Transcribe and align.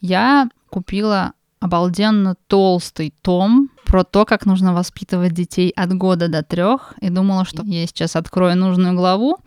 Я 0.00 0.48
купила 0.70 1.32
обалденно 1.60 2.36
толстый 2.46 3.12
том 3.22 3.70
про 3.84 4.04
то, 4.04 4.24
как 4.24 4.46
нужно 4.46 4.74
воспитывать 4.74 5.32
детей 5.32 5.72
от 5.74 5.92
года 5.94 6.28
до 6.28 6.42
трех, 6.42 6.94
и 7.00 7.10
думала, 7.10 7.44
что 7.44 7.62
я 7.64 7.86
сейчас 7.86 8.16
открою 8.16 8.56
нужную 8.56 8.94
главу, 8.94 9.38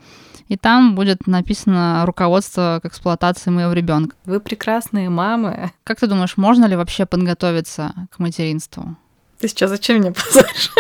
и 0.48 0.58
там 0.58 0.96
будет 0.96 1.28
написано 1.28 2.04
руководство 2.06 2.80
к 2.84 2.86
эксплуатации 2.88 3.50
моего 3.52 3.72
ребенка. 3.72 4.16
Вы 4.26 4.42
прекрасные 4.42 5.10
мамы. 5.10 5.72
Как 5.84 6.00
ты 6.00 6.08
думаешь, 6.08 6.36
можно 6.36 6.66
ли 6.66 6.76
вообще 6.76 7.06
подготовиться 7.06 7.94
к 8.12 8.20
материнству? 8.20 8.98
Ты 9.40 9.48
сейчас 9.48 9.70
зачем 9.70 10.02
меня 10.02 10.12
позоришь? 10.12 10.72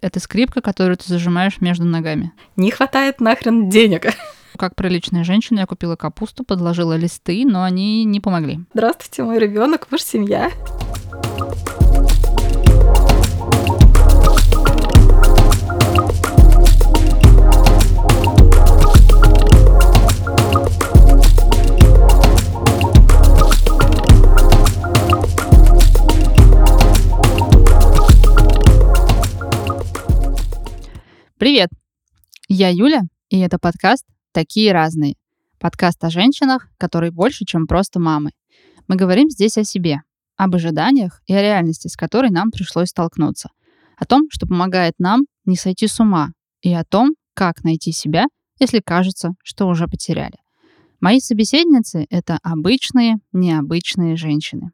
Это 0.00 0.20
скрипка, 0.20 0.60
которую 0.60 0.96
ты 0.96 1.08
зажимаешь 1.08 1.60
между 1.60 1.84
ногами. 1.84 2.32
Не 2.56 2.70
хватает 2.70 3.20
нахрен 3.20 3.68
денег. 3.70 4.12
Как 4.56 4.76
приличная 4.76 5.24
женщина, 5.24 5.60
я 5.60 5.66
купила 5.66 5.96
капусту, 5.96 6.44
подложила 6.44 6.96
листы, 6.96 7.44
но 7.46 7.62
они 7.62 8.04
не 8.04 8.20
помогли. 8.20 8.60
Здравствуйте, 8.74 9.22
мой 9.22 9.38
ребенок, 9.38 9.90
муж, 9.90 10.02
семья. 10.02 10.50
Привет! 31.38 31.70
Я 32.48 32.68
Юля, 32.68 33.02
и 33.30 33.40
это 33.40 33.58
подкаст 33.58 34.04
«Такие 34.32 34.72
разные». 34.72 35.14
Подкаст 35.58 36.02
о 36.04 36.10
женщинах, 36.10 36.68
которые 36.78 37.12
больше, 37.12 37.44
чем 37.44 37.66
просто 37.66 38.00
мамы. 38.00 38.32
Мы 38.88 38.96
говорим 38.96 39.30
здесь 39.30 39.56
о 39.58 39.64
себе, 39.64 40.00
об 40.36 40.54
ожиданиях 40.54 41.22
и 41.26 41.34
о 41.34 41.42
реальности, 41.42 41.88
с 41.88 41.96
которой 41.96 42.30
нам 42.30 42.50
пришлось 42.50 42.88
столкнуться. 42.88 43.50
О 43.96 44.04
том, 44.04 44.28
что 44.30 44.46
помогает 44.46 44.94
нам 44.98 45.22
не 45.44 45.56
сойти 45.56 45.86
с 45.86 46.00
ума, 46.00 46.32
и 46.62 46.72
о 46.72 46.84
том, 46.84 47.14
как 47.34 47.62
найти 47.62 47.92
себя, 47.92 48.26
если 48.58 48.80
кажется, 48.84 49.30
что 49.42 49.68
уже 49.68 49.86
потеряли. 49.86 50.38
Мои 51.00 51.20
собеседницы— 51.20 52.06
это 52.10 52.38
обычные, 52.42 53.16
необычные 53.32 54.16
женщины. 54.16 54.70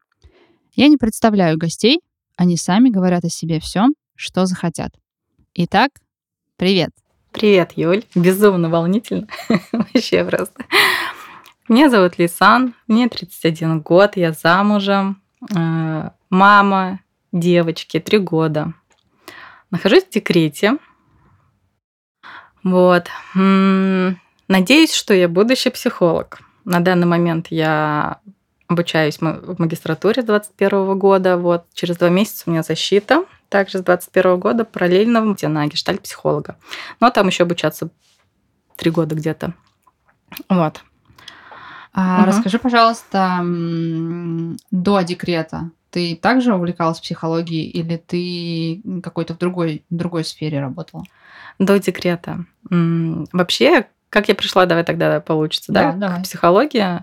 Я 0.75 0.89
не 0.89 0.97
представляю 0.97 1.59
гостей, 1.59 2.01
они 2.37 2.57
сами 2.57 2.89
говорят 2.89 3.25
о 3.25 3.29
себе 3.29 3.61
всем, 3.61 3.95
что 4.15 4.47
захотят. 4.47 4.93
Итак, 5.55 5.91
Привет. 6.59 6.91
Привет, 7.39 7.75
Юль. 7.77 8.03
Безумно 8.17 8.69
волнительно. 8.69 9.29
Вообще 9.73 10.25
просто. 10.25 10.65
Меня 11.69 11.89
зовут 11.89 12.19
Лисан, 12.19 12.75
мне 12.89 13.09
31 13.09 13.79
год, 13.79 14.17
я 14.17 14.33
замужем, 14.33 15.23
э, 15.55 16.11
мама 16.31 16.99
девочки, 17.31 18.01
три 18.01 18.19
года. 18.19 18.73
Нахожусь 19.71 20.07
в 20.07 20.11
декрете. 20.11 20.79
Вот. 22.65 23.07
Надеюсь, 23.35 24.93
что 24.93 25.15
я 25.15 25.29
будущий 25.29 25.71
психолог. 25.71 26.41
На 26.65 26.81
данный 26.81 27.07
момент 27.07 27.47
я 27.51 28.19
обучаюсь 28.67 29.19
в 29.21 29.55
магистратуре 29.59 30.23
с 30.23 30.27
2021 30.27 30.99
года. 30.99 31.37
Вот. 31.37 31.67
Через 31.73 31.99
два 31.99 32.09
месяца 32.09 32.43
у 32.47 32.51
меня 32.51 32.65
защита– 32.65 33.25
также 33.49 33.79
с 33.79 33.83
21 33.83 34.39
года 34.39 34.65
параллельно 34.65 35.21
на 35.21 35.67
гештальт-психолога. 35.67 36.57
Но 37.01 37.11
там 37.11 37.29
еще 37.29 37.45
обучаться 37.45 37.91
три 38.77 38.91
года 38.91 39.15
где-то. 39.15 39.55
Вот. 40.49 40.83
А, 41.95 42.19
угу. 42.19 42.27
Расскажи, 42.27 42.59
пожалуйста, 42.59 43.41
до 44.71 45.01
декрета 45.03 45.71
ты 45.91 46.17
также 46.17 46.55
увлекалась 46.55 47.01
психологией 47.01 47.69
или 47.69 47.97
ты 47.97 48.83
какой-то 49.03 49.35
в 49.35 49.39
другой, 49.39 49.85
другой 49.91 50.25
сфере 50.25 50.61
работала? 50.61 51.05
До 51.59 51.79
декрета. 51.79 52.45
Вообще, 52.71 53.87
как 54.11 54.29
я 54.29 54.35
пришла, 54.35 54.67
давай 54.67 54.85
тогда 54.85 55.21
получится, 55.21 55.73
да, 55.73 55.93
да 55.93 55.99
давай. 55.99 56.21
к 56.21 56.25
психологии. 56.25 57.03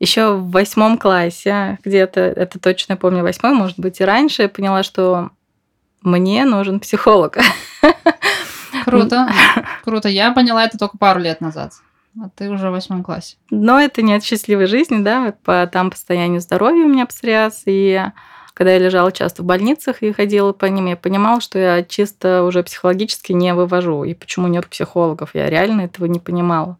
Еще 0.00 0.34
в 0.34 0.50
восьмом 0.50 0.98
классе, 0.98 1.78
где-то, 1.84 2.20
это 2.20 2.58
точно 2.58 2.96
помню, 2.96 3.22
восьмой, 3.22 3.54
может 3.54 3.78
быть, 3.78 4.00
и 4.00 4.04
раньше, 4.04 4.42
я 4.42 4.48
поняла, 4.48 4.82
что 4.82 5.30
мне 6.02 6.44
нужен 6.44 6.80
психолог. 6.80 7.38
Круто, 8.84 9.28
круто. 9.82 10.08
Я 10.08 10.32
поняла 10.32 10.64
это 10.64 10.76
только 10.76 10.98
пару 10.98 11.20
лет 11.20 11.40
назад. 11.40 11.72
А 12.20 12.28
ты 12.28 12.50
уже 12.50 12.68
в 12.68 12.72
восьмом 12.72 13.02
классе. 13.02 13.36
Но 13.50 13.80
это 13.80 14.02
не 14.02 14.14
от 14.14 14.22
счастливой 14.22 14.66
жизни, 14.66 15.02
да, 15.02 15.34
по 15.42 15.66
там 15.66 15.90
состоянию 15.90 16.40
здоровья 16.40 16.84
у 16.84 16.88
меня 16.88 17.06
псориаз, 17.06 17.62
и 17.66 18.00
когда 18.52 18.72
я 18.72 18.78
лежала 18.78 19.10
часто 19.10 19.42
в 19.42 19.46
больницах 19.46 20.02
и 20.02 20.12
ходила 20.12 20.52
по 20.52 20.66
ним, 20.66 20.86
я 20.86 20.96
понимала, 20.96 21.40
что 21.40 21.58
я 21.58 21.82
чисто 21.82 22.44
уже 22.44 22.62
психологически 22.62 23.32
не 23.32 23.52
вывожу. 23.52 24.04
И 24.04 24.14
почему 24.14 24.46
нет 24.46 24.68
психологов? 24.68 25.30
Я 25.34 25.50
реально 25.50 25.82
этого 25.82 26.06
не 26.06 26.20
понимала. 26.20 26.78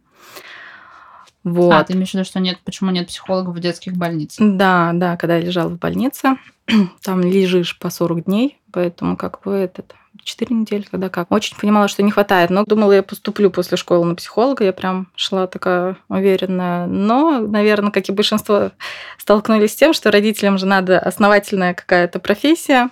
Вот. 1.44 1.72
А, 1.72 1.84
ты 1.84 1.92
имеешь 1.92 2.10
в 2.10 2.14
виду, 2.14 2.24
что 2.24 2.40
нет, 2.40 2.58
почему 2.64 2.90
нет 2.90 3.08
психологов 3.08 3.54
в 3.54 3.60
детских 3.60 3.92
больницах? 3.92 4.56
Да, 4.56 4.92
да, 4.94 5.16
когда 5.16 5.36
я 5.36 5.42
лежала 5.42 5.68
в 5.68 5.78
больнице, 5.78 6.38
там 7.02 7.20
лежишь 7.20 7.78
по 7.78 7.90
40 7.90 8.24
дней, 8.24 8.58
поэтому 8.72 9.16
как 9.18 9.42
бы 9.42 9.52
этот 9.52 9.94
4 10.22 10.56
недели, 10.56 10.86
когда 10.90 11.10
как. 11.10 11.30
Очень 11.30 11.56
понимала, 11.58 11.86
что 11.88 12.02
не 12.02 12.10
хватает, 12.10 12.48
но 12.48 12.64
думала, 12.64 12.92
я 12.92 13.02
поступлю 13.02 13.50
после 13.50 13.76
школы 13.76 14.06
на 14.06 14.14
психолога, 14.14 14.64
я 14.64 14.72
прям 14.72 15.08
шла 15.16 15.46
такая 15.46 15.98
уверенная. 16.08 16.86
Но, 16.86 17.40
наверное, 17.40 17.90
как 17.90 18.08
и 18.08 18.12
большинство, 18.12 18.70
столкнулись 19.18 19.72
с 19.72 19.76
тем, 19.76 19.92
что 19.92 20.10
родителям 20.10 20.56
же 20.56 20.64
надо 20.64 20.98
основательная 20.98 21.74
какая-то 21.74 22.20
профессия. 22.20 22.88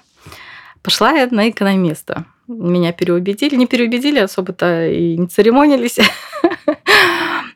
Пошла 0.82 1.12
я 1.12 1.26
на 1.30 1.48
экономиста. 1.48 2.26
Меня 2.48 2.92
переубедили, 2.92 3.54
не 3.54 3.66
переубедили 3.66 4.18
особо-то 4.18 4.86
и 4.88 5.16
не 5.16 5.26
церемонились. 5.26 6.00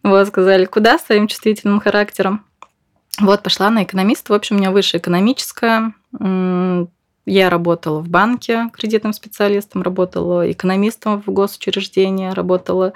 Вот, 0.06 0.28
сказали, 0.28 0.67
куда 0.67 0.99
с 0.99 1.03
твоим 1.03 1.27
чувствительным 1.27 1.81
характером? 1.81 2.44
Вот, 3.19 3.43
пошла 3.43 3.71
на 3.71 3.83
экономиста. 3.83 4.33
В 4.33 4.37
общем, 4.37 4.55
у 4.55 4.59
меня 4.61 4.71
высшее 4.71 5.00
экономическое. 5.00 5.94
Я 6.21 7.50
работала 7.50 7.99
в 7.99 8.09
банке 8.09 8.71
кредитным 8.72 9.12
специалистом, 9.12 9.83
работала 9.83 10.49
экономистом 10.49 11.21
в 11.22 11.27
госучреждении, 11.33 12.31
работала 12.31 12.93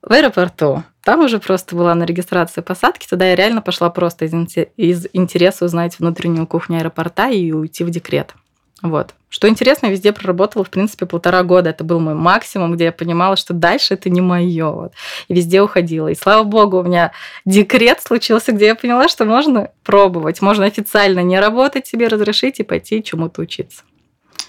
в 0.00 0.10
аэропорту. 0.10 0.84
Там 1.04 1.20
уже 1.20 1.38
просто 1.38 1.76
была 1.76 1.94
на 1.94 2.04
регистрации 2.04 2.62
посадки. 2.62 3.06
Туда 3.06 3.26
я 3.28 3.34
реально 3.36 3.60
пошла 3.60 3.90
просто 3.90 4.24
из 4.24 5.06
интереса 5.12 5.66
узнать 5.66 5.98
внутреннюю 5.98 6.46
кухню 6.46 6.78
аэропорта 6.78 7.28
и 7.28 7.52
уйти 7.52 7.84
в 7.84 7.90
декрет. 7.90 8.34
Вот. 8.82 9.14
Что 9.28 9.48
интересно, 9.48 9.88
везде 9.88 10.12
проработала, 10.12 10.64
в 10.64 10.70
принципе, 10.70 11.04
полтора 11.04 11.42
года. 11.42 11.70
Это 11.70 11.84
был 11.84 12.00
мой 12.00 12.14
максимум, 12.14 12.74
где 12.74 12.84
я 12.84 12.92
понимала, 12.92 13.36
что 13.36 13.52
дальше 13.52 13.94
это 13.94 14.08
не 14.08 14.20
мое. 14.20 14.70
Вот. 14.70 14.92
И 15.26 15.34
везде 15.34 15.60
уходила. 15.62 16.08
И 16.08 16.14
слава 16.14 16.44
богу, 16.44 16.78
у 16.78 16.82
меня 16.84 17.12
декрет 17.44 18.00
случился, 18.00 18.52
где 18.52 18.66
я 18.66 18.74
поняла, 18.74 19.08
что 19.08 19.24
можно 19.24 19.70
пробовать. 19.82 20.40
Можно 20.40 20.66
официально 20.66 21.20
не 21.20 21.40
работать 21.40 21.86
себе, 21.86 22.08
разрешить 22.08 22.60
и 22.60 22.64
пойти 22.64 23.02
чему-то 23.02 23.42
учиться. 23.42 23.82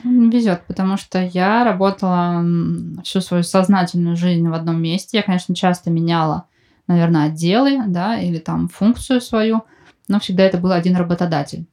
Везет, 0.03 0.61
потому 0.65 0.95
что 0.95 1.21
я 1.21 1.65
работала 1.65 2.45
всю 3.03 3.19
свою 3.19 3.43
сознательную 3.43 4.15
жизнь 4.15 4.47
в 4.47 4.53
одном 4.53 4.81
месте. 4.81 5.17
Я, 5.17 5.23
конечно, 5.23 5.55
часто 5.55 5.89
меняла, 5.89 6.45
наверное, 6.87 7.25
отделы, 7.25 7.81
да, 7.87 8.17
или 8.17 8.37
там 8.37 8.69
функцию 8.69 9.19
свою, 9.19 9.63
но 10.07 10.19
всегда 10.19 10.43
это 10.43 10.57
был 10.57 10.71
один 10.71 10.95
работодатель. 10.95 11.65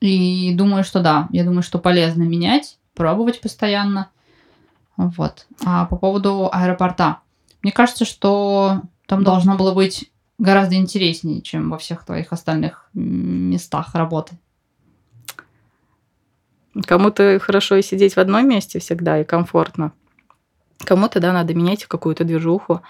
И 0.00 0.54
думаю, 0.54 0.84
что 0.84 1.00
да. 1.00 1.28
Я 1.30 1.44
думаю, 1.44 1.62
что 1.62 1.78
полезно 1.78 2.22
менять, 2.22 2.78
пробовать 2.94 3.40
постоянно. 3.40 4.10
Вот. 4.96 5.46
А 5.64 5.86
по 5.86 5.96
поводу 5.96 6.48
аэропорта. 6.52 7.18
Мне 7.62 7.72
кажется, 7.72 8.04
что 8.04 8.82
там 9.06 9.24
должно 9.24 9.56
было 9.56 9.72
быть 9.72 10.10
гораздо 10.38 10.74
интереснее, 10.74 11.40
чем 11.40 11.70
во 11.70 11.78
всех 11.78 12.04
твоих 12.04 12.32
остальных 12.32 12.88
местах 12.94 13.94
работы. 13.94 14.36
Кому-то 16.86 17.38
хорошо 17.38 17.76
и 17.76 17.82
сидеть 17.82 18.14
в 18.14 18.18
одном 18.18 18.48
месте 18.48 18.78
всегда 18.80 19.20
и 19.20 19.24
комфортно. 19.24 19.92
Кому-то, 20.78 21.20
да, 21.20 21.32
надо 21.32 21.54
менять 21.54 21.84
какую-то 21.86 22.24
движуху. 22.24 22.82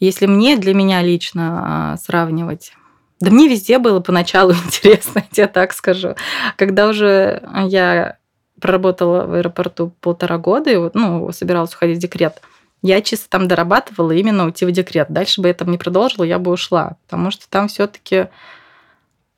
Если 0.00 0.26
мне, 0.26 0.56
для 0.56 0.74
меня 0.74 1.02
лично 1.02 1.92
а, 1.92 1.96
сравнивать 1.96 2.72
да 3.22 3.30
мне 3.30 3.48
везде 3.48 3.78
было 3.78 4.00
поначалу 4.00 4.52
интересно, 4.66 5.24
я 5.32 5.46
так 5.46 5.72
скажу. 5.72 6.14
Когда 6.56 6.88
уже 6.88 7.42
я 7.68 8.18
проработала 8.60 9.26
в 9.26 9.34
аэропорту 9.34 9.92
полтора 10.00 10.38
года 10.38 10.70
и 10.70 10.76
вот, 10.76 10.94
ну, 10.94 11.30
собиралась 11.32 11.74
уходить 11.74 11.98
в 11.98 12.00
декрет, 12.00 12.40
я 12.82 13.00
чисто 13.00 13.30
там 13.30 13.48
дорабатывала 13.48 14.12
именно 14.12 14.44
уйти 14.44 14.64
в 14.64 14.72
декрет. 14.72 15.06
Дальше 15.10 15.40
бы 15.40 15.48
я 15.48 15.54
там 15.54 15.70
не 15.70 15.78
продолжила, 15.78 16.24
я 16.24 16.38
бы 16.38 16.50
ушла, 16.50 16.96
потому 17.06 17.30
что 17.30 17.48
там 17.48 17.68
все 17.68 17.86
таки 17.86 18.28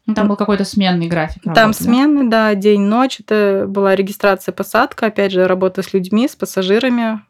ну, 0.06 0.14
там 0.14 0.28
был 0.28 0.36
какой-то 0.36 0.64
сменный 0.64 1.06
график. 1.06 1.44
Работы, 1.44 1.60
там 1.60 1.72
сменный, 1.72 2.28
да, 2.28 2.50
да 2.50 2.54
день-ночь. 2.54 3.20
Это 3.20 3.64
была 3.68 3.94
регистрация, 3.94 4.52
посадка, 4.52 5.06
опять 5.06 5.32
же, 5.32 5.46
работа 5.46 5.82
с 5.82 5.94
людьми, 5.94 6.28
с 6.28 6.36
пассажирами. 6.36 7.20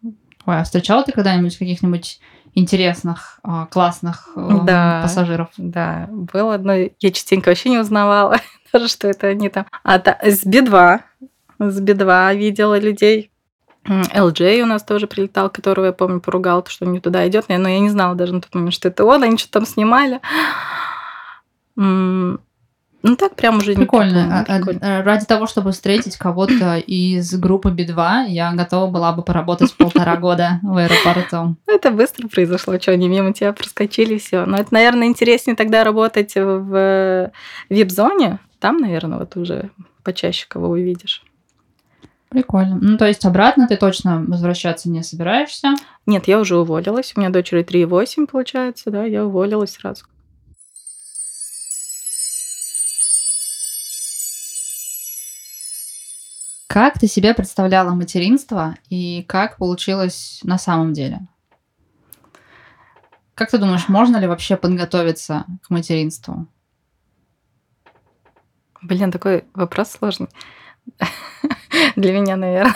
Ой, 0.47 0.61
а 0.61 0.65
встречала 0.65 1.05
ты 1.05 1.13
когда-нибудь 1.13 1.57
каких-нибудь 1.57 2.21
интересных, 2.55 3.39
а, 3.43 3.67
классных 3.67 4.29
э, 4.37 4.59
Да. 4.65 5.01
пассажиров. 5.03 5.49
Да, 5.57 6.09
было 6.11 6.55
одно, 6.55 6.73
я 6.75 7.11
частенько 7.13 7.49
вообще 7.49 7.71
не 7.71 7.79
узнавала, 7.79 8.39
даже 8.73 8.89
что 8.89 9.09
это 9.09 9.27
они 9.29 9.49
там. 9.49 9.67
А 9.83 9.99
та- 9.99 10.19
с 10.23 10.45
Би-2, 10.45 11.01
с 11.59 11.81
Би-2 11.81 12.37
видела 12.37 12.79
людей. 12.79 13.31
LJ 13.87 14.63
у 14.63 14.67
нас 14.67 14.83
тоже 14.83 15.07
прилетал, 15.07 15.51
которого 15.51 15.85
я 15.87 15.93
помню 15.93 16.19
поругал, 16.21 16.63
то, 16.63 16.71
что 16.71 16.87
он 16.87 16.93
не 16.93 17.01
туда 17.01 17.29
идет, 17.29 17.45
но 17.51 17.69
я 17.69 17.79
не 17.81 17.91
знала 17.91 18.15
даже 18.15 18.33
на 18.33 18.41
тот 18.41 18.55
момент, 18.55 18.73
что 18.73 18.89
это 18.89 19.05
он, 19.05 19.23
они 19.23 19.37
что-то 19.37 19.53
там 19.61 19.67
снимали. 19.67 20.21
Ну 23.07 23.17
так 23.17 23.37
прям 23.37 23.59
уже 23.59 23.73
не 23.73 23.77
Прикольно. 23.77 24.13
припомню. 24.13 24.35
А- 24.35 24.41
а- 24.41 24.57
Прикольно. 24.57 24.81
а, 24.83 25.03
Ради 25.03 25.27
того, 25.27 25.47
чтобы 25.47 25.73
встретить 25.73 26.17
кого-то 26.17 26.79
из 26.79 27.35
группы 27.39 27.71
Би-2, 27.71 28.29
я 28.29 28.53
готова 28.55 28.91
была 28.91 29.13
бы 29.13 29.23
поработать 29.23 29.75
полтора 29.77 30.17
года 30.17 30.59
в 30.63 30.75
аэропорту. 30.79 31.57
Это 31.67 31.91
быстро 31.91 32.29
произошло, 32.29 32.79
что 32.81 32.93
они 32.93 33.09
мимо 33.11 33.35
тебя 33.35 33.53
проскочили, 33.53 34.17
все. 34.17 34.47
Но 34.47 34.57
это, 34.57 34.73
наверное, 34.73 35.07
интереснее 35.07 35.55
тогда 35.55 35.85
работать 35.85 36.35
в 36.35 37.31
вип-зоне. 37.69 38.39
Там, 38.59 38.79
наверное, 38.79 39.19
вот 39.19 39.37
уже 39.37 39.69
почаще 40.03 40.47
кого 40.49 40.69
увидишь. 40.71 41.23
Прикольно. 42.31 42.79
Ну, 42.81 42.97
то 42.97 43.07
есть 43.07 43.27
обратно 43.27 43.69
ты 43.69 43.77
точно 43.77 44.25
возвращаться 44.27 44.89
не 44.89 45.03
собираешься? 45.03 45.75
Нет, 46.07 46.27
я 46.27 46.41
уже 46.41 46.57
уволилась. 46.57 47.13
У 47.15 47.21
меня 47.21 47.29
дочери 47.29 47.63
3,8 47.63 48.27
получается, 48.27 48.91
да, 48.91 49.05
я 49.05 49.27
уволилась 49.27 49.73
сразу. 49.73 50.07
Как 56.75 56.99
ты 56.99 57.07
себе 57.07 57.35
представляла 57.35 57.91
материнство 57.95 58.75
и 58.91 59.25
как 59.29 59.59
получилось 59.59 60.41
на 60.43 60.59
самом 60.59 60.93
деле? 60.93 61.21
Как 63.37 63.53
ты 63.53 63.59
думаешь, 63.59 63.89
можно 63.89 64.17
ли 64.17 64.27
вообще 64.27 64.57
подготовиться 64.57 65.45
к 65.63 65.71
материнству? 65.71 66.49
Блин, 68.83 69.13
такой 69.13 69.45
вопрос 69.55 69.93
сложный. 69.93 70.27
Для 71.95 72.13
меня, 72.13 72.35
наверное. 72.35 72.75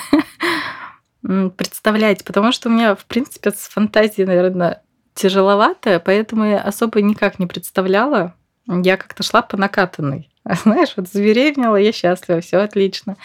Представлять, 1.57 2.25
потому 2.25 2.53
что 2.53 2.69
у 2.69 2.73
меня, 2.73 2.95
в 2.95 3.05
принципе, 3.05 3.51
с 3.51 3.67
фантазией, 3.69 4.29
наверное, 4.29 4.85
тяжеловатая, 5.15 5.99
поэтому 5.99 6.45
я 6.45 6.61
особо 6.61 7.03
никак 7.03 7.41
не 7.41 7.47
представляла. 7.47 8.37
Я 8.69 8.97
как-то 8.97 9.25
шла 9.25 9.43
по 9.43 9.57
накатанной. 9.57 10.31
Знаешь, 10.63 10.93
вот 10.97 11.09
забеременела, 11.09 11.75
я 11.75 11.91
счастлива, 11.91 12.41
все 12.41 12.59
отлично. 12.59 13.17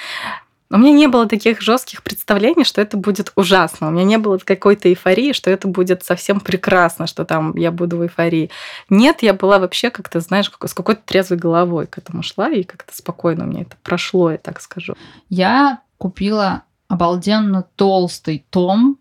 У 0.73 0.77
меня 0.79 0.91
не 0.91 1.07
было 1.07 1.27
таких 1.27 1.61
жестких 1.61 2.01
представлений, 2.01 2.63
что 2.63 2.81
это 2.81 2.97
будет 2.97 3.31
ужасно. 3.35 3.89
У 3.89 3.91
меня 3.91 4.05
не 4.05 4.17
было 4.17 4.39
какой-то 4.39 4.89
эйфории, 4.89 5.31
что 5.31 5.51
это 5.51 5.67
будет 5.67 6.03
совсем 6.03 6.39
прекрасно, 6.39 7.05
что 7.05 7.25
там 7.25 7.55
я 7.55 7.71
буду 7.71 7.97
в 7.97 8.01
эйфории. 8.01 8.49
Нет, 8.89 9.21
я 9.21 9.35
была 9.35 9.59
вообще 9.59 9.91
как-то, 9.91 10.19
знаешь, 10.19 10.49
с 10.49 10.73
какой-то 10.73 11.01
трезвой 11.05 11.37
головой 11.37 11.85
к 11.85 11.99
этому 11.99 12.23
шла, 12.23 12.49
и 12.49 12.63
как-то 12.63 12.91
спокойно 12.95 13.45
мне 13.45 13.61
это 13.61 13.75
прошло, 13.83 14.31
я 14.31 14.39
так 14.39 14.61
скажу. 14.61 14.95
Я 15.29 15.81
купила 15.99 16.63
обалденно 16.87 17.67
толстый 17.75 18.43
том 18.49 18.97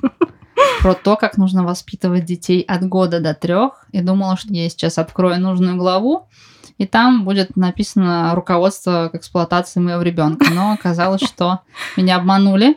про 0.80 0.94
то, 0.94 1.16
как 1.16 1.36
нужно 1.36 1.64
воспитывать 1.64 2.24
детей 2.24 2.62
от 2.62 2.82
года 2.88 3.20
до 3.20 3.34
трех, 3.34 3.84
и 3.92 4.00
думала, 4.00 4.38
что 4.38 4.54
я 4.54 4.70
сейчас 4.70 4.96
открою 4.96 5.38
нужную 5.38 5.76
главу, 5.76 6.28
и 6.78 6.86
там 6.86 7.24
будет 7.24 7.56
написано 7.56 8.32
руководство 8.34 9.08
к 9.12 9.16
эксплуатации 9.16 9.80
моего 9.80 10.02
ребенка. 10.02 10.46
Но 10.52 10.72
оказалось, 10.72 11.22
что 11.22 11.60
меня 11.96 12.16
обманули. 12.16 12.76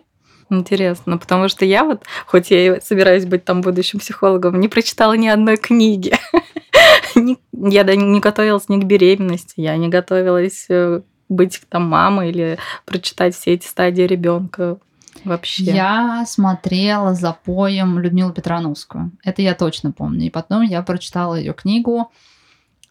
Интересно, 0.50 1.18
потому 1.18 1.50
что 1.50 1.66
я 1.66 1.84
вот, 1.84 2.04
хоть 2.26 2.52
я 2.52 2.78
и 2.78 2.82
собираюсь 2.82 3.26
быть 3.26 3.44
там 3.44 3.60
будущим 3.62 4.00
психологом, 4.00 4.60
не 4.62 4.70
прочитала 4.70 5.14
ни 5.18 5.28
одной 5.28 5.58
книги. 5.58 6.14
Ни- 7.16 7.38
Я 7.70 7.84
не 7.84 8.20
готовилась 8.22 8.70
ни 8.70 8.80
к 8.80 8.86
беременности, 8.86 9.56
я 9.58 9.76
не 9.76 9.90
готовилась 9.90 10.68
э, 10.70 11.02
быть 11.28 11.62
там 11.70 11.84
мамой 11.90 12.30
или 12.30 12.58
прочитать 12.86 13.36
все 13.36 13.54
эти 13.56 13.68
стадии 13.68 14.04
ребенка 14.04 14.78
вообще. 15.26 15.64
Я 15.64 16.24
смотрела 16.28 17.14
за 17.14 17.34
поем 17.34 18.00
Людмилу 18.00 18.32
Петрановскую. 18.32 19.12
Это 19.26 19.42
я 19.42 19.54
точно 19.54 19.92
помню. 19.92 20.28
И 20.28 20.30
потом 20.30 20.62
я 20.62 20.82
прочитала 20.82 21.36
ее 21.36 21.54
книгу 21.54 22.12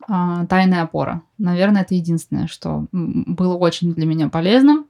«Тайная 0.07 0.83
опора». 0.83 1.23
Наверное, 1.39 1.83
это 1.83 1.95
единственное, 1.95 2.47
что 2.47 2.87
было 2.93 3.55
очень 3.57 3.95
для 3.95 4.07
меня 4.07 4.29
полезным. 4.29 4.87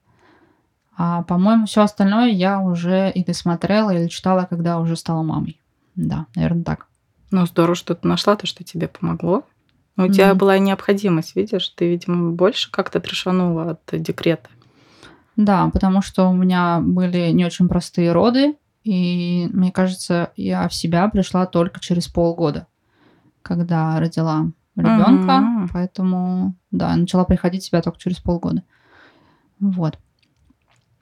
А, 0.99 1.23
по-моему, 1.23 1.67
все 1.67 1.83
остальное 1.83 2.29
я 2.31 2.61
уже 2.61 3.11
или 3.11 3.33
смотрела, 3.33 3.91
или 3.91 4.09
читала, 4.09 4.47
когда 4.49 4.79
уже 4.79 4.97
стала 4.97 5.23
мамой. 5.23 5.61
Да, 5.95 6.27
наверное, 6.35 6.65
так. 6.65 6.87
Ну, 7.31 7.45
здорово, 7.47 7.75
что 7.75 7.95
ты 7.95 8.07
нашла 8.07 8.37
то, 8.37 8.47
что 8.47 8.65
тебе 8.65 8.89
помогло. 8.89 9.45
Но 9.97 10.05
у 10.05 10.09
тебя 10.09 10.29
Мгм. 10.29 10.39
была 10.39 10.59
необходимость, 10.59 11.35
видишь, 11.37 11.69
ты, 11.71 11.89
видимо, 11.89 12.33
больше 12.33 12.71
как-то 12.71 13.01
трешанула 13.01 13.71
от 13.73 14.03
декрета. 14.03 14.49
Да, 15.37 15.71
потому 15.73 16.03
что 16.03 16.29
у 16.29 16.35
меня 16.35 16.81
были 16.83 17.31
не 17.31 17.45
очень 17.45 17.69
простые 17.69 18.13
роды, 18.13 18.57
и 18.85 19.49
мне 19.53 19.73
кажется, 19.73 20.33
я 20.37 20.69
в 20.69 20.75
себя 20.75 21.09
пришла 21.09 21.47
только 21.47 21.81
через 21.81 22.09
полгода, 22.09 22.67
когда 23.43 23.99
родила 23.99 24.51
ребенка, 24.77 25.41
Мгм. 25.41 25.69
поэтому 25.73 26.55
да, 26.71 26.95
начала 26.97 27.25
приходить 27.25 27.63
в 27.63 27.67
себя 27.67 27.81
только 27.83 27.99
через 27.99 28.19
полгода. 28.19 28.63
Вот. 29.59 29.99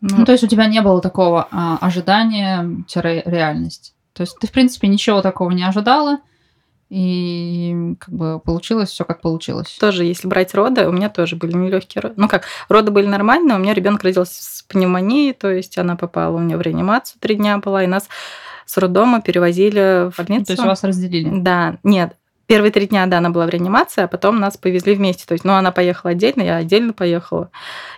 Ну, 0.01 0.19
Ну, 0.19 0.25
то 0.25 0.33
есть 0.33 0.45
у 0.45 0.49
тебя 0.49 0.67
не 0.67 0.81
было 0.83 1.01
такого 1.01 1.49
а, 1.51 1.79
ожидания-реальность. 1.81 3.95
То 4.13 4.21
есть 4.23 4.39
ты, 4.39 4.47
в 4.47 4.53
принципе, 4.53 4.87
ничего 4.89 5.23
такого 5.23 5.51
не 5.51 5.65
ожидала, 5.65 6.19
и 6.91 7.97
как 7.99 8.15
бы 8.15 8.39
получилось 8.39 8.91
все 8.91 9.05
как 9.05 9.21
получилось. 9.21 9.77
тоже, 9.81 10.05
если 10.05 10.29
брать 10.29 10.55
роды, 10.55 10.87
у 10.87 10.93
меня 10.93 11.09
тоже 11.09 11.35
были 11.35 11.55
нелегкие 11.55 12.03
роды. 12.03 12.15
Ну 12.17 12.29
как, 12.29 12.45
роды 12.69 12.93
были 12.93 13.07
нормальные, 13.07 13.57
у 13.57 13.59
меня 13.59 13.75
ребенок 13.75 14.05
родился 14.05 14.41
с 14.43 14.63
пневмонией, 14.63 15.33
то 15.33 15.51
есть 15.51 15.77
она 15.79 15.97
попала 15.97 16.37
у 16.37 16.41
меня 16.41 16.57
в 16.57 16.61
реанимацию 16.61 17.19
три 17.21 17.35
дня 17.37 17.59
была, 17.59 17.83
и 17.83 17.89
нас 17.89 18.09
с 18.67 18.79
роддома 18.79 19.21
перевозили 19.21 20.11
в 20.11 20.17
больницу. 20.17 20.47
То 20.47 20.53
есть 20.53 20.65
вас 20.65 20.85
разделили. 20.85 21.29
Да, 21.41 21.79
нет. 21.83 22.17
Первые 22.47 22.71
три 22.71 22.87
дня, 22.87 23.07
да, 23.07 23.19
она 23.19 23.31
была 23.31 23.47
в 23.47 23.51
реанимации, 23.51 24.03
а 24.03 24.09
потом 24.09 24.41
нас 24.41 24.57
повезли 24.57 24.95
вместе. 24.95 25.25
То 25.27 25.33
есть, 25.33 25.45
ну, 25.45 25.55
она 25.55 25.73
поехала 25.73 26.13
отдельно, 26.13 26.43
я 26.43 26.57
отдельно 26.57 26.93
поехала. 26.93 27.51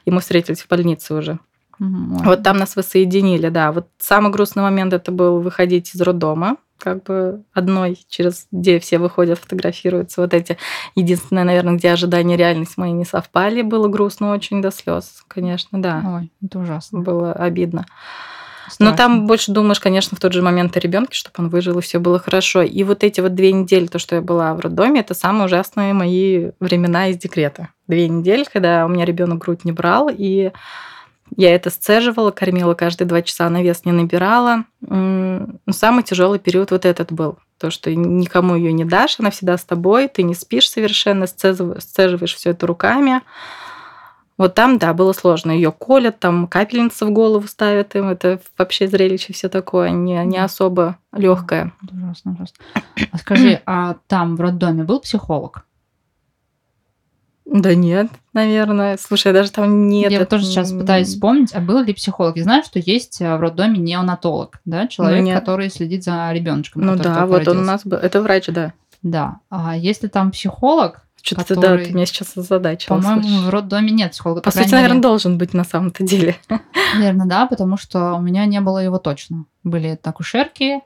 И 0.05 0.11
мы 0.11 0.21
встретились 0.21 0.63
в 0.63 0.69
больнице 0.69 1.15
уже. 1.15 1.39
Ой. 1.79 2.25
Вот 2.25 2.43
там 2.43 2.57
нас 2.57 2.77
воссоединили, 2.77 3.49
да. 3.49 3.73
Вот 3.73 3.89
самый 3.99 4.33
грустный 4.33 4.63
момент 4.63 4.93
это 4.93 5.13
был 5.13 5.41
выходить 5.41 5.95
из 5.95 6.01
роддома, 6.01 6.57
как 6.79 7.03
бы 7.05 7.43
одной, 7.53 7.99
через 8.09 8.47
где 8.51 8.79
все 8.79 8.99
выходят, 8.99 9.39
фотографируются. 9.39 10.21
Вот 10.21 10.33
эти 10.35 10.57
единственное, 10.95 11.45
наверное, 11.45 11.75
где 11.75 11.91
ожидания 11.91 12.35
и 12.35 12.39
реальность 12.39 12.77
мои 12.77 12.93
не 12.93 13.05
совпали. 13.05 13.63
Было 13.63 13.89
грустно 13.89 14.33
очень 14.33 14.63
до 14.63 14.71
слез, 14.71 15.25
конечно, 15.29 15.81
да. 15.81 16.03
Ой, 16.05 16.33
это 16.43 16.59
ужасно. 16.59 17.01
Было 17.01 17.33
обидно. 17.33 17.87
Но 18.67 18.71
Страшно. 18.73 18.97
там 18.97 19.27
больше 19.27 19.53
думаешь, 19.53 19.81
конечно, 19.81 20.17
в 20.17 20.21
тот 20.21 20.33
же 20.33 20.43
момент 20.43 20.77
о 20.77 20.81
ребенке, 20.81 21.15
чтобы 21.15 21.35
он 21.39 21.49
выжил, 21.49 21.79
и 21.79 21.83
все 21.83 21.99
было 21.99 22.19
хорошо. 22.19 22.63
И 22.63 22.83
вот 22.85 23.05
эти 23.05 23.21
вот 23.21 23.35
две 23.35 23.53
недели, 23.53 23.87
то, 23.87 23.99
что 23.99 24.17
я 24.17 24.21
была 24.23 24.55
в 24.55 24.61
роддоме, 24.61 25.01
это 25.01 25.15
самые 25.15 25.47
ужасные 25.47 25.93
мои 25.93 26.51
времена 26.61 27.09
из 27.09 27.17
декрета. 27.17 27.69
Две 27.87 28.09
недели, 28.09 28.45
когда 28.53 28.85
у 28.85 28.89
меня 28.89 29.05
ребенок 29.05 29.39
грудь 29.39 29.65
не 29.65 29.73
брал, 29.73 30.11
и 30.13 30.51
я 31.37 31.55
это 31.55 31.71
сцеживала, 31.71 32.31
кормила 32.31 32.75
каждые 32.75 33.09
два 33.09 33.23
часа, 33.23 33.49
на 33.51 33.63
вес 33.63 33.85
не 33.85 33.93
набирала. 33.93 34.65
М, 34.89 35.59
ну, 35.67 35.73
Самый 35.73 36.03
тяжелый 36.05 36.39
период 36.39 36.71
вот 36.71 36.85
этот 36.85 37.13
был. 37.13 37.39
То, 37.59 37.71
что 37.71 37.95
никому 37.95 38.55
ее 38.55 38.73
не 38.73 38.85
дашь, 38.85 39.17
она 39.19 39.31
всегда 39.31 39.57
с 39.59 39.65
тобой, 39.65 40.09
ты 40.09 40.23
не 40.23 40.35
спишь 40.35 40.69
совершенно, 40.71 41.25
сцежив- 41.25 41.81
сцеживаешь 41.81 42.35
все 42.35 42.51
это 42.51 42.67
руками. 42.67 43.23
Вот 44.39 44.55
там, 44.55 44.79
да, 44.79 44.93
было 44.93 45.13
сложно. 45.13 45.51
Ее 45.51 45.73
колят, 45.73 46.19
там 46.19 46.47
капельницы 46.47 47.07
в 47.07 47.11
голову 47.11 47.47
ставят 47.47 47.95
им. 47.97 48.09
Это 48.09 48.39
вообще 48.59 48.87
зрелище 48.87 49.33
все 49.33 49.49
такое, 49.49 49.91
не, 49.91 50.23
не 50.25 50.39
особо 50.39 50.99
легкое. 51.13 51.73
Ужасно, 51.91 52.33
ужасно. 52.33 52.57
А 53.13 53.19
скажи, 53.19 53.63
а 53.67 53.97
там 54.07 54.37
в 54.37 54.41
роддоме 54.41 54.85
был 54.85 55.01
психолог? 55.01 55.65
Да 57.47 57.75
нет, 57.75 58.09
наверное. 58.35 58.99
Слушай, 58.99 59.33
даже 59.33 59.53
там 59.53 59.89
нет. 59.89 60.11
Я 60.11 60.27
тоже 60.27 60.45
сейчас 60.45 60.73
пытаюсь 60.73 61.09
вспомнить, 61.09 61.55
а 61.55 61.61
был 61.61 61.81
ли 61.81 61.95
психолог? 61.95 62.37
Я 62.37 62.43
знаю, 62.43 62.65
что 62.65 62.81
есть 62.81 63.21
э, 63.21 63.37
в 63.37 63.41
роддоме 63.41 63.79
неонатолог, 63.79 64.61
да, 64.65 64.89
человек, 64.89 65.23
нет. 65.25 65.39
который 65.39 65.71
следит 65.71 66.03
за 66.03 66.31
ребеночком. 66.33 66.83
Ну 66.83 66.97
да, 66.97 67.25
вот 67.25 67.37
он 67.47 67.59
у 67.59 67.61
родился. 67.61 67.61
нас 67.63 67.87
был. 67.87 67.99
Это 67.99 68.21
врач, 68.21 68.47
да. 68.49 68.73
Да. 69.03 69.39
А 69.49 69.77
если 69.77 70.09
там 70.09 70.33
психолог, 70.33 71.06
Что-то 71.27 71.45
ты, 71.45 71.55
да, 71.57 71.61
Который, 71.63 71.85
ты 71.87 71.93
меня 71.93 72.07
сейчас 72.07 72.37
озадачила. 72.37 72.97
по-моему, 72.97 73.41
в 73.43 73.49
роддоме 73.51 73.91
нет 73.91 74.13
психолога. 74.13 74.43
По 74.43 74.53
сути, 74.53 74.71
наверное, 74.71 75.01
должен 75.01 75.39
быть 75.39 75.55
на 75.55 75.65
самом-то 75.65 76.05
деле. 76.05 76.37
Наверное, 76.95 77.27
да, 77.27 77.47
потому 77.47 77.77
что 77.77 78.15
у 78.15 78.21
меня 78.21 78.47
не 78.47 78.61
было 78.61 78.79
его 78.79 78.99
точно. 78.99 79.47
Были 79.65 79.99
акушерки, 80.01 80.83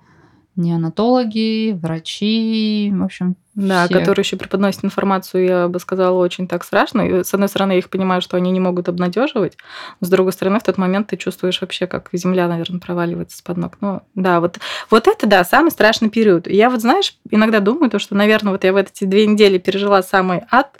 неонатологи, 0.60 1.72
врачи, 1.72 2.92
в 2.94 3.02
общем, 3.02 3.36
Да, 3.54 3.84
все. 3.86 3.98
которые 3.98 4.22
еще 4.22 4.36
преподносят 4.36 4.84
информацию, 4.84 5.44
я 5.44 5.68
бы 5.68 5.78
сказала, 5.80 6.16
очень 6.18 6.46
так 6.46 6.64
страшно. 6.64 7.02
И, 7.02 7.24
с 7.24 7.34
одной 7.34 7.48
стороны, 7.48 7.72
я 7.72 7.78
их 7.78 7.90
понимаю, 7.90 8.22
что 8.22 8.36
они 8.36 8.50
не 8.50 8.60
могут 8.60 8.88
обнадеживать, 8.88 9.56
с 10.00 10.08
другой 10.08 10.32
стороны, 10.32 10.58
в 10.60 10.62
тот 10.62 10.78
момент 10.78 11.08
ты 11.08 11.16
чувствуешь 11.16 11.60
вообще, 11.60 11.86
как 11.86 12.08
земля, 12.12 12.48
наверное, 12.48 12.80
проваливается 12.80 13.38
с 13.38 13.42
под 13.42 13.56
ног. 13.56 13.78
Ну, 13.80 14.00
да, 14.14 14.40
вот, 14.40 14.58
вот 14.90 15.08
это, 15.08 15.26
да, 15.26 15.44
самый 15.44 15.70
страшный 15.70 16.10
период. 16.10 16.46
Я 16.46 16.70
вот, 16.70 16.80
знаешь, 16.80 17.16
иногда 17.30 17.60
думаю, 17.60 17.90
то, 17.90 17.98
что, 17.98 18.14
наверное, 18.14 18.52
вот 18.52 18.64
я 18.64 18.72
в 18.72 18.76
эти 18.76 19.04
две 19.04 19.26
недели 19.26 19.58
пережила 19.58 20.02
самый 20.02 20.42
ад 20.50 20.78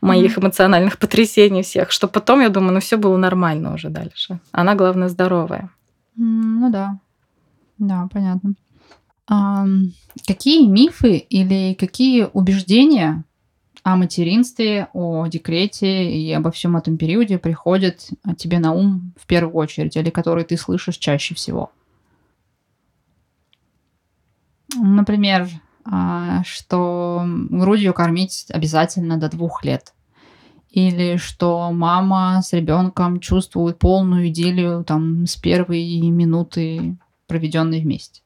моих 0.00 0.38
эмоциональных 0.38 0.98
потрясений 0.98 1.62
всех, 1.62 1.90
что 1.90 2.08
потом, 2.08 2.40
я 2.40 2.48
думаю, 2.48 2.72
ну 2.74 2.80
все 2.80 2.96
было 2.96 3.16
нормально 3.16 3.74
уже 3.74 3.88
дальше. 3.90 4.40
Она, 4.52 4.74
главное, 4.74 5.08
здоровая. 5.08 5.70
М, 6.18 6.60
Ну 6.60 6.70
да. 6.70 6.98
Да, 7.78 8.08
понятно. 8.12 8.54
Какие 10.26 10.66
мифы 10.66 11.18
или 11.18 11.74
какие 11.74 12.28
убеждения 12.32 13.24
о 13.84 13.96
материнстве, 13.96 14.88
о 14.92 15.26
декрете 15.28 16.12
и 16.12 16.32
обо 16.32 16.50
всем 16.50 16.76
этом 16.76 16.98
периоде 16.98 17.38
приходят 17.38 18.08
тебе 18.36 18.58
на 18.58 18.72
ум 18.72 19.14
в 19.16 19.26
первую 19.28 19.54
очередь, 19.54 19.96
или 19.96 20.10
которые 20.10 20.44
ты 20.44 20.56
слышишь 20.56 20.98
чаще 20.98 21.36
всего? 21.36 21.70
Например, 24.76 25.48
а, 25.84 26.42
что 26.44 27.24
грудью 27.24 27.94
кормить 27.94 28.46
обязательно 28.50 29.16
до 29.16 29.28
двух 29.28 29.64
лет. 29.64 29.94
Или 30.70 31.16
что 31.16 31.70
мама 31.72 32.40
с 32.42 32.52
ребенком 32.52 33.20
чувствует 33.20 33.78
полную 33.78 34.28
идиллию 34.28 34.84
там 34.84 35.26
с 35.26 35.36
первой 35.36 36.00
минуты, 36.10 36.96
проведенной 37.26 37.80
вместе. 37.80 38.22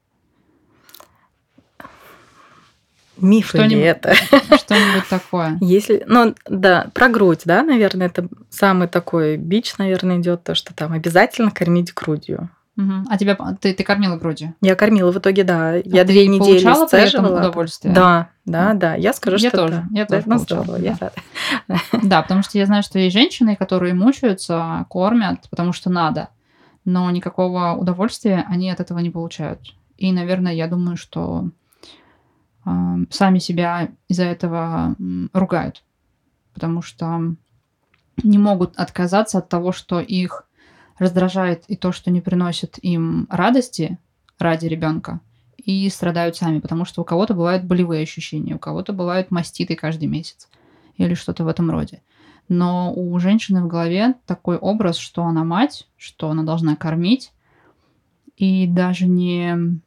Миф 3.16 3.54
или 3.54 3.62
Что-нибудь- 3.62 3.84
это? 3.84 4.14
Что-нибудь 4.58 5.08
такое. 5.08 5.56
Если, 5.60 6.04
ну, 6.06 6.34
да, 6.48 6.88
про 6.94 7.08
грудь, 7.08 7.42
да, 7.44 7.62
наверное, 7.62 8.08
это 8.08 8.28
самый 8.50 8.88
такой 8.88 9.36
бич, 9.36 9.76
наверное, 9.78 10.18
идет 10.18 10.42
то, 10.44 10.54
что 10.54 10.74
там 10.74 10.92
обязательно 10.92 11.50
кормить 11.50 11.94
грудью. 11.94 12.50
Мгм. 12.76 13.06
А 13.08 13.16
тебя 13.16 13.36
ты, 13.60 13.72
ты 13.72 13.84
кормила 13.84 14.16
грудью? 14.16 14.54
Я 14.60 14.74
кормила 14.74 15.12
в 15.12 15.18
итоге, 15.18 15.44
да. 15.44 15.74
Я 15.76 16.02
А 16.02 16.04
ты 16.04 16.12
две 16.12 16.26
недели 16.26 16.58
получала 16.58 16.86
при 16.88 17.06
этом 17.06 17.26
удовольствие? 17.26 17.94
Да, 17.94 18.30
да, 18.46 18.74
да. 18.74 18.94
Я 18.96 19.12
скажу, 19.12 19.36
Я 19.36 19.50
что 19.50 19.58
тоже, 19.58 19.74
да. 19.74 19.84
я 20.00 20.06
Да, 20.06 20.16
тоже 20.16 20.22
ну, 20.28 20.36
получала, 20.38 20.64
здорово, 20.64 20.82
я 20.82 20.96
да. 20.98 21.12
рада. 21.68 21.80
Да, 22.02 22.22
потому 22.22 22.42
что 22.42 22.58
я 22.58 22.66
знаю, 22.66 22.82
что 22.82 22.98
есть 22.98 23.14
женщины, 23.14 23.54
которые 23.54 23.94
мучаются, 23.94 24.86
кормят, 24.90 25.48
потому 25.50 25.72
что 25.72 25.88
надо, 25.88 26.30
но 26.84 27.08
никакого 27.12 27.74
удовольствия 27.78 28.44
они 28.48 28.68
от 28.70 28.80
этого 28.80 28.98
не 28.98 29.10
получают. 29.10 29.60
И, 29.96 30.10
наверное, 30.12 30.52
я 30.52 30.66
думаю, 30.66 30.96
что 30.96 31.50
сами 32.64 33.38
себя 33.38 33.90
из-за 34.08 34.24
этого 34.24 34.96
ругают, 35.32 35.84
потому 36.52 36.82
что 36.82 37.34
не 38.22 38.38
могут 38.38 38.76
отказаться 38.76 39.38
от 39.38 39.48
того, 39.48 39.72
что 39.72 40.00
их 40.00 40.46
раздражает 40.98 41.64
и 41.68 41.76
то, 41.76 41.92
что 41.92 42.10
не 42.10 42.20
приносит 42.20 42.78
им 42.82 43.26
радости 43.30 43.98
ради 44.38 44.66
ребенка, 44.66 45.20
и 45.56 45.88
страдают 45.88 46.36
сами, 46.36 46.60
потому 46.60 46.84
что 46.84 47.02
у 47.02 47.04
кого-то 47.04 47.34
бывают 47.34 47.64
болевые 47.64 48.02
ощущения, 48.02 48.54
у 48.54 48.58
кого-то 48.58 48.92
бывают 48.92 49.30
маститы 49.30 49.74
каждый 49.74 50.06
месяц 50.06 50.48
или 50.96 51.14
что-то 51.14 51.44
в 51.44 51.48
этом 51.48 51.70
роде. 51.70 52.02
Но 52.48 52.92
у 52.94 53.18
женщины 53.18 53.62
в 53.62 53.68
голове 53.68 54.14
такой 54.26 54.56
образ, 54.58 54.96
что 54.96 55.24
она 55.24 55.44
мать, 55.44 55.88
что 55.96 56.30
она 56.30 56.42
должна 56.42 56.76
кормить, 56.76 57.32
и 58.36 58.66
даже 58.66 59.06
не... 59.06 59.80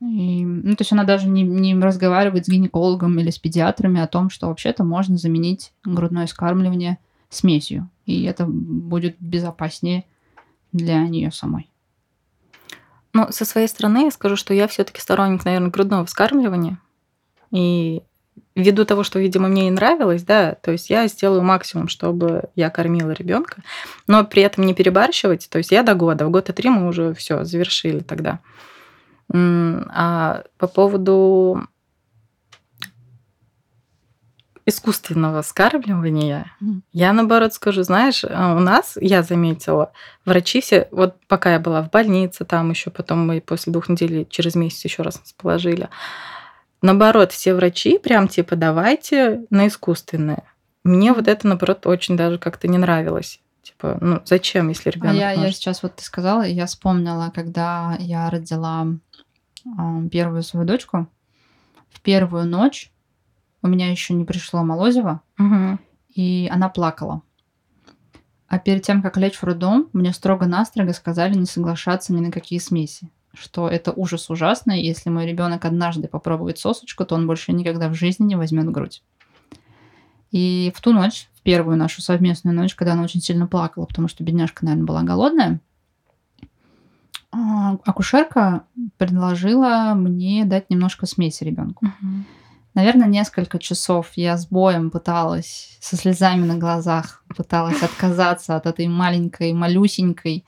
и- 0.00 0.44
ну, 0.44 0.76
то 0.76 0.82
есть 0.82 0.92
она 0.92 1.04
даже 1.04 1.28
не, 1.28 1.42
не 1.42 1.74
разговаривает 1.78 2.46
с 2.46 2.48
гинекологом 2.48 3.18
или 3.18 3.30
с 3.30 3.38
педиатрами 3.38 4.00
о 4.00 4.06
том, 4.06 4.30
что 4.30 4.48
вообще-то 4.48 4.84
можно 4.84 5.16
заменить 5.16 5.72
грудное 5.84 6.26
скармливание 6.26 6.98
смесью, 7.30 7.88
и 8.06 8.22
это 8.24 8.46
будет 8.46 9.16
безопаснее 9.20 10.04
для 10.72 11.00
нее 11.06 11.30
самой. 11.32 11.68
Ну, 13.12 13.26
со 13.30 13.44
своей 13.44 13.68
стороны 13.68 14.04
я 14.04 14.10
скажу, 14.10 14.36
что 14.36 14.54
я 14.54 14.68
все-таки 14.68 15.00
сторонник, 15.00 15.44
наверное, 15.44 15.70
грудного 15.70 16.04
вскармливания. 16.04 16.78
И 17.50 18.02
ввиду 18.54 18.84
того, 18.84 19.02
что, 19.02 19.18
видимо, 19.18 19.48
мне 19.48 19.68
и 19.68 19.70
нравилось, 19.70 20.22
да, 20.22 20.54
то 20.54 20.72
есть 20.72 20.90
я 20.90 21.06
сделаю 21.08 21.42
максимум, 21.42 21.88
чтобы 21.88 22.44
я 22.54 22.70
кормила 22.70 23.10
ребенка, 23.10 23.62
но 24.06 24.24
при 24.24 24.42
этом 24.42 24.66
не 24.66 24.74
перебарщивать. 24.74 25.48
То 25.50 25.58
есть 25.58 25.72
я 25.72 25.82
до 25.82 25.94
года, 25.94 26.26
в 26.26 26.30
год 26.30 26.48
и 26.50 26.52
три 26.52 26.68
мы 26.68 26.86
уже 26.86 27.14
все 27.14 27.44
завершили 27.44 28.00
тогда. 28.00 28.40
А 29.32 30.44
по 30.56 30.66
поводу 30.66 31.68
искусственного 34.66 35.40
скармливания, 35.42 36.52
Мгм. 36.60 36.82
я 36.92 37.12
наоборот 37.14 37.54
скажу, 37.54 37.82
знаешь, 37.82 38.22
а, 38.28 38.54
у 38.54 38.58
нас, 38.60 38.98
я 39.00 39.22
заметила, 39.22 39.92
врачи 40.26 40.60
все, 40.60 40.88
вот 40.90 41.16
пока 41.26 41.52
я 41.54 41.58
была 41.58 41.82
в 41.82 41.90
больнице, 41.90 42.44
там 42.44 42.70
еще 42.70 42.90
потом 42.90 43.26
мы 43.26 43.40
после 43.40 43.72
двух 43.72 43.88
недель 43.88 44.26
через 44.28 44.54
месяц 44.54 44.84
еще 44.84 45.02
раз 45.02 45.18
нас 45.20 45.32
положили, 45.32 45.88
наоборот, 46.82 47.32
все 47.32 47.54
врачи 47.54 47.98
прям 47.98 48.28
типа 48.28 48.56
давайте 48.56 49.46
на 49.50 49.68
искусственное. 49.68 50.42
Мне 50.84 51.12
вот 51.14 51.28
это, 51.28 51.46
наоборот, 51.48 51.86
очень 51.86 52.16
даже 52.16 52.38
как-то 52.38 52.68
не 52.68 52.78
нравилось. 52.78 53.40
Типа, 53.62 53.98
ну 54.00 54.20
зачем, 54.24 54.68
если 54.68 54.90
А 54.90 54.92
ребенок 54.92 55.16
я, 55.16 55.30
я 55.32 55.40
может? 55.40 55.56
сейчас 55.56 55.82
вот 55.82 55.96
ты 55.96 56.04
сказала, 56.04 56.46
и 56.46 56.52
я 56.52 56.66
вспомнила, 56.66 57.30
когда 57.34 57.96
я 57.98 58.28
родила 58.30 58.82
а, 58.82 58.86
первую 60.10 60.42
свою 60.42 60.66
дочку, 60.66 61.08
в 61.90 62.00
первую 62.00 62.46
ночь 62.46 62.92
у 63.62 63.68
меня 63.68 63.90
еще 63.90 64.14
не 64.14 64.24
пришло 64.24 64.62
молозиво, 64.62 65.22
Мгм. 65.36 65.80
и 66.14 66.48
она 66.52 66.68
плакала. 66.68 67.22
А 68.46 68.58
перед 68.58 68.82
тем, 68.82 69.02
как 69.02 69.16
лечь 69.18 69.36
в 69.36 69.44
роддом, 69.44 69.88
мне 69.92 70.12
строго-настрого 70.12 70.92
сказали 70.92 71.34
не 71.34 71.44
соглашаться 71.46 72.12
ни 72.14 72.20
на 72.20 72.30
какие 72.30 72.58
смеси. 72.58 73.10
Что 73.34 73.68
это 73.68 73.92
ужас 73.92 74.30
ужасный, 74.30 74.82
если 74.82 75.10
мой 75.10 75.26
ребенок 75.26 75.64
однажды 75.66 76.08
попробует 76.08 76.58
сосочку, 76.58 77.04
то 77.04 77.14
он 77.14 77.26
больше 77.26 77.52
никогда 77.52 77.88
в 77.90 77.94
жизни 77.94 78.24
не 78.24 78.36
возьмет 78.36 78.70
грудь. 78.70 79.02
И 80.30 80.72
в 80.74 80.80
ту 80.80 80.92
ночь, 80.92 81.28
в 81.34 81.42
первую 81.42 81.76
нашу 81.76 82.00
совместную 82.02 82.54
ночь, 82.56 82.74
когда 82.74 82.92
она 82.94 83.02
очень 83.02 83.20
сильно 83.20 83.46
плакала, 83.46 83.84
потому 83.86 84.08
что 84.08 84.24
бедняжка, 84.24 84.64
наверное, 84.64 84.86
была 84.86 85.02
голодная, 85.02 85.60
а, 85.60 85.67
акушерка 87.30 88.64
предложила 88.96 89.92
мне 89.94 90.44
дать 90.44 90.70
немножко 90.70 91.06
смеси 91.06 91.44
ребенку. 91.44 91.86
Мгм. 92.00 92.26
Наверное, 92.74 93.08
несколько 93.08 93.58
часов 93.58 94.12
я 94.14 94.36
с 94.36 94.46
боем 94.46 94.90
пыталась, 94.90 95.76
со 95.80 95.96
слезами 95.96 96.44
на 96.44 96.56
глазах, 96.56 97.24
пыталась 97.36 97.82
отказаться 97.82 98.56
от 98.56 98.66
этой 98.66 98.86
маленькой, 98.86 99.52
малюсенькой 99.52 100.44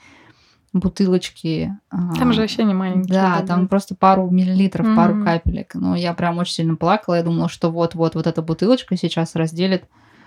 бутылочки. 0.72 1.76
а, 1.90 2.14
Там 2.14 2.32
же 2.32 2.42
вообще 2.42 2.62
не 2.62 2.75
маленький. 2.75 3.10
Да, 3.10 3.42
там 3.42 3.66
просто 3.66 3.96
пару 3.96 4.30
миллилитров, 4.30 4.87
пару 4.94 5.14
Мгм. 5.14 5.25
капелек. 5.25 5.75
Но 5.75 5.96
я 5.96 6.14
прям 6.14 6.38
очень 6.38 6.54
сильно 6.54 6.76
плакала. 6.76 7.16
Я 7.16 7.22
думала, 7.25 7.49
что 7.49 7.70
вот-вот 7.70 8.14
вот 8.14 8.26
эта 8.26 8.42
бутылочка 8.42 8.96
сейчас 8.96 9.34
разделит 9.34 9.84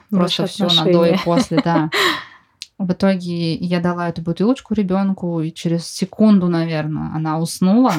просто 0.09 0.45
все 0.47 0.67
на 0.67 0.83
до 0.91 1.05
и 1.05 1.17
после, 1.23 1.61
да. 1.63 1.89
В 2.77 2.91
итоге 2.91 3.55
я 3.55 3.79
дала 3.79 4.09
эту 4.09 4.21
бутылочку 4.21 4.73
ребенку, 4.73 5.41
и 5.41 5.51
через 5.51 5.87
секунду, 5.87 6.47
наверное, 6.47 7.11
она 7.15 7.39
уснула. 7.39 7.93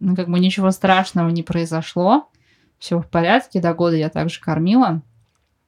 Ну, 0.00 0.16
как 0.16 0.28
бы 0.28 0.38
ничего 0.38 0.70
страшного 0.70 1.28
не 1.28 1.42
произошло. 1.42 2.28
Все 2.78 3.00
в 3.00 3.08
порядке. 3.08 3.60
До 3.60 3.74
года 3.74 3.96
я 3.96 4.08
также 4.08 4.40
кормила. 4.40 5.02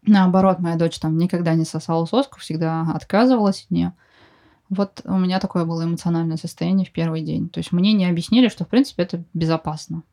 Наоборот, 0.02 0.60
моя 0.60 0.76
дочь 0.76 0.98
там 0.98 1.18
никогда 1.18 1.54
не 1.54 1.64
сосала 1.64 2.06
соску, 2.06 2.38
всегда 2.40 2.82
отказывалась 2.94 3.64
от 3.64 3.70
нее. 3.70 3.92
Вот 4.70 5.02
у 5.04 5.18
меня 5.18 5.40
такое 5.40 5.64
было 5.64 5.84
эмоциональное 5.84 6.36
состояние 6.36 6.86
в 6.86 6.92
первый 6.92 7.22
день. 7.22 7.48
То 7.48 7.58
есть 7.58 7.72
мне 7.72 7.92
не 7.92 8.06
объяснили, 8.06 8.48
что, 8.48 8.64
в 8.64 8.68
принципе, 8.68 9.02
это 9.02 9.24
безопасно. 9.34 10.04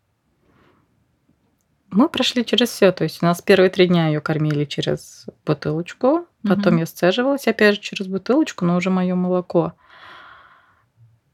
Мы 1.91 2.10
прошли 2.10 2.43
через 2.43 2.69
все. 2.69 2.91
То 2.91 3.03
есть 3.03 3.24
у 3.24 3.25
нас 3.25 3.41
первые 3.41 3.69
три 3.69 3.88
дня 3.88 4.07
ее 4.07 4.19
кормили 4.19 4.65
через 4.65 5.27
бутылочку. 5.46 6.26
Потом 6.44 6.74
Мгм. 6.74 6.77
я 6.82 6.86
сцеживалась 6.86 7.48
опять 7.48 7.75
же 7.75 7.82
через 7.82 8.08
бутылочку, 8.08 8.63
но 8.65 8.75
уже 8.75 8.89
мое 8.89 9.15
молоко. 9.15 9.74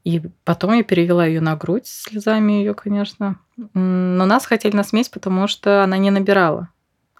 И 0.04 0.20
потом 0.44 0.74
я 0.74 0.82
перевела 0.82 1.24
ее 1.24 1.40
на 1.40 1.56
грудь 1.56 1.86
слезами 1.86 2.52
ее, 2.52 2.74
конечно. 2.74 3.36
Но 3.72 4.26
нас 4.26 4.44
хотели 4.44 4.76
на 4.76 4.84
смесь, 4.84 5.08
потому 5.08 5.46
что 5.46 5.82
она 5.82 5.96
не 5.96 6.10
набирала. 6.10 6.68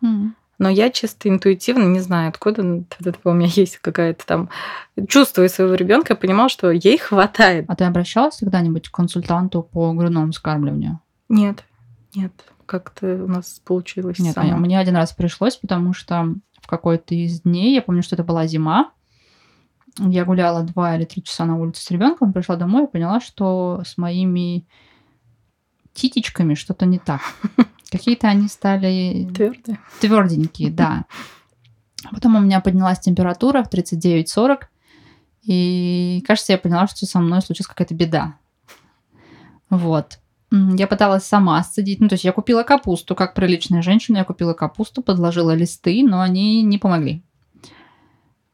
М. 0.02 0.34
Но 0.58 0.68
я 0.68 0.90
чисто 0.90 1.28
интуитивно, 1.28 1.84
не 1.84 2.00
знаю, 2.00 2.28
откуда 2.28 2.62
у 2.62 3.32
меня 3.32 3.48
есть 3.54 3.78
какая-то 3.78 4.24
там... 4.26 4.50
Чувствуя 5.08 5.48
своего 5.48 5.74
ребенка, 5.74 6.12
я 6.12 6.16
понимала, 6.16 6.48
что 6.48 6.70
ей 6.70 6.98
хватает. 6.98 7.64
А 7.68 7.74
ты 7.74 7.84
обращалась 7.84 8.38
когда-нибудь 8.38 8.88
к 8.88 8.94
консультанту 8.94 9.62
по 9.62 9.92
грудному 9.92 10.32
скармливанию? 10.32 11.00
Нет, 11.28 11.64
нет, 12.14 12.32
как-то 12.66 13.24
у 13.24 13.28
нас 13.28 13.60
получилось 13.64 14.18
Нет, 14.18 14.36
а 14.38 14.42
само. 14.42 14.56
мне 14.58 14.78
один 14.78 14.96
раз 14.96 15.12
пришлось, 15.12 15.56
потому 15.56 15.92
что 15.92 16.34
в 16.60 16.66
какой-то 16.66 17.14
из 17.14 17.42
дней, 17.42 17.74
я 17.74 17.82
помню, 17.82 18.02
что 18.02 18.16
это 18.16 18.24
была 18.24 18.46
зима, 18.46 18.90
я 19.98 20.24
гуляла 20.24 20.62
два 20.62 20.96
или 20.96 21.04
три 21.04 21.22
часа 21.22 21.44
на 21.44 21.56
улице 21.56 21.82
с 21.82 21.90
ребенком, 21.90 22.32
пришла 22.32 22.56
домой 22.56 22.84
и 22.84 22.90
поняла, 22.90 23.20
что 23.20 23.82
с 23.84 23.96
моими 23.96 24.66
титечками 25.92 26.54
что-то 26.54 26.86
не 26.86 26.98
так. 26.98 27.20
Какие-то 27.90 28.26
они 28.28 28.48
стали 28.48 29.28
Твердые. 29.32 29.78
тверденькие, 30.00 30.70
да. 30.70 31.04
Потом 32.10 32.34
у 32.36 32.40
меня 32.40 32.60
поднялась 32.60 32.98
температура 32.98 33.62
в 33.62 33.72
39-40, 33.72 34.58
и, 35.42 36.24
кажется, 36.26 36.52
я 36.52 36.58
поняла, 36.58 36.86
что 36.88 37.06
со 37.06 37.20
мной 37.20 37.40
случилась 37.42 37.68
какая-то 37.68 37.94
беда. 37.94 38.34
Вот. 39.70 40.18
Я 40.76 40.86
пыталась 40.86 41.24
сама 41.24 41.62
сцедить. 41.64 42.00
Ну, 42.00 42.08
то 42.08 42.14
есть 42.14 42.24
я 42.24 42.32
купила 42.32 42.62
капусту, 42.62 43.14
как 43.14 43.34
приличная 43.34 43.82
женщина. 43.82 44.18
Я 44.18 44.24
купила 44.24 44.52
капусту, 44.52 45.02
подложила 45.02 45.54
листы, 45.54 46.04
но 46.06 46.20
они 46.20 46.62
не 46.62 46.78
помогли. 46.78 47.24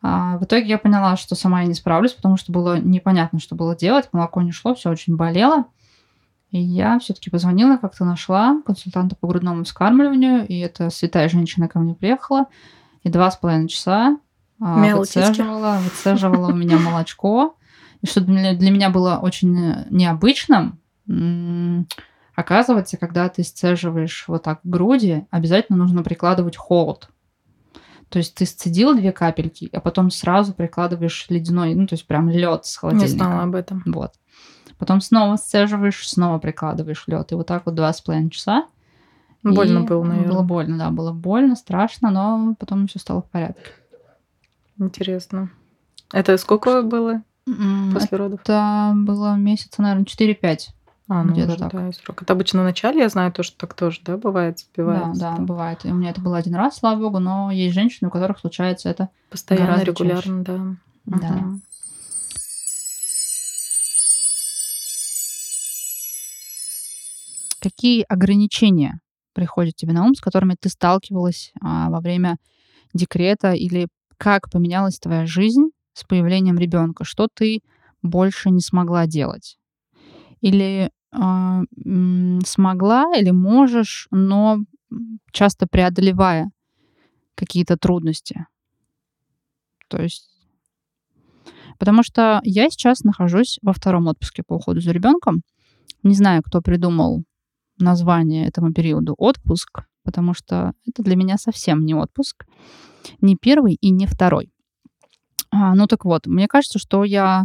А 0.03 0.39
в 0.39 0.45
итоге 0.45 0.67
я 0.67 0.79
поняла, 0.79 1.17
что 1.17 1.35
сама 1.35 1.61
я 1.61 1.67
не 1.67 1.75
справлюсь, 1.75 2.13
потому 2.13 2.39
что 2.39 2.53
было 2.53 2.79
непонятно, 2.79 3.39
что 3.39 3.55
было 3.55 3.77
делать. 3.77 4.09
Молоко 4.13 4.41
не 4.41 4.51
шло, 4.51 4.75
все 4.75 4.89
очень 4.89 5.17
болело. 5.17 5.67
И 6.51 6.59
я 6.59 6.99
все-таки 6.99 7.31
позвонила, 7.31 7.77
как-то 7.77 8.05
нашла 8.05 8.61
консультанта 8.65 9.15
по 9.15 9.29
грудному 9.29 9.65
вскармливанию, 9.65 10.47
и 10.49 10.59
эта 10.59 10.91
святая 10.91 11.29
женщина 11.29 11.69
ко 11.69 11.79
мне 11.79 11.95
приехала, 11.95 12.47
и 13.05 13.09
два 13.09 13.31
с 13.31 13.37
половиной 13.37 13.69
часа 13.69 14.19
а, 14.61 14.97
выцеживала, 14.97 15.79
выцеживала 15.85 16.49
у 16.49 16.55
меня 16.55 16.79
молочко. 16.79 17.57
И 18.01 18.07
что 18.07 18.21
для, 18.23 18.55
для 18.55 18.71
меня 18.71 18.91
было 18.91 19.19
очень 19.23 19.87
необычным, 19.91 20.80
оказывается, 22.35 22.97
когда 22.97 23.29
ты 23.29 23.43
сцеживаешь 23.43 24.25
вот 24.29 24.43
так 24.45 24.61
груди, 24.65 25.27
обязательно 25.31 25.79
нужно 25.79 26.03
прикладывать 26.03 26.57
холод. 26.57 27.09
То 28.09 28.19
есть 28.19 28.35
ты 28.35 28.45
сцедил 28.45 28.97
две 28.97 29.13
капельки, 29.13 29.69
а 29.73 29.81
потом 29.81 30.11
сразу 30.11 30.53
прикладываешь 30.53 31.27
ледяной, 31.29 31.75
ну, 31.75 31.87
то 31.87 31.95
есть 31.95 32.07
прям 32.07 32.29
лед 32.29 32.67
с 32.67 32.77
холодильника. 32.77 33.09
Не 33.09 33.17
знала 33.17 33.43
об 33.45 33.55
этом. 33.55 33.83
Вот. 33.87 34.15
Потом 34.79 35.01
снова 35.01 35.37
сцеживаешь, 35.37 36.09
снова 36.09 36.39
прикладываешь 36.39 37.05
лед. 37.07 37.31
И 37.31 37.35
вот 37.35 37.47
так 37.47 37.67
вот 37.67 37.75
два 37.75 37.93
с 37.93 38.01
половиной 38.01 38.31
часа. 38.31 38.67
Больно 39.43 39.83
было, 39.83 40.03
наверное. 40.03 40.33
Было 40.33 40.43
больно, 40.43 40.79
да, 40.79 40.91
было 40.91 41.13
больно, 41.13 41.55
страшно, 41.55 42.11
но 42.11 42.57
потом 42.59 42.87
все 42.89 42.99
стало 42.99 43.23
в 43.23 43.31
порядке. 43.31 43.63
Интересно. 44.79 45.51
Это 46.13 46.37
сколько 46.37 46.83
было 46.83 47.23
после 47.45 48.09
Это 48.09 48.17
родов? 48.17 48.41
Это 48.43 48.93
было 48.95 49.37
месяца, 49.37 49.83
наверное, 49.83 50.05
4-5. 50.05 50.69
А, 51.13 51.25
ну, 51.25 51.33
где-то 51.33 51.55
уже, 51.55 51.59
так. 51.59 51.73
да, 51.73 51.93
срок. 51.93 52.23
Это 52.23 52.35
обычно 52.35 52.61
в 52.61 52.65
начале, 52.65 53.01
я 53.01 53.09
знаю, 53.09 53.33
то, 53.33 53.43
что 53.43 53.59
так 53.59 53.75
тоже, 53.75 53.99
да, 54.05 54.17
бывает, 54.17 54.59
Да, 54.59 54.63
сбивается. 54.73 55.21
да, 55.21 55.35
там. 55.35 55.45
бывает. 55.47 55.85
И 55.85 55.91
у 55.91 55.95
меня 55.97 56.11
это 56.11 56.21
было 56.21 56.37
один 56.37 56.55
раз, 56.55 56.77
слава 56.77 57.01
богу, 57.01 57.19
но 57.19 57.51
есть 57.51 57.75
женщины, 57.75 58.07
у 58.07 58.13
которых 58.13 58.39
случается 58.39 58.89
это. 58.89 59.09
Постоянно, 59.29 59.83
регулярно, 59.83 60.45
да. 60.45 60.77
Да. 61.07 61.33
Мгм. 61.33 61.63
Какие 67.61 68.05
ограничения 68.09 69.01
приходят 69.33 69.75
тебе 69.75 69.93
на 69.93 70.05
ум, 70.05 70.15
с 70.15 70.21
которыми 70.21 70.55
ты 70.61 70.69
сталкивалась 70.69 71.53
а, 71.61 71.91
во 71.91 71.99
время 71.99 72.37
декрета, 72.95 73.51
или 73.55 73.89
как 74.17 74.49
поменялась 74.49 75.01
твоя 75.01 75.27
жизнь 75.27 75.71
с 75.93 76.05
появлением 76.05 76.57
ребенка? 76.57 77.03
Что 77.03 77.27
ты 77.27 77.63
больше 78.01 78.51
не 78.51 78.61
смогла 78.61 79.09
делать? 79.09 79.59
Или 80.41 80.93
смогла, 81.13 83.07
или 83.17 83.31
можешь, 83.31 84.07
но 84.11 84.59
часто 85.33 85.67
преодолевая 85.67 86.51
какие-то 87.35 87.77
трудности? 87.77 88.47
То 89.89 90.01
есть 90.01 90.31
Потому 91.81 92.03
что 92.03 92.41
я 92.45 92.69
сейчас 92.69 93.05
нахожусь 93.05 93.59
во 93.63 93.73
втором 93.73 94.07
отпуске 94.07 94.43
по 94.47 94.53
уходу 94.53 94.83
за 94.83 94.93
ребенком. 94.93 95.41
Не 96.03 96.15
знаю, 96.15 96.43
кто 96.45 96.61
придумал 96.61 97.25
название 97.79 98.47
этому 98.47 98.75
периоду 98.75 99.15
отпуск, 99.17 99.85
потому 100.05 100.35
что 100.35 100.75
это 100.87 101.03
для 101.03 101.17
меня 101.17 101.39
совсем 101.39 101.87
не 101.87 101.95
отпуск. 101.95 102.45
Не 103.23 103.35
первый 103.35 103.79
и 103.81 103.89
не 103.89 104.07
второй. 104.07 104.53
А, 105.51 105.75
ну 105.75 105.87
так 105.87 106.05
вот, 106.05 106.27
мне 106.27 106.49
кажется, 106.49 106.79
что 106.79 107.03
я 107.03 107.45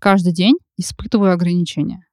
каждый 0.00 0.32
день 0.32 0.56
испытываю 0.76 1.32
ограничения. 1.32 2.05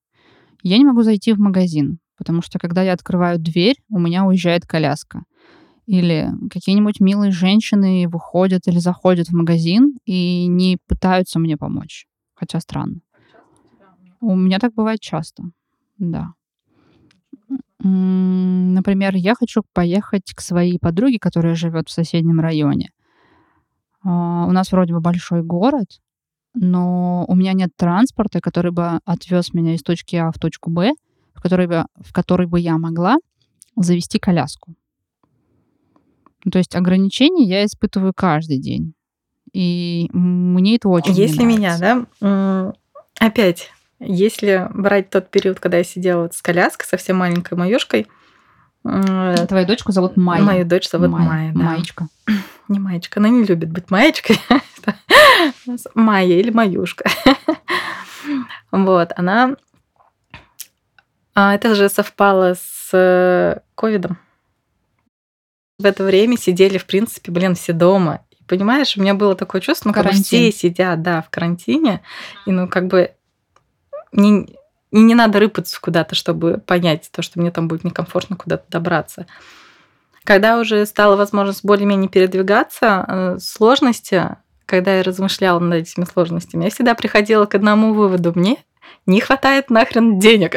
Я 0.63 0.77
не 0.77 0.85
могу 0.85 1.03
зайти 1.03 1.33
в 1.33 1.39
магазин, 1.39 1.99
потому 2.17 2.41
что 2.41 2.57
когда 2.57 2.81
я 2.81 2.93
открываю 2.93 3.37
дверь, 3.37 3.75
у 3.89 3.99
меня 3.99 4.25
уезжает 4.25 4.65
коляска. 4.65 5.23
Или 5.85 6.29
какие-нибудь 6.49 7.01
милые 7.01 7.31
женщины 7.31 8.07
выходят 8.07 8.67
или 8.67 8.79
заходят 8.79 9.27
в 9.27 9.33
магазин 9.33 9.97
и 10.05 10.47
не 10.47 10.77
пытаются 10.87 11.39
мне 11.39 11.57
помочь. 11.57 12.07
Хотя 12.33 12.61
странно. 12.61 13.01
У 14.21 14.35
меня 14.35 14.59
так 14.59 14.73
бывает 14.73 15.01
часто. 15.01 15.43
Да. 15.97 16.33
Например, 17.79 19.13
я 19.15 19.35
хочу 19.35 19.63
поехать 19.73 20.33
к 20.33 20.39
своей 20.39 20.79
подруге, 20.79 21.19
которая 21.19 21.55
живет 21.55 21.89
в 21.89 21.91
соседнем 21.91 22.39
районе. 22.39 22.91
А, 24.01 24.45
У 24.47 24.51
нас 24.51 24.71
вроде 24.71 24.93
бы 24.93 25.01
большой 25.01 25.43
город, 25.43 25.99
но 26.53 27.25
у 27.27 27.35
меня 27.35 27.53
нет 27.53 27.71
транспорта, 27.75 28.39
который 28.39 28.71
бы 28.71 28.99
отвез 29.05 29.53
меня 29.53 29.75
из 29.75 29.81
точки 29.83 30.15
А 30.15 30.31
в 30.31 30.39
точку 30.39 30.69
Б, 30.69 30.93
в 31.33 31.41
который 31.41 31.67
бы, 31.67 31.85
в 31.95 32.13
который 32.13 32.47
бы 32.47 32.59
я 32.59 32.77
могла 32.77 33.17
завести 33.75 34.19
коляску. 34.19 34.75
Ну, 36.45 36.51
То 36.51 36.59
есть 36.59 36.75
ограничения 36.75 37.45
я 37.45 37.65
испытываю 37.65 38.13
каждый 38.15 38.59
день. 38.59 38.93
И 39.53 40.09
мне 40.13 40.75
это 40.75 40.89
очень 40.89 41.13
Если 41.13 41.43
меня, 41.43 41.77
да, 41.79 42.73
опять, 43.19 43.69
если 43.99 44.67
брать 44.73 45.09
тот 45.09 45.29
период, 45.29 45.59
когда 45.59 45.77
я 45.77 45.83
сидела 45.83 46.23
вот 46.23 46.33
с 46.33 46.41
коляской, 46.41 46.85
совсем 46.87 47.17
маленькой 47.17 47.57
моюшкой, 47.57 48.07
м, 48.83 49.47
Твою 49.47 49.65
дочку 49.65 49.91
зовут 49.91 50.17
Майя. 50.17 50.43
мою 50.43 50.65
дочь 50.65 50.89
зовут 50.89 51.11
Майя, 51.11 51.29
Майя, 51.29 51.53
да. 51.53 51.63
Маечка. 51.63 52.07
Не 52.67 52.79
Маечка, 52.79 53.19
она 53.19 53.29
не 53.29 53.43
любит 53.43 53.71
быть 53.71 53.91
Маечкой. 53.91 54.39
Майя 55.93 56.39
или 56.39 56.49
Маюшка. 56.49 57.09
Вот, 58.71 59.11
она... 59.17 59.55
а, 61.35 61.53
Это 61.53 61.75
же 61.75 61.89
совпало 61.89 62.55
с 62.55 62.89
э, 62.93 63.59
ковидом. 63.75 64.17
В 65.77 65.85
это 65.85 66.03
время 66.03 66.37
сидели, 66.37 66.77
в 66.77 66.85
принципе, 66.85 67.31
блин, 67.31 67.55
все 67.55 67.73
дома. 67.73 68.25
И 68.31 68.43
понимаешь, 68.45 68.95
у 68.95 69.01
меня 69.01 69.13
было 69.13 69.35
такое 69.35 69.61
чувство, 69.61 69.89
ну, 69.89 69.93
как 69.93 70.05
бы 70.05 70.11
все 70.11 70.51
сидят, 70.51 71.01
да, 71.01 71.21
в 71.21 71.29
карантине, 71.29 72.01
и 72.45 72.51
ну, 72.51 72.67
как 72.67 72.87
бы 72.87 73.13
не, 74.11 74.57
и 74.91 74.99
не 74.99 75.15
надо 75.15 75.39
рыпаться 75.39 75.81
куда-то, 75.81 76.15
чтобы 76.15 76.59
понять 76.59 77.09
то, 77.11 77.21
что 77.21 77.39
мне 77.39 77.51
там 77.51 77.67
будет 77.67 77.83
некомфортно 77.83 78.37
куда-то 78.37 78.65
добраться. 78.69 79.27
Когда 80.23 80.59
уже 80.59 80.85
стала 80.85 81.15
возможность 81.15 81.65
более-менее 81.65 82.09
передвигаться, 82.09 83.05
э, 83.07 83.37
сложности, 83.39 84.37
когда 84.65 84.95
я 84.97 85.03
размышляла 85.03 85.59
над 85.59 85.81
этими 85.81 86.05
сложностями, 86.05 86.65
я 86.65 86.69
всегда 86.69 86.95
приходила 86.95 87.45
к 87.45 87.55
одному 87.55 87.93
выводу. 87.93 88.31
Мне 88.35 88.57
не 89.05 89.19
хватает 89.19 89.69
нахрен 89.69 90.19
денег. 90.19 90.55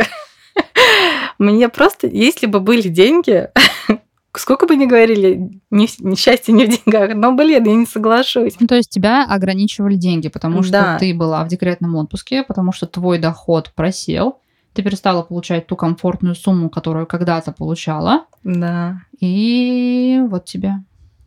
Мне 1.39 1.69
просто, 1.69 2.07
если 2.07 2.47
бы 2.47 2.61
были 2.61 2.89
деньги, 2.89 3.49
сколько 4.35 4.67
бы 4.67 4.77
ни 4.77 4.87
говорили, 4.87 5.61
не, 5.71 5.89
не 5.99 6.17
счастье 6.17 6.55
не 6.55 6.67
в 6.67 6.69
деньгах, 6.69 7.15
но, 7.15 7.33
блин, 7.33 7.65
я 7.65 7.75
не 7.75 7.87
соглашусь. 7.87 8.55
Ну, 8.61 8.67
то 8.67 8.77
есть 8.77 8.91
тебя 8.91 9.25
ограничивали 9.29 9.97
деньги, 9.97 10.29
потому 10.29 10.63
что 10.63 10.73
Да. 10.73 10.99
ты 10.99 11.13
была 11.15 11.45
в 11.45 11.49
декретном 11.49 11.97
отпуске, 11.97 12.43
потому 12.43 12.73
что 12.73 12.87
твой 12.87 13.19
доход 13.19 13.73
просел, 13.75 14.39
ты 14.73 14.83
перестала 14.83 15.23
получать 15.23 15.67
ту 15.67 15.75
комфортную 15.75 16.35
сумму, 16.35 16.69
которую 16.69 17.07
когда-то 17.07 17.53
получала, 17.53 18.27
Да. 18.47 19.03
и 19.19 20.23
вот 20.29 20.45
тебе. 20.45 20.75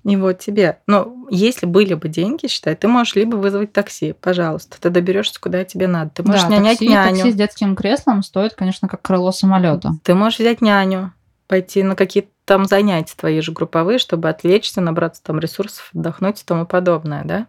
И 0.05 0.15
вот 0.15 0.39
тебе. 0.39 0.79
Но 0.87 1.27
если 1.29 1.65
были 1.65 1.93
бы 1.93 2.07
деньги, 2.07 2.47
считай, 2.47 2.75
ты 2.75 2.87
можешь 2.87 3.15
либо 3.15 3.35
вызвать 3.35 3.73
такси, 3.73 4.13
пожалуйста, 4.13 4.79
ты 4.79 4.89
доберешься 4.89 5.39
куда 5.39 5.65
тебе 5.65 5.87
надо. 5.87 6.11
Ты 6.11 6.23
можешь 6.23 6.43
да, 6.43 6.49
нанять 6.49 6.79
такси, 6.79 6.89
няню. 6.89 7.17
такси 7.17 7.31
с 7.31 7.35
детским 7.35 7.75
креслом 7.75 8.23
стоит, 8.23 8.53
конечно, 8.53 8.87
как 8.87 9.01
крыло 9.01 9.33
самолета. 9.33 9.91
Ты 10.03 10.15
можешь 10.15 10.39
взять 10.39 10.61
няню, 10.61 11.11
пойти 11.47 11.83
на 11.83 11.97
какие-то 11.97 12.29
там 12.45 12.65
занятия 12.65 13.15
твои 13.17 13.41
же 13.41 13.51
групповые, 13.51 13.99
чтобы 13.99 14.29
отвлечься, 14.29 14.79
набраться 14.79 15.21
там 15.21 15.39
ресурсов, 15.39 15.91
отдохнуть 15.93 16.41
и 16.41 16.45
тому 16.45 16.65
подобное, 16.65 17.25
да? 17.25 17.47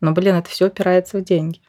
Но, 0.00 0.12
блин, 0.12 0.36
это 0.36 0.48
все 0.48 0.68
упирается 0.68 1.18
в 1.18 1.24
деньги. 1.24 1.60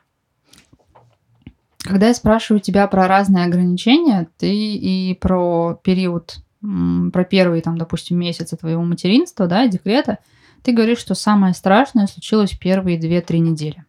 Когда 1.79 2.07
я 2.07 2.13
спрашиваю 2.13 2.61
тебя 2.61 2.87
про 2.87 3.07
разные 3.07 3.45
ограничения, 3.45 4.27
ты 4.37 4.51
и 4.51 5.13
про 5.13 5.79
период, 5.83 6.37
про 7.11 7.23
первые, 7.23 7.61
там, 7.61 7.77
допустим, 7.77 8.19
месяцы 8.19 8.57
твоего 8.57 8.83
материнства, 8.83 9.47
да, 9.47 9.67
декрета, 9.67 10.19
ты 10.63 10.71
говоришь, 10.71 10.99
что 10.99 11.13
самое 11.13 11.53
страшное 11.53 12.07
случилось 12.07 12.51
первые 12.51 12.99
2-3 12.99 13.37
недели. 13.39 13.85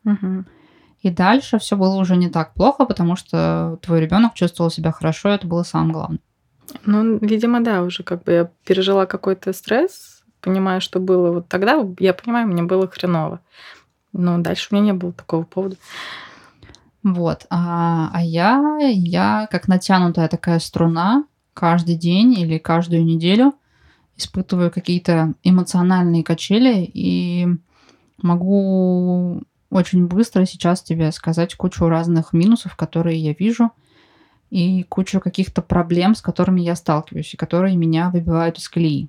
И 1.02 1.10
дальше 1.10 1.58
все 1.58 1.76
было 1.76 1.96
уже 1.96 2.16
не 2.16 2.28
так 2.28 2.54
плохо, 2.54 2.84
потому 2.84 3.16
что 3.16 3.78
твой 3.82 4.00
ребенок 4.00 4.34
чувствовал 4.34 4.70
себя 4.70 4.90
хорошо, 4.92 5.30
и 5.30 5.34
это 5.34 5.46
было 5.46 5.62
самое 5.62 5.92
главное. 5.92 6.18
Ну, 6.84 7.18
видимо, 7.18 7.60
да, 7.60 7.82
уже 7.82 8.02
как 8.02 8.24
бы 8.24 8.32
я 8.32 8.50
пережила 8.64 9.06
какой-то 9.06 9.52
стресс, 9.52 10.24
понимаю, 10.40 10.80
что 10.80 10.98
было 10.98 11.32
вот 11.32 11.48
тогда, 11.48 11.84
я 11.98 12.12
понимаю, 12.12 12.48
мне 12.48 12.62
было 12.62 12.88
хреново. 12.88 13.40
Но 14.12 14.38
дальше 14.38 14.68
у 14.70 14.74
меня 14.74 14.86
не 14.86 14.92
было 14.92 15.12
такого 15.12 15.44
повода. 15.44 15.76
Вот. 17.02 17.46
А, 17.50 18.10
а 18.12 18.22
я, 18.22 18.78
я 18.80 19.46
как 19.50 19.68
натянутая 19.68 20.28
такая 20.28 20.58
струна, 20.58 21.24
каждый 21.56 21.96
день 21.96 22.34
или 22.38 22.58
каждую 22.58 23.04
неделю 23.04 23.54
испытываю 24.16 24.70
какие-то 24.70 25.34
эмоциональные 25.42 26.22
качели 26.22 26.88
и 26.92 27.48
могу 28.18 29.42
очень 29.70 30.06
быстро 30.06 30.44
сейчас 30.44 30.82
тебе 30.82 31.10
сказать 31.12 31.54
кучу 31.54 31.86
разных 31.88 32.32
минусов, 32.32 32.76
которые 32.76 33.18
я 33.18 33.32
вижу, 33.32 33.70
и 34.50 34.84
кучу 34.84 35.18
каких-то 35.18 35.62
проблем, 35.62 36.14
с 36.14 36.22
которыми 36.22 36.60
я 36.60 36.76
сталкиваюсь, 36.76 37.34
и 37.34 37.38
которые 37.38 37.76
меня 37.76 38.10
выбивают 38.10 38.58
из 38.58 38.68
колеи. 38.68 39.08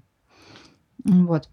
Вот. 1.04 1.50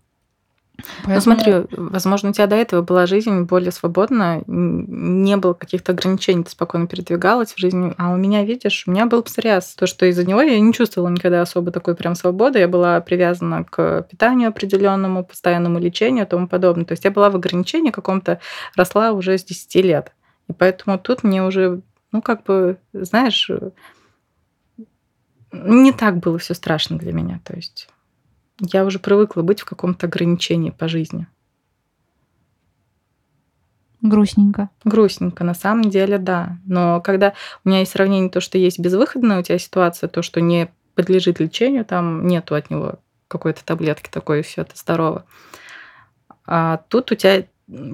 Поэтому... 1.04 1.14
Ну, 1.14 1.20
смотри, 1.20 1.54
возможно, 1.70 2.30
у 2.30 2.32
тебя 2.32 2.46
до 2.46 2.56
этого 2.56 2.82
была 2.82 3.06
жизнь 3.06 3.42
более 3.42 3.70
свободная, 3.70 4.42
не 4.46 5.36
было 5.36 5.54
каких-то 5.54 5.92
ограничений, 5.92 6.42
ты 6.44 6.50
спокойно 6.50 6.86
передвигалась 6.86 7.52
в 7.52 7.58
жизни. 7.58 7.94
А 7.96 8.12
у 8.12 8.16
меня, 8.16 8.44
видишь, 8.44 8.84
у 8.86 8.90
меня 8.90 9.06
был 9.06 9.22
псориаз. 9.22 9.74
То, 9.74 9.86
что 9.86 10.06
из-за 10.06 10.26
него 10.26 10.42
я 10.42 10.58
не 10.58 10.72
чувствовала 10.72 11.10
никогда 11.10 11.42
особо 11.42 11.70
такой 11.70 11.94
прям 11.94 12.14
свободы. 12.14 12.58
Я 12.58 12.68
была 12.68 13.00
привязана 13.00 13.64
к 13.64 14.02
питанию 14.10 14.48
определенному, 14.48 15.24
постоянному 15.24 15.78
лечению 15.78 16.24
и 16.24 16.28
тому 16.28 16.48
подобное. 16.48 16.84
То 16.84 16.92
есть 16.92 17.04
я 17.04 17.10
была 17.10 17.30
в 17.30 17.36
ограничении 17.36 17.90
каком-то, 17.90 18.40
росла 18.76 19.12
уже 19.12 19.38
с 19.38 19.44
10 19.44 19.74
лет. 19.76 20.12
И 20.48 20.52
поэтому 20.52 20.98
тут 20.98 21.22
мне 21.22 21.44
уже, 21.44 21.82
ну, 22.12 22.20
как 22.20 22.42
бы, 22.44 22.78
знаешь, 22.92 23.50
не 25.52 25.92
так 25.92 26.18
было 26.18 26.38
все 26.38 26.54
страшно 26.54 26.98
для 26.98 27.12
меня. 27.12 27.40
То 27.44 27.54
есть 27.54 27.88
я 28.72 28.84
уже 28.84 28.98
привыкла 28.98 29.42
быть 29.42 29.60
в 29.60 29.64
каком-то 29.64 30.06
ограничении 30.06 30.70
по 30.70 30.88
жизни. 30.88 31.26
Грустненько. 34.02 34.68
Грустненько, 34.84 35.44
на 35.44 35.54
самом 35.54 35.88
деле, 35.88 36.18
да. 36.18 36.58
Но 36.66 37.00
когда 37.00 37.32
у 37.64 37.68
меня 37.68 37.80
есть 37.80 37.92
сравнение 37.92 38.28
то, 38.28 38.40
что 38.40 38.58
есть 38.58 38.78
безвыходная 38.78 39.40
у 39.40 39.42
тебя 39.42 39.58
ситуация, 39.58 40.08
то, 40.08 40.20
что 40.20 40.42
не 40.42 40.68
подлежит 40.94 41.40
лечению, 41.40 41.86
там 41.86 42.26
нету 42.26 42.54
от 42.54 42.68
него 42.68 42.96
какой-то 43.28 43.64
таблетки 43.64 44.10
такой, 44.10 44.40
и 44.40 44.42
все 44.42 44.62
это 44.62 44.76
здорово. 44.76 45.24
А 46.46 46.82
тут 46.88 47.10
у 47.12 47.14
тебя 47.14 47.44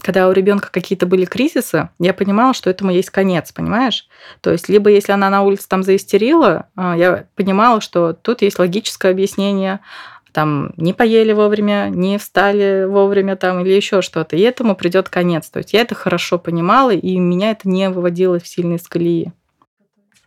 когда 0.03 0.29
у 0.29 0.33
ребенка 0.33 0.69
какие-то 0.73 1.07
были 1.07 1.25
кризисы, 1.25 1.91
я 2.01 2.13
понимала, 2.13 2.55
что 2.55 2.69
этому 2.71 2.91
есть 2.91 3.11
конец, 3.11 3.53
понимаешь? 3.53 4.09
То 4.41 4.51
есть, 4.51 4.69
либо 4.69 4.91
если 4.91 5.13
она 5.13 5.31
на 5.31 5.43
улице 5.43 5.69
там 5.69 5.83
заистерила, 5.83 6.69
а, 6.75 6.97
я 6.97 7.27
понимала, 7.37 7.81
что 7.81 8.13
тут 8.13 8.43
есть 8.43 8.59
логическое 8.59 9.13
объяснение, 9.13 9.79
там 10.33 10.73
не 10.77 10.93
поели 10.93 11.33
вовремя, 11.33 11.89
не 11.89 12.19
встали 12.19 12.85
вовремя 12.85 13.37
там 13.37 13.61
или 13.61 13.73
еще 13.73 14.03
что-то. 14.03 14.37
И 14.37 14.41
этому 14.41 14.75
придет 14.75 15.09
конец. 15.09 15.49
То 15.51 15.59
есть 15.59 15.73
я 15.73 15.83
это 15.83 15.95
хорошо 15.95 16.39
понимала, 16.39 16.91
и 16.91 17.19
меня 17.19 17.51
это 17.51 17.69
не 17.69 17.89
выводило 17.91 18.39
в 18.39 18.47
сильные 18.47 18.79
с 18.79 18.89
колеи. 18.89 19.33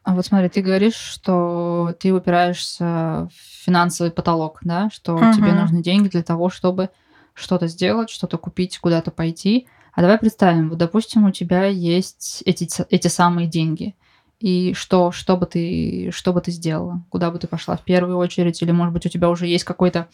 А 0.03 0.15
вот 0.15 0.25
смотри, 0.25 0.49
ты 0.49 0.61
говоришь, 0.61 0.95
что 0.95 1.95
ты 1.99 2.13
упираешься 2.13 3.29
в 3.31 3.65
финансовый 3.65 4.11
потолок, 4.11 4.59
да, 4.61 4.89
что 4.91 5.15
угу. 5.15 5.33
тебе 5.33 5.53
нужны 5.53 5.81
деньги 5.81 6.09
для 6.09 6.23
того, 6.23 6.49
чтобы 6.49 6.89
что-то 7.33 7.67
сделать, 7.67 8.09
что-то 8.09 8.37
купить, 8.37 8.79
куда-то 8.79 9.11
пойти. 9.11 9.67
А 9.93 10.01
давай 10.01 10.17
представим, 10.17 10.69
вот, 10.69 10.77
допустим, 10.77 11.25
у 11.25 11.31
тебя 11.31 11.65
есть 11.65 12.43
эти, 12.45 12.67
эти 12.89 13.07
самые 13.07 13.47
деньги. 13.47 13.95
И 14.43 14.73
что, 14.73 15.13
что, 15.13 15.37
бы 15.37 15.45
ты, 15.45 16.11
что 16.11 16.33
бы 16.33 16.41
ты 16.41 16.51
сделала? 16.51 17.01
Куда 17.09 17.31
бы 17.31 17.39
ты 17.39 17.47
пошла 17.47 17.77
в 17.77 17.81
первую 17.85 18.17
очередь? 18.17 18.61
Или, 18.61 18.71
может 18.71 18.93
быть, 18.93 19.05
у 19.05 19.09
тебя 19.09 19.29
уже 19.29 19.47
есть 19.47 19.63
какой-то 19.63 20.09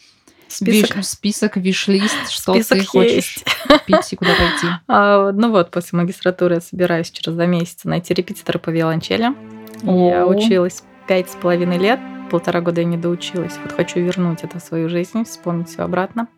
список, 0.46 0.98
виш, 0.98 1.06
список 1.06 1.56
виш-лист, 1.56 2.30
что 2.30 2.54
список 2.54 2.78
ты 2.78 2.86
хочешь 2.86 3.40
пить 3.86 4.12
и 4.12 4.14
куда 4.14 4.30
пойти? 4.36 4.68
А, 4.86 5.32
ну 5.32 5.50
вот, 5.50 5.72
после 5.72 5.98
магистратуры 5.98 6.54
я 6.54 6.60
собираюсь 6.60 7.10
через 7.10 7.34
два 7.34 7.46
месяца 7.46 7.88
найти 7.88 8.14
репетитора 8.14 8.60
по 8.60 8.70
виолончели. 8.70 9.34
Я 9.82 10.24
училась 10.24 10.84
пять 11.08 11.28
с 11.28 11.34
половиной 11.34 11.78
лет, 11.78 11.98
полтора 12.30 12.60
года 12.60 12.82
я 12.82 12.86
не 12.86 12.96
доучилась. 12.96 13.58
Вот 13.64 13.72
хочу 13.72 13.98
вернуть 13.98 14.44
это 14.44 14.60
в 14.60 14.62
свою 14.62 14.88
жизнь, 14.88 15.24
вспомнить 15.24 15.70
все 15.70 15.82
обратно. 15.82 16.28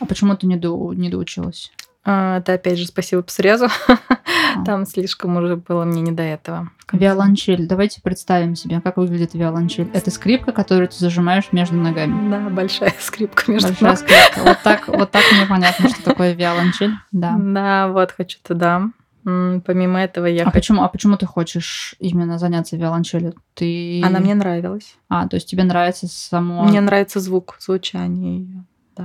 А 0.00 0.06
почему 0.06 0.34
ты 0.34 0.46
не, 0.46 0.56
до, 0.56 0.94
не 0.94 1.10
доучилась? 1.10 1.72
А, 2.10 2.38
это 2.38 2.54
опять 2.54 2.78
же 2.78 2.86
спасибо 2.86 3.22
псориазу. 3.22 3.66
А. 3.66 4.64
Там 4.64 4.86
слишком 4.86 5.36
уже 5.36 5.56
было 5.56 5.84
мне 5.84 6.00
не 6.00 6.10
до 6.12 6.22
этого. 6.22 6.70
Виолончель. 6.90 7.66
Давайте 7.66 8.00
представим 8.00 8.56
себе, 8.56 8.80
как 8.80 8.96
выглядит 8.96 9.34
виолончель. 9.34 9.90
Это 9.92 10.10
скрипка, 10.10 10.52
которую 10.52 10.88
ты 10.88 10.96
зажимаешь 10.96 11.52
между 11.52 11.76
ногами. 11.76 12.30
Да, 12.30 12.48
большая 12.48 12.94
скрипка 12.98 13.52
между 13.52 13.68
Большая 13.68 13.90
ног. 13.90 13.98
скрипка. 13.98 14.40
Вот 14.42 14.58
так, 14.64 14.88
вот 14.88 15.10
так 15.10 15.22
мне 15.32 15.44
понятно, 15.46 15.90
что 15.90 16.02
такое 16.02 16.32
виолончель. 16.32 16.92
Да. 17.12 17.36
Да, 17.38 17.88
вот 17.88 18.12
хочу 18.12 18.38
туда. 18.42 18.88
Помимо 19.24 20.00
этого 20.00 20.24
я. 20.24 20.44
А 20.44 20.46
хочу... 20.46 20.54
почему? 20.54 20.82
А 20.84 20.88
почему 20.88 21.18
ты 21.18 21.26
хочешь 21.26 21.94
именно 21.98 22.38
заняться 22.38 22.78
виолончелью? 22.78 23.34
Ты. 23.52 24.00
Она 24.02 24.20
мне 24.20 24.34
нравилась. 24.34 24.96
А, 25.10 25.28
то 25.28 25.34
есть 25.34 25.50
тебе 25.50 25.62
нравится 25.62 26.06
само. 26.08 26.64
Мне 26.64 26.80
нравится 26.80 27.20
звук, 27.20 27.56
звучание 27.60 28.38
ее. 28.38 28.64
Да. 28.96 29.04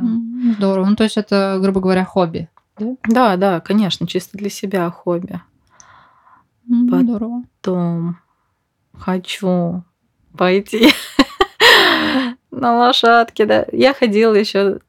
Здорово. 0.55 0.85
Ну, 0.85 0.95
то 0.95 1.03
есть 1.03 1.17
это, 1.17 1.59
грубо 1.61 1.81
говоря, 1.81 2.05
хобби. 2.05 2.47
Да? 2.77 2.95
Да, 3.07 3.37
да, 3.37 3.59
конечно, 3.59 4.07
чисто 4.07 4.37
для 4.37 4.49
себя 4.49 4.89
хобби. 4.89 5.41
Mm, 6.69 7.03
здорово. 7.03 7.43
Потом 7.61 8.17
хочу 8.93 9.83
пойти 10.37 10.89
на 12.51 12.77
лошадке, 12.77 13.45
да. 13.45 13.65
Я 13.71 13.93
ходила 13.93 14.33
еще 14.33 14.79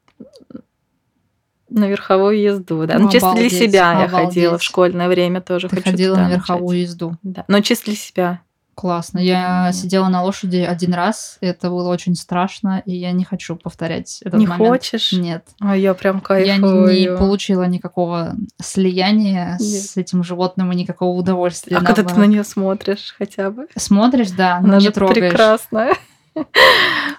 на 1.69 1.87
верховую 1.87 2.39
езду, 2.39 2.85
да. 2.85 2.97
Ну, 2.97 3.09
чисто 3.09 3.33
для 3.33 3.49
себя 3.49 4.01
я 4.01 4.07
ходила 4.07 4.57
в 4.57 4.63
школьное 4.63 5.07
время 5.07 5.41
тоже. 5.41 5.67
Ты 5.67 5.81
ходила 5.81 6.15
на 6.15 6.29
верховую 6.29 6.79
езду. 6.79 7.17
Да. 7.21 7.43
Но 7.47 7.59
чисто 7.61 7.85
для 7.85 7.95
себя. 7.95 8.41
Классно. 8.75 9.19
Я 9.19 9.69
mm. 9.69 9.73
сидела 9.73 10.09
на 10.09 10.21
лошади 10.21 10.57
один 10.57 10.93
раз, 10.93 11.37
это 11.39 11.69
было 11.69 11.89
очень 11.89 12.13
страшно, 12.13 12.83
и 12.85 12.93
я 12.93 13.13
не 13.13 13.23
хочу 13.23 13.55
повторять 13.55 14.19
этот 14.21 14.37
не 14.37 14.47
момент. 14.47 14.61
Не 14.61 14.67
хочешь? 14.67 15.13
Нет. 15.13 15.47
А 15.61 15.77
я 15.77 15.93
прям 15.93 16.19
кайфую. 16.19 16.87
Я 16.87 16.93
не, 16.93 17.01
не 17.05 17.17
получила 17.17 17.63
никакого 17.63 18.35
слияния 18.61 19.57
Нет. 19.61 19.61
с 19.61 19.95
этим 19.95 20.25
животным 20.25 20.73
и 20.73 20.75
никакого 20.75 21.17
удовольствия. 21.17 21.77
А 21.77 21.85
когда 21.85 22.03
ты 22.03 22.19
на 22.19 22.25
нее 22.25 22.43
смотришь 22.43 23.15
хотя 23.17 23.49
бы? 23.49 23.67
Смотришь, 23.77 24.31
да, 24.31 24.59
но 24.59 24.67
Она 24.67 24.77
не 24.77 24.85
же 24.85 24.91
трогаешь. 24.91 25.31
прекрасная. 25.31 25.93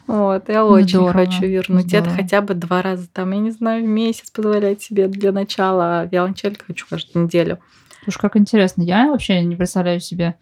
Вот, 0.06 0.50
я 0.50 0.64
очень 0.64 1.00
здорово, 1.00 1.24
хочу 1.24 1.46
вернуть 1.46 1.88
здорово. 1.88 2.06
это 2.06 2.14
хотя 2.14 2.42
бы 2.42 2.54
два 2.54 2.82
раза, 2.82 3.08
там, 3.08 3.32
я 3.32 3.38
не 3.38 3.50
знаю, 3.50 3.82
в 3.82 3.88
месяц 3.88 4.30
позволять 4.30 4.82
себе 4.82 5.08
для 5.08 5.32
начала, 5.32 6.00
а 6.00 6.04
виолончель 6.04 6.58
хочу 6.64 6.86
каждую 6.88 7.24
неделю. 7.24 7.58
Слушай, 8.04 8.20
как 8.20 8.36
интересно. 8.36 8.82
Я 8.82 9.10
вообще 9.10 9.42
не 9.42 9.56
представляю 9.56 9.98
себе 9.98 10.36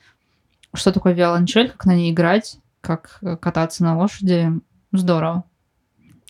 что 0.75 0.93
такое 0.93 1.13
виолончель, 1.13 1.71
как 1.71 1.87
на 1.87 1.95
ней 1.95 2.13
играть, 2.13 2.59
как 2.81 3.19
э, 3.23 3.37
кататься 3.37 3.83
на 3.85 3.97
лошади. 3.97 4.53
Здорово. 4.93 5.45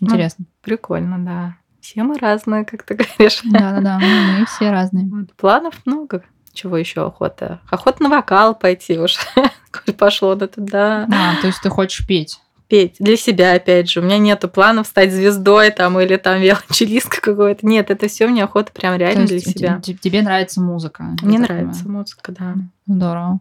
Интересно. 0.00 0.46
Ну, 0.48 0.54
прикольно, 0.62 1.18
да. 1.18 1.56
Все 1.80 2.02
мы 2.02 2.18
разные, 2.18 2.64
как 2.64 2.82
ты 2.82 2.94
говоришь. 2.94 3.40
Да-да-да, 3.44 3.98
мы 3.98 4.46
все 4.46 4.70
разные. 4.70 5.06
Вот, 5.06 5.32
планов 5.34 5.74
много. 5.84 6.22
Чего 6.52 6.76
еще 6.76 7.04
охота? 7.04 7.60
Охота 7.68 8.02
на 8.04 8.08
вокал 8.08 8.54
пойти 8.54 8.98
уж. 8.98 9.18
Пошло 9.98 10.34
да 10.36 10.46
туда. 10.46 11.08
А, 11.12 11.40
то 11.40 11.48
есть 11.48 11.60
ты 11.60 11.68
хочешь 11.68 12.06
петь? 12.06 12.38
Петь. 12.68 12.96
Для 13.00 13.16
себя, 13.16 13.54
опять 13.54 13.90
же. 13.90 14.00
У 14.00 14.04
меня 14.04 14.18
нету 14.18 14.48
планов 14.48 14.86
стать 14.86 15.12
звездой 15.12 15.70
там 15.70 15.98
или 15.98 16.16
там 16.16 16.40
виолончелистка 16.40 17.20
какой-то. 17.20 17.66
Нет, 17.66 17.90
это 17.90 18.06
все 18.08 18.28
мне 18.28 18.44
охота 18.44 18.72
прям 18.72 18.96
реально 18.96 19.26
для 19.26 19.40
себя. 19.40 19.80
Тебе 19.82 20.22
нравится 20.22 20.60
музыка? 20.60 21.04
Мне 21.22 21.38
нравится 21.40 21.88
музыка, 21.88 22.32
да. 22.32 22.54
Здорово 22.86 23.40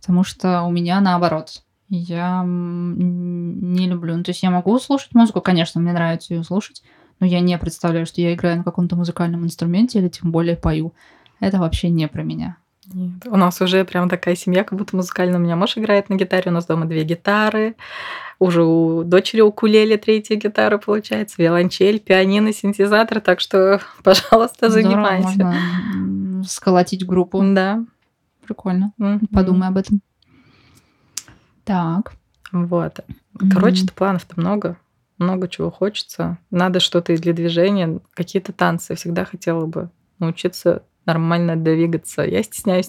потому 0.00 0.24
что 0.24 0.62
у 0.62 0.70
меня 0.70 1.00
наоборот. 1.00 1.62
Я 1.88 2.42
не 2.46 3.88
люблю. 3.88 4.16
Ну, 4.16 4.22
то 4.22 4.30
есть 4.30 4.42
я 4.42 4.50
могу 4.50 4.78
слушать 4.78 5.14
музыку, 5.14 5.40
конечно, 5.40 5.80
мне 5.80 5.92
нравится 5.92 6.32
ее 6.32 6.42
слушать, 6.42 6.82
но 7.18 7.26
я 7.26 7.40
не 7.40 7.58
представляю, 7.58 8.06
что 8.06 8.20
я 8.20 8.32
играю 8.32 8.58
на 8.58 8.64
каком-то 8.64 8.96
музыкальном 8.96 9.44
инструменте 9.44 9.98
или 9.98 10.08
тем 10.08 10.30
более 10.30 10.56
пою. 10.56 10.94
Это 11.40 11.58
вообще 11.58 11.90
не 11.90 12.08
про 12.08 12.22
меня. 12.22 12.56
Нет. 12.92 13.26
У 13.26 13.36
нас 13.36 13.60
уже 13.60 13.84
прям 13.84 14.08
такая 14.08 14.36
семья, 14.36 14.64
как 14.64 14.78
будто 14.78 14.96
музыкальная. 14.96 15.38
У 15.38 15.42
меня 15.42 15.56
муж 15.56 15.76
играет 15.76 16.08
на 16.08 16.14
гитаре, 16.14 16.50
у 16.50 16.54
нас 16.54 16.66
дома 16.66 16.86
две 16.86 17.04
гитары. 17.04 17.76
Уже 18.38 18.64
у 18.64 19.04
дочери 19.04 19.42
укулеле 19.42 19.96
третья 19.98 20.36
гитара 20.36 20.78
получается, 20.78 21.36
виолончель, 21.38 22.00
пианино, 22.00 22.52
синтезатор. 22.52 23.20
Так 23.20 23.40
что, 23.40 23.80
пожалуйста, 24.02 24.70
Здорово, 24.70 24.88
занимайся. 24.88 25.44
Можно 25.44 26.44
сколотить 26.46 27.04
группу. 27.04 27.42
Да 27.42 27.84
прикольно. 28.50 28.92
Mm-hmm. 28.98 29.28
Подумай 29.32 29.68
об 29.68 29.76
этом. 29.76 30.00
Так. 31.64 32.12
Вот. 32.50 32.98
Короче, 33.52 33.84
mm-hmm. 33.84 33.94
планов-то 33.94 34.40
много. 34.40 34.76
Много 35.18 35.46
чего 35.48 35.70
хочется. 35.70 36.38
Надо 36.50 36.80
что-то 36.80 37.16
для 37.16 37.32
движения. 37.32 38.00
Какие-то 38.14 38.52
танцы. 38.52 38.96
Всегда 38.96 39.24
хотела 39.24 39.66
бы 39.66 39.90
научиться 40.18 40.82
нормально 41.06 41.54
двигаться. 41.54 42.22
Я 42.22 42.42
стесняюсь 42.42 42.88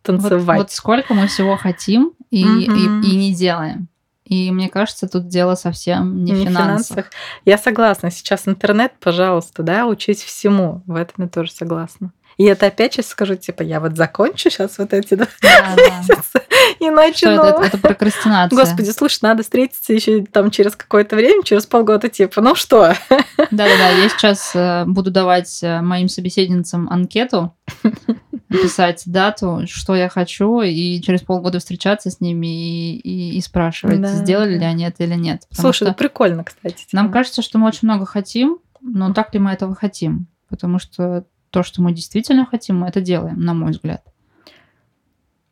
танцевать. 0.00 0.58
Вот, 0.58 0.64
вот 0.64 0.70
сколько 0.70 1.12
мы 1.12 1.26
всего 1.26 1.56
хотим 1.56 2.12
и, 2.30 2.44
mm-hmm. 2.44 3.02
и, 3.02 3.10
и 3.10 3.16
не 3.16 3.34
делаем. 3.34 3.88
И 4.24 4.50
мне 4.50 4.70
кажется, 4.70 5.08
тут 5.08 5.28
дело 5.28 5.56
совсем 5.56 6.24
не, 6.24 6.32
Не 6.32 6.44
в 6.44 6.48
финансах. 6.48 6.96
финансах. 6.96 7.10
Я 7.44 7.58
согласна. 7.58 8.10
Сейчас 8.10 8.48
интернет, 8.48 8.94
пожалуйста, 8.98 9.62
да, 9.62 9.86
учись 9.86 10.22
всему. 10.22 10.82
В 10.86 10.94
этом 10.94 11.24
я 11.24 11.28
тоже 11.28 11.50
согласна. 11.50 12.12
И 12.38 12.44
это 12.44 12.66
опять 12.66 12.94
сейчас 12.94 13.08
скажу, 13.08 13.34
типа, 13.36 13.62
я 13.62 13.80
вот 13.80 13.96
закончу 13.96 14.50
сейчас 14.50 14.78
вот 14.78 14.92
эти 14.92 15.14
два 15.14 15.26
Да, 15.42 15.74
да. 15.76 15.82
месяца 15.98 16.42
и 16.80 16.84
Что 16.84 16.90
начну. 16.90 17.30
это, 17.30 17.46
это, 17.48 17.62
это 17.64 17.78
прокрастинация. 17.78 18.56
Господи, 18.58 18.90
слушай, 18.90 19.18
надо 19.22 19.42
встретиться 19.42 19.92
еще 19.92 20.24
там 20.24 20.50
через 20.50 20.74
какое-то 20.76 21.16
время, 21.16 21.42
через 21.42 21.66
полгода, 21.66 22.08
типа, 22.08 22.40
ну 22.40 22.54
что? 22.54 22.94
Да-да-да, 23.10 23.88
я 23.90 24.08
сейчас 24.08 24.52
э, 24.54 24.84
буду 24.86 25.10
давать 25.10 25.60
э, 25.62 25.80
моим 25.82 26.08
собеседницам 26.08 26.88
анкету, 26.88 27.54
писать 28.48 29.02
дату, 29.06 29.62
что 29.66 29.94
я 29.94 30.08
хочу, 30.08 30.60
и 30.60 31.00
через 31.00 31.22
полгода 31.22 31.58
встречаться 31.58 32.10
с 32.10 32.20
ними 32.20 32.46
и, 32.46 32.96
и- 32.98 33.38
и 33.38 33.40
спрашивать, 33.40 34.00
Да, 34.00 34.08
сделали 34.08 34.58
ли 34.58 34.64
они 34.64 34.84
это 34.84 35.04
или 35.04 35.14
нет. 35.14 35.42
Слушай, 35.50 35.76
что 35.76 35.84
это 35.86 35.94
прикольно, 35.94 36.44
кстати. 36.44 36.86
нам 36.92 37.06
типа. 37.06 37.14
кажется, 37.18 37.42
что 37.42 37.58
мы 37.58 37.68
очень 37.68 37.88
много 37.88 38.04
хотим, 38.06 38.58
но 38.80 39.12
так 39.12 39.32
ли 39.34 39.40
мы 39.40 39.52
этого 39.52 39.74
хотим? 39.74 40.26
Потому 40.48 40.78
что 40.78 41.24
то, 41.52 41.62
что 41.62 41.82
мы 41.82 41.92
действительно 41.92 42.46
хотим, 42.46 42.78
мы 42.78 42.88
это 42.88 43.00
делаем, 43.00 43.38
на 43.38 43.54
мой 43.54 43.72
взгляд. 43.72 44.02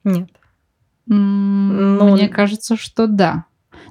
Нет. 0.03 0.31
Ну, 1.07 2.15
Мне 2.15 2.29
кажется, 2.29 2.77
что 2.77 3.07
да. 3.07 3.45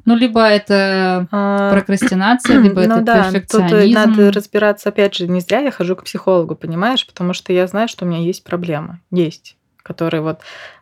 Ну, 0.06 0.16
либо 0.16 0.42
это 0.42 1.28
А, 1.32 1.72
прокрастинация, 1.72 2.60
либо 2.62 2.82
это 2.82 2.98
ну 2.98 3.04
да, 3.04 3.24
тут 3.26 3.34
перфекционизм. 3.34 3.94
надо 3.94 4.32
разбираться, 4.32 4.90
опять 4.90 5.16
же, 5.16 5.28
не 5.28 5.40
зря 5.40 5.60
я 5.60 5.72
хожу 5.72 5.96
к 5.96 6.04
психологу, 6.04 6.56
понимаешь, 6.56 7.06
потому 7.06 7.34
что 7.34 7.54
я 7.54 7.68
знаю, 7.68 7.88
что 7.88 8.06
у 8.06 8.08
меня 8.08 8.20
есть 8.20 8.44
проблемы, 8.44 9.02
есть, 9.12 9.58
которые 9.78 10.22
вот, 10.22 10.40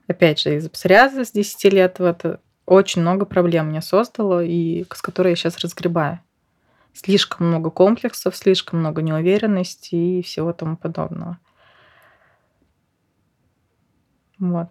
опять 0.07 0.39
же, 0.39 0.55
из-за 0.55 0.69
псориаза 0.69 1.25
с 1.25 1.31
10 1.31 1.73
лет 1.73 1.95
вот 1.99 2.23
э, 2.23 2.37
очень 2.65 3.01
много 3.01 3.25
проблем 3.25 3.67
мне 3.67 3.81
создало, 3.81 4.43
и 4.43 4.85
с 4.93 5.01
которой 5.01 5.29
я 5.29 5.35
сейчас 5.35 5.57
разгребаю. 5.59 6.19
Слишком 7.03 7.47
много 7.47 7.69
комплексов, 7.69 8.36
слишком 8.36 8.79
много 8.79 9.01
неуверенности 9.03 9.95
и 9.95 10.21
всего 10.23 10.51
тому 10.51 10.77
подобного. 10.77 11.38
Вот. 14.39 14.69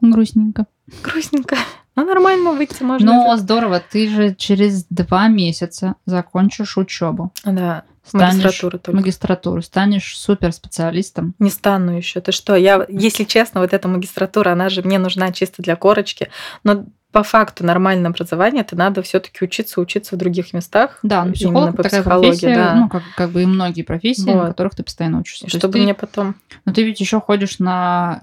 Грустненько. 0.00 0.66
Грустненько. 1.02 1.56
Ну, 1.96 2.04
нормально 2.04 2.52
выйти 2.52 2.84
можно. 2.84 3.12
Но 3.12 3.36
здорово, 3.36 3.80
ты 3.80 4.08
же 4.08 4.34
через 4.34 4.84
два 4.84 5.26
месяца 5.26 5.96
закончишь 6.06 6.76
учебу. 6.76 7.32
Да, 7.44 7.84
Станешь 8.04 8.36
магистратура 8.44 8.78
только. 8.78 8.96
магистратуру, 8.96 9.62
станешь 9.62 10.16
суперспециалистом. 10.16 11.34
Не 11.40 11.50
стану 11.50 11.96
еще. 11.96 12.20
Ты 12.20 12.30
что? 12.30 12.54
Я, 12.54 12.86
если 12.88 13.24
честно, 13.24 13.60
вот 13.60 13.72
эта 13.72 13.88
магистратура, 13.88 14.52
она 14.52 14.68
же 14.68 14.82
мне 14.82 14.98
нужна 14.98 15.32
чисто 15.32 15.62
для 15.62 15.74
корочки. 15.74 16.30
Но 16.62 16.86
по 17.12 17.22
факту 17.22 17.64
нормальное 17.64 18.10
образование, 18.10 18.60
это 18.62 18.76
надо 18.76 19.00
все-таки 19.02 19.42
учиться, 19.44 19.80
учиться 19.80 20.14
в 20.14 20.18
других 20.18 20.52
местах. 20.52 20.98
Да, 21.02 21.24
ну, 21.24 21.32
психолог 21.32 21.76
по 21.76 21.82
такая 21.82 22.02
психологии, 22.02 22.28
профессия, 22.30 22.54
да. 22.54 22.74
ну, 22.74 22.88
как, 22.88 23.02
как 23.16 23.30
бы 23.30 23.42
и 23.42 23.46
многие 23.46 23.82
профессии, 23.82 24.28
на 24.30 24.40
Вот. 24.42 24.46
которых 24.48 24.74
ты 24.74 24.82
постоянно 24.82 25.20
учишься. 25.20 25.46
И 25.46 25.50
То 25.50 25.58
чтобы 25.58 25.72
ты- 25.74 25.80
мне 25.82 25.94
потом 25.94 26.36
Но 26.66 26.72
ты 26.74 26.82
ведь 26.84 27.00
еще 27.00 27.18
ходишь 27.20 27.58
на 27.60 28.22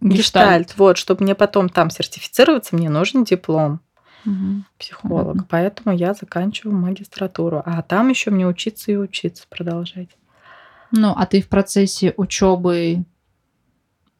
гештальт. 0.00 0.16
гештальт, 0.16 0.74
вот, 0.78 0.96
чтобы 0.96 1.22
мне 1.24 1.34
потом 1.34 1.68
там 1.68 1.90
сертифицироваться, 1.90 2.74
мне 2.74 2.88
нужен 2.88 3.24
диплом 3.24 3.80
Мгм. 4.24 4.64
психолога. 4.78 5.24
Понятно. 5.24 5.46
Поэтому 5.50 5.96
я 5.96 6.14
заканчиваю 6.14 6.74
магистратуру. 6.76 7.62
А 7.66 7.82
там 7.82 8.08
еще 8.08 8.30
мне 8.30 8.46
учиться 8.46 8.90
и 8.90 8.96
учиться 8.96 9.44
продолжать. 9.50 10.08
Ну, 10.90 11.12
а 11.14 11.26
ты 11.26 11.42
в 11.42 11.48
процессе 11.48 12.14
учебы... 12.16 13.04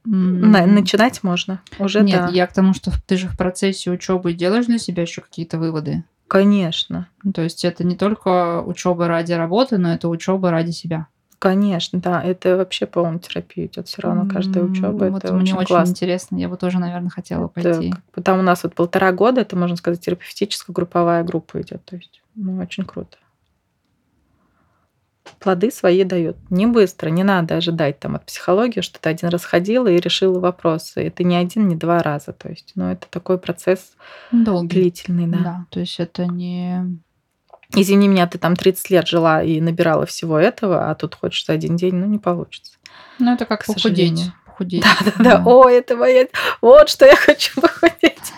На- 0.04 0.66
начинать 0.66 1.22
можно. 1.22 1.60
Уже 1.78 2.02
Нет, 2.02 2.26
да. 2.26 2.28
я 2.32 2.46
к 2.46 2.52
тому, 2.52 2.74
что 2.74 2.90
ты 3.06 3.16
же 3.16 3.28
в 3.28 3.36
процессе 3.36 3.90
учебы 3.90 4.34
делаешь 4.34 4.66
для 4.66 4.78
себя 4.78 5.02
еще 5.02 5.22
какие-то 5.22 5.58
выводы. 5.58 6.04
Конечно. 6.28 7.08
Ну, 7.22 7.32
То 7.32 7.42
есть 7.42 7.64
это 7.64 7.84
не 7.84 7.96
только 7.96 8.60
учеба 8.62 9.08
ради 9.08 9.32
работы, 9.32 9.78
но 9.78 9.92
это 9.94 10.08
учеба 10.08 10.50
ради 10.50 10.70
себя. 10.72 11.06
Конечно, 11.38 12.00
да. 12.00 12.22
Это 12.22 12.56
вообще 12.56 12.86
полная 12.86 13.18
терапия 13.18 13.66
идет 13.66 13.86
все 13.88 14.00
равно. 14.02 14.26
Каждая 14.30 14.64
учеба 14.64 15.10
Вот 15.10 15.24
это 15.24 15.32
мне 15.34 15.42
очень 15.42 15.56
очень 15.56 15.66
классно. 15.68 15.92
интересно. 15.92 16.36
Я 16.36 16.48
бы 16.48 16.56
тоже, 16.56 16.78
наверное, 16.78 17.10
хотела 17.10 17.50
Это 17.54 17.74
пойти. 17.74 17.94
бы 18.16 18.22
там 18.22 18.38
у 18.38 18.42
нас 18.42 18.62
вот 18.62 18.74
полтора 18.74 19.12
года, 19.12 19.42
это, 19.42 19.54
можно 19.56 19.76
сказать, 19.76 20.00
терапевтическая 20.00 20.72
групповая 20.72 21.22
группа 21.22 21.60
идет. 21.60 21.84
То 21.84 21.96
есть, 21.96 22.22
ну, 22.34 22.56
очень 22.58 22.84
круто. 22.84 23.18
Плоды 25.38 25.70
свои 25.70 26.04
дают. 26.04 26.36
Не 26.50 26.66
быстро, 26.66 27.08
не 27.08 27.22
надо 27.24 27.56
ожидать 27.56 27.98
там 27.98 28.14
от 28.16 28.26
психологии, 28.26 28.80
что 28.80 28.98
ты 29.00 29.08
один 29.08 29.28
раз 29.30 29.44
ходила 29.44 29.88
и 29.88 29.96
решила 29.98 30.38
вопросы. 30.38 31.06
Это 31.06 31.24
не 31.24 31.36
один, 31.36 31.68
не 31.68 31.76
два 31.76 32.02
раза. 32.02 32.32
То 32.32 32.48
есть, 32.48 32.72
ну, 32.74 32.90
это 32.90 33.06
такой 33.10 33.38
процесс 33.38 33.92
Долгий. 34.32 34.68
длительный, 34.68 35.26
да. 35.26 35.38
Да. 35.38 35.66
то 35.70 35.80
есть 35.80 35.98
это 36.00 36.26
не... 36.26 36.98
Извини 37.76 38.06
меня, 38.08 38.26
ты 38.26 38.38
там 38.38 38.54
30 38.54 38.90
лет 38.90 39.08
жила 39.08 39.42
и 39.42 39.60
набирала 39.60 40.06
всего 40.06 40.38
этого, 40.38 40.90
а 40.90 40.94
тут 40.94 41.14
хочешь 41.14 41.44
за 41.46 41.54
один 41.54 41.76
день, 41.76 41.94
ну, 41.96 42.06
не 42.06 42.18
получится. 42.18 42.74
Ну, 43.18 43.32
это 43.32 43.46
как 43.46 43.62
К 43.62 43.66
похудеть. 43.66 43.82
сожалению. 43.82 44.32
Похудеть. 44.54 44.82
Да-да-да. 44.82 45.42
О, 45.44 45.68
это 45.68 45.96
моя... 45.96 46.26
Вот 46.60 46.88
что 46.88 47.06
я 47.06 47.16
хочу 47.16 47.60
похудеть. 47.60 48.32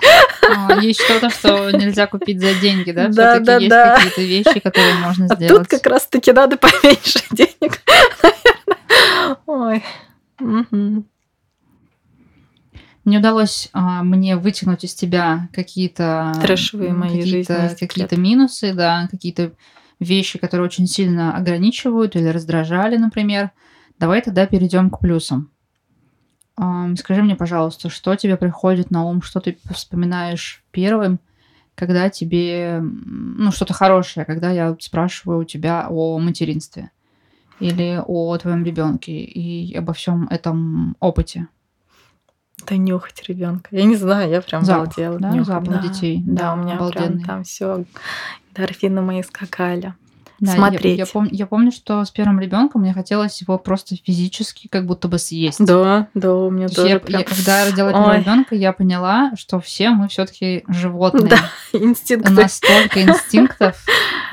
А, 0.56 0.80
Есть 0.80 1.02
что-то, 1.02 1.28
что 1.30 1.70
нельзя 1.70 2.06
купить 2.06 2.40
за 2.40 2.54
деньги, 2.54 2.90
да? 2.92 3.08
Да, 3.08 3.38
да, 3.40 3.56
есть 3.58 3.68
да. 3.68 3.96
какие-то 3.96 4.22
вещи, 4.22 4.60
которые 4.60 4.94
можно 4.94 5.26
А 5.28 5.34
сделать. 5.36 5.68
тут 5.68 5.78
как 5.80 5.86
раз-таки 5.92 6.32
надо 6.32 6.56
поменьше 6.82 7.20
денег, 7.32 7.82
наверное. 8.22 9.36
Ой. 9.46 9.84
Мгм. 10.38 11.04
Не 13.04 13.18
удалось 13.18 13.68
а, 13.72 14.02
мне 14.02 14.36
вытянуть 14.36 14.84
из 14.84 14.94
тебя 14.94 15.48
какие-то 15.52 16.32
Трэшевые 16.42 16.90
м, 16.90 16.98
мои 17.00 17.18
какие-то, 17.20 17.76
какие-то 17.78 18.16
минусы, 18.16 18.72
да, 18.72 19.06
какие-то 19.10 19.52
вещи, 20.00 20.38
которые 20.38 20.66
очень 20.66 20.86
сильно 20.86 21.36
ограничивают 21.36 22.16
или 22.16 22.26
раздражали, 22.28 22.96
например. 22.96 23.50
Давай 23.98 24.22
тогда 24.22 24.46
перейдем 24.46 24.90
к 24.90 24.98
плюсам. 25.00 25.50
Скажи 26.56 27.22
мне, 27.22 27.36
пожалуйста, 27.36 27.90
что 27.90 28.14
тебе 28.16 28.36
приходит 28.36 28.90
на 28.90 29.04
ум, 29.04 29.20
что 29.22 29.40
ты 29.40 29.58
вспоминаешь 29.70 30.64
первым, 30.70 31.20
когда 31.74 32.08
тебе, 32.08 32.80
ну, 32.82 33.52
что-то 33.52 33.74
хорошее, 33.74 34.24
когда 34.24 34.50
я 34.50 34.74
спрашиваю 34.80 35.40
у 35.40 35.44
тебя 35.44 35.86
о 35.90 36.18
материнстве 36.18 36.90
или 37.60 38.02
о 38.06 38.36
твоем 38.38 38.64
ребенке 38.64 39.12
и 39.12 39.74
обо 39.76 39.92
всем 39.92 40.26
этом 40.28 40.96
опыте. 41.00 41.48
Да 42.66 42.76
нюхать 42.78 43.22
ребенка. 43.28 43.68
Я 43.70 43.84
не 43.84 43.96
знаю, 43.96 44.30
я 44.30 44.40
прям 44.40 44.64
Запах, 44.64 44.84
обалдела. 44.96 45.18
да? 45.18 45.30
Нюхать, 45.30 45.46
Запах 45.46 45.82
детей. 45.82 46.22
Да, 46.26 46.32
Да, 46.42 46.52
у 46.54 46.56
меня 46.56 46.76
прям 46.76 46.78
обалденный. 46.78 47.24
там 47.24 47.44
все 47.44 47.84
эндорфины 48.50 49.02
мои 49.02 49.22
скакали. 49.22 49.92
Да, 50.40 50.50
я- 50.52 50.56
Смотреть. 50.58 50.98
Я, 50.98 51.04
пом- 51.04 51.28
я 51.30 51.46
помню, 51.46 51.72
что 51.72 52.04
с 52.04 52.10
первым 52.10 52.40
ребенком 52.40 52.82
мне 52.82 52.92
хотелось 52.92 53.40
его 53.40 53.58
просто 53.58 53.96
физически 53.96 54.68
как 54.68 54.86
будто 54.86 55.08
бы 55.08 55.18
съесть. 55.18 55.64
Да, 55.64 56.08
да, 56.14 56.34
у 56.34 56.50
меня 56.50 56.68
То 56.68 56.82
есть 56.82 56.90
я, 56.92 56.98
тоже 56.98 57.00
прям 57.06 57.20
я- 57.20 57.26
когда 57.26 57.60
я 57.60 57.66
родила 57.70 57.90
первого 57.92 58.18
ребенка, 58.18 58.54
я 58.54 58.72
поняла, 58.72 59.32
что 59.36 59.60
все 59.60 59.90
мы 59.90 60.08
все-таки 60.08 60.64
животные. 60.68 61.28
Да, 61.30 61.38
инстинкты. 61.78 62.30
У 62.32 62.34
нас 62.34 62.52
столько 62.54 63.02
инстинктов. 63.02 63.84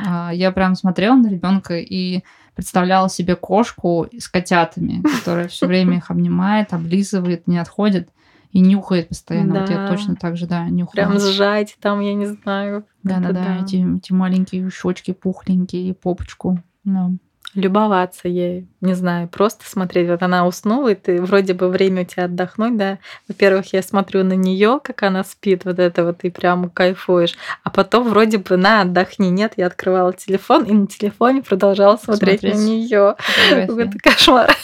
А, 0.05 0.31
Я 0.33 0.51
прям 0.51 0.75
смотрела 0.75 1.15
на 1.15 1.27
ребенка 1.29 1.77
и 1.79 2.23
представляла 2.55 3.09
себе 3.09 3.35
кошку 3.35 4.07
с 4.17 4.27
котятами, 4.27 5.01
которая 5.19 5.47
все 5.47 5.65
время 5.67 5.97
их 5.97 6.11
обнимает, 6.11 6.73
облизывает, 6.73 7.47
не 7.47 7.57
отходит 7.57 8.09
и 8.53 8.59
нюхает 8.61 9.09
постоянно. 9.09 9.59
Вот 9.61 9.69
я 9.69 9.77
Да. 9.77 9.87
точно 9.89 10.15
так 10.15 10.37
же, 10.37 10.47
да, 10.47 10.65
нюхала. 10.69 10.93
Прям 10.93 11.19
сжать 11.19 11.75
там, 11.81 11.99
я 11.99 12.13
не 12.13 12.27
знаю. 12.27 12.85
Да, 13.03 13.17
да, 13.17 13.25
Это 13.31 13.33
да, 13.33 13.57
эти, 13.63 13.97
эти 13.97 14.13
маленькие 14.13 14.69
щечки 14.69 15.11
пухленькие 15.11 15.89
и 15.89 15.93
попочку. 15.93 16.61
Да. 16.85 17.09
любоваться 17.55 18.27
ей, 18.27 18.67
не 18.81 18.93
знаю, 18.95 19.27
просто 19.27 19.63
смотреть. 19.69 20.09
Вот 20.09 20.23
она 20.23 20.47
уснула, 20.47 20.89
и 20.89 20.95
ты 20.95 21.21
вроде 21.21 21.53
бы 21.53 21.67
время 21.67 22.01
у 22.01 22.05
тебя 22.05 22.25
отдохнуть, 22.25 22.77
да. 22.77 22.97
Во-первых, 23.27 23.73
я 23.73 23.83
смотрю 23.83 24.23
на 24.23 24.33
нее, 24.33 24.79
как 24.83 25.03
она 25.03 25.23
спит, 25.23 25.63
вот 25.63 25.77
это 25.77 26.03
вот, 26.03 26.23
и 26.23 26.31
прям 26.31 26.71
кайфуешь. 26.71 27.35
А 27.63 27.69
потом 27.69 28.09
вроде 28.09 28.39
бы 28.39 28.57
на 28.57 28.81
отдохни. 28.81 29.29
Нет, 29.29 29.53
я 29.57 29.67
открывала 29.67 30.13
телефон 30.13 30.63
и 30.63 30.73
на 30.73 30.87
телефоне 30.87 31.43
продолжала 31.43 31.97
смотреть, 31.97 32.41
на 32.41 32.49
Смотреть. 32.55 32.67
нее. 32.67 33.15
Фотографии. 33.19 33.67
Какой-то 33.67 33.99
кошмар. 33.99 34.55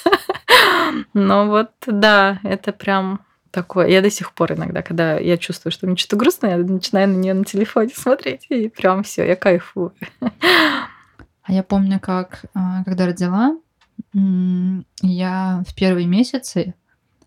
Но 1.13 1.47
вот 1.47 1.69
да, 1.86 2.39
это 2.43 2.71
прям 2.71 3.19
такое. 3.51 3.88
Я 3.88 4.01
до 4.01 4.09
сих 4.09 4.33
пор 4.33 4.53
иногда, 4.53 4.81
когда 4.81 5.17
я 5.17 5.38
чувствую, 5.38 5.71
что 5.71 5.88
мне 5.88 5.95
что-то 5.95 6.15
грустно, 6.15 6.47
я 6.47 6.57
начинаю 6.57 7.07
на 7.09 7.15
нее 7.15 7.33
на 7.33 7.45
телефоне 7.45 7.89
смотреть, 7.95 8.47
и 8.49 8.69
прям 8.69 9.03
все, 9.03 9.27
я 9.27 9.35
кайфую. 9.35 9.93
А 11.41 11.51
я 11.51 11.63
помню, 11.63 11.99
как 11.99 12.45
а, 12.53 12.83
когда 12.83 13.07
родила, 13.07 13.57
я 14.13 15.63
в 15.67 15.73
первые 15.73 16.05
месяцы, 16.05 16.75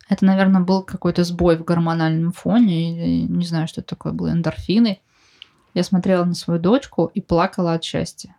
это, 0.08 0.24
наверное, 0.24 0.61
был 0.61 0.85
какой-то 0.85 1.24
сбой 1.24 1.56
в 1.56 1.64
гормональном 1.64 2.30
фоне, 2.30 2.92
или 2.92 3.22
не 3.26 3.44
знаю, 3.44 3.66
что 3.66 3.80
это 3.80 3.96
такое 3.96 4.12
было, 4.12 4.30
эндорфины. 4.30 5.00
Я 5.74 5.82
смотрела 5.82 6.24
на 6.24 6.35
свою 6.35 6.61
дочку 6.61 7.11
и 7.14 7.20
плакала 7.20 7.72
от 7.72 7.82
счастья. 7.82 8.37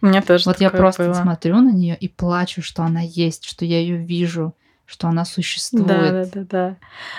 У 0.00 0.06
меня 0.06 0.22
тоже 0.22 0.44
Вот 0.46 0.60
я 0.60 0.70
просто 0.70 1.04
было. 1.04 1.14
смотрю 1.14 1.60
на 1.60 1.70
нее 1.70 1.96
и 1.96 2.08
плачу, 2.08 2.62
что 2.62 2.82
она 2.82 3.00
есть, 3.00 3.44
что 3.44 3.64
я 3.64 3.80
ее 3.80 3.96
вижу. 3.96 4.54
Что 4.88 5.06
она 5.06 5.26
существует. 5.26 5.86
Да, 5.86 6.10
да, 6.10 6.24
да, 6.24 6.44
да. 6.50 6.76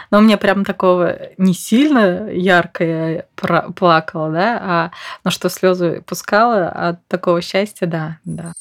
Но 0.10 0.18
у 0.18 0.22
меня 0.22 0.38
прям 0.38 0.66
такого 0.66 1.16
не 1.38 1.54
сильно 1.54 2.28
ярко 2.32 2.84
я 2.84 3.26
плакала, 3.76 4.32
да, 4.32 4.60
а 4.60 4.92
но 5.24 5.30
что 5.30 5.50
слезы 5.50 6.02
пускала 6.02 6.68
от 6.70 7.08
такого 7.08 7.42
счастья, 7.42 7.86
да, 7.86 8.18
да. 8.26 8.54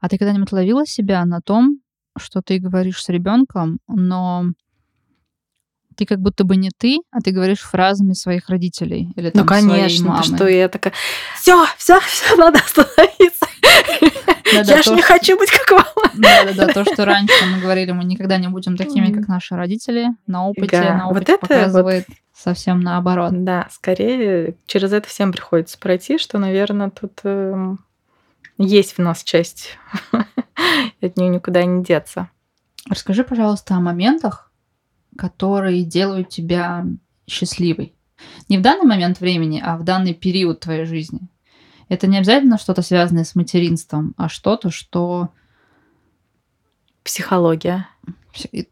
А 0.00 0.08
ты 0.08 0.16
когда-нибудь 0.16 0.52
ловила 0.52 0.86
себя 0.86 1.22
на 1.26 1.42
том, 1.42 1.80
что 2.16 2.40
ты 2.40 2.58
говоришь 2.58 3.04
с 3.04 3.10
ребенком, 3.10 3.78
но 3.86 4.46
ты 5.96 6.06
как 6.06 6.18
будто 6.20 6.44
бы 6.44 6.56
не 6.56 6.70
ты, 6.76 6.98
а 7.10 7.20
ты 7.20 7.30
говоришь 7.30 7.60
фразами 7.60 8.12
своих 8.12 8.48
родителей 8.48 9.12
или 9.16 9.30
там, 9.30 9.42
Ну, 9.42 9.46
конечно, 9.48 10.08
мамы. 10.08 10.22
что 10.22 10.46
я 10.48 10.68
такая, 10.68 10.92
все, 11.40 11.66
все, 11.76 12.00
все, 12.00 12.36
надо 12.36 12.58
остановиться. 12.58 13.46
Я 14.52 14.82
же 14.82 14.94
не 14.94 15.02
хочу 15.02 15.36
быть 15.38 15.50
как 15.50 15.70
мама. 15.70 16.10
Да-да-да, 16.14 16.72
то, 16.72 16.84
что 16.84 17.04
раньше 17.04 17.34
мы 17.46 17.60
говорили, 17.60 17.92
мы 17.92 18.04
никогда 18.04 18.36
не 18.38 18.48
будем 18.48 18.76
такими, 18.76 19.12
как 19.12 19.28
наши 19.28 19.54
родители. 19.54 20.08
На 20.26 20.46
опыте, 20.46 20.80
на 20.80 21.08
опыте 21.08 21.38
показывает 21.38 22.06
совсем 22.34 22.80
наоборот. 22.80 23.32
Да, 23.44 23.68
скорее 23.70 24.56
через 24.66 24.92
это 24.92 25.08
всем 25.08 25.32
приходится 25.32 25.78
пройти, 25.78 26.18
что, 26.18 26.38
наверное, 26.38 26.90
тут 26.90 27.20
эм, 27.24 27.84
есть 28.58 28.94
в 28.94 28.98
нас 28.98 29.22
часть, 29.22 29.78
от 30.12 31.16
нее 31.16 31.28
никуда 31.28 31.64
не 31.64 31.84
деться. 31.84 32.30
Расскажи, 32.88 33.24
пожалуйста, 33.24 33.74
о 33.74 33.80
моментах, 33.80 34.49
которые 35.20 35.82
делают 35.82 36.30
тебя 36.30 36.86
счастливой. 37.28 37.94
Не 38.48 38.56
в 38.56 38.62
данный 38.62 38.86
момент 38.86 39.20
времени, 39.20 39.62
а 39.62 39.76
в 39.76 39.84
данный 39.84 40.14
период 40.14 40.60
твоей 40.60 40.86
жизни. 40.86 41.20
Это 41.90 42.06
не 42.06 42.16
обязательно 42.16 42.56
что-то 42.56 42.80
связанное 42.80 43.24
с 43.24 43.34
материнством, 43.34 44.14
а 44.16 44.30
что-то, 44.30 44.70
что... 44.70 45.28
Психология. 47.04 47.86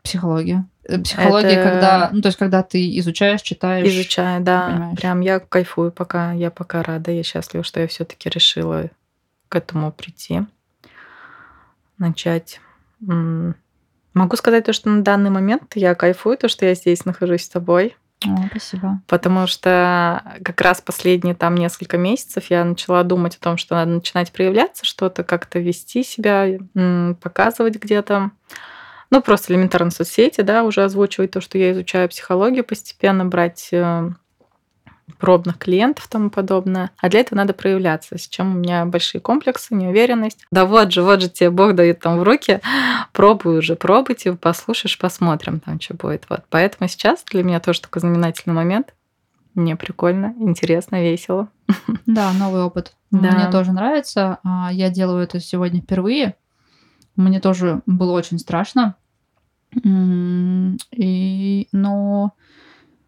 Психология. 0.02 0.66
Э, 0.84 0.98
психология, 0.98 1.50
это... 1.50 1.70
когда, 1.70 2.11
ну, 2.12 2.22
то 2.22 2.28
есть, 2.28 2.38
когда 2.38 2.62
ты 2.62 2.98
изучаешь, 2.98 3.42
читаешь. 3.42 3.87
Изучаю, 3.87 4.42
да. 4.42 4.68
Понимаешь. 4.68 4.98
Прям 4.98 5.20
я 5.20 5.40
кайфую 5.40 5.92
пока, 5.92 6.32
я 6.32 6.50
пока 6.50 6.82
рада, 6.82 7.11
я 7.11 7.22
счастлива, 7.22 7.62
что 7.62 7.80
я 7.80 7.88
все-таки 7.88 8.30
решила 8.30 8.88
к 9.50 9.56
этому 9.56 9.92
прийти, 9.92 10.46
начать. 11.98 12.62
Могу 14.14 14.37
сказать 14.37 14.64
то, 14.64 14.73
что 14.73 14.88
на 14.88 15.03
данный 15.03 15.31
момент 15.31 15.73
я 15.75 15.94
кайфую, 15.94 16.37
то, 16.38 16.49
что 16.49 16.66
я 16.66 16.75
здесь 16.75 17.05
нахожусь 17.05 17.44
с 17.44 17.49
тобой. 17.49 17.97
О, 18.27 18.49
спасибо. 18.51 19.01
Потому 19.07 19.47
что 19.47 20.23
как 20.42 20.61
раз 20.61 20.81
последние 20.81 21.35
там 21.35 21.55
несколько 21.55 21.99
месяцев 21.99 22.51
я 22.51 22.64
начала 22.64 23.05
думать 23.05 23.37
о 23.37 23.40
том, 23.40 23.57
что 23.57 23.77
надо 23.77 23.92
начинать 23.92 24.33
проявляться, 24.33 24.85
что-то 24.85 25.23
как-то 25.23 25.61
вести 25.61 26.03
себя, 26.03 26.59
показывать 27.21 27.77
где-то. 27.77 28.33
Ну, 29.11 29.23
просто 29.23 29.53
элементарно 29.53 29.90
соцсети, 29.90 30.42
да, 30.42 30.64
уже 30.64 30.85
озвучивать 30.85 31.31
то, 31.31 31.40
что 31.40 31.57
я 31.57 31.73
изучаю 31.73 32.09
психологию 32.09 32.62
постепенно, 32.62 33.25
брать 33.25 33.68
э, 33.73 34.11
пробных 35.18 35.59
клиентов 35.59 36.07
и 36.07 36.09
тому 36.09 36.31
подобное. 36.31 36.90
А 36.99 37.09
для 37.09 37.21
этого 37.21 37.38
надо 37.38 37.55
проявляться, 37.55 38.18
с 38.18 38.29
чем 38.29 38.57
у 38.57 38.59
меня 38.59 38.85
большие 38.85 39.21
комплексы, 39.21 39.75
неуверенность. 39.75 40.44
Да 40.51 40.64
вот 40.64 40.92
же, 40.92 41.03
вот 41.03 41.21
же 41.23 41.29
тебе 41.29 41.51
Бог 41.51 41.75
дает 41.75 42.01
там 42.01 42.18
в 42.18 42.23
руки, 42.23 42.61
пробуй 43.12 43.59
уже, 43.59 43.77
пробуйте, 43.77 44.35
послушаешь, 44.35 44.99
посмотрим 44.99 45.61
там, 45.61 45.81
что 45.81 45.94
будет. 45.94 46.27
Вот. 46.29 46.44
Поэтому 46.51 46.88
сейчас 46.88 47.25
для 47.31 47.42
меня 47.42 47.61
тоже 47.61 47.81
такой 47.81 48.01
знаменательный 48.01 48.55
момент. 48.55 48.94
Мне 49.55 49.77
прикольно, 49.77 50.35
интересно, 50.38 51.03
весело. 51.03 51.49
Да, 52.07 52.33
новый 52.33 52.62
опыт. 52.62 52.94
Да. 53.11 53.31
Мне 53.31 53.51
тоже 53.51 53.73
нравится. 53.73 54.38
А, 54.44 54.71
я 54.71 54.90
делаю 54.90 55.23
это 55.23 55.40
сегодня 55.40 55.81
впервые. 55.81 56.37
Мне 57.16 57.40
тоже 57.40 57.81
было 57.87 58.12
очень 58.12 58.38
страшно. 58.38 58.97
И, 60.92 61.68
но 61.73 62.33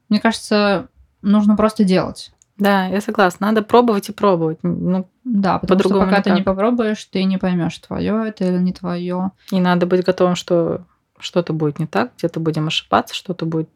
мне 0.09 0.21
кажется, 0.21 0.89
нужно 1.23 1.57
просто 1.57 1.85
делать. 1.85 2.33
Да, 2.61 2.87
я 2.87 3.01
согласна. 3.01 3.49
Надо 3.49 3.63
пробовать 3.63 4.11
и 4.11 4.13
пробовать. 4.13 4.59
Ну, 4.63 5.09
да, 5.25 5.59
потому 5.59 5.81
что 5.81 5.89
пока 5.99 6.11
никак. 6.11 6.25
ты 6.25 6.31
не 6.31 6.43
попробуешь, 6.43 7.05
ты 7.07 7.25
не 7.25 7.39
поймешь, 7.39 7.79
твое 7.79 8.29
это 8.29 8.45
или 8.45 8.59
не 8.59 8.73
твое. 8.73 9.33
И 9.51 9.61
надо 9.61 9.87
быть 9.87 10.05
готовым, 10.05 10.35
что 10.35 10.85
что-то 11.19 11.55
будет 11.55 11.79
не 11.79 11.87
так, 11.87 12.13
где-то 12.19 12.39
будем 12.39 12.67
ошибаться, 12.67 13.15
что-то 13.15 13.47
будет 13.47 13.71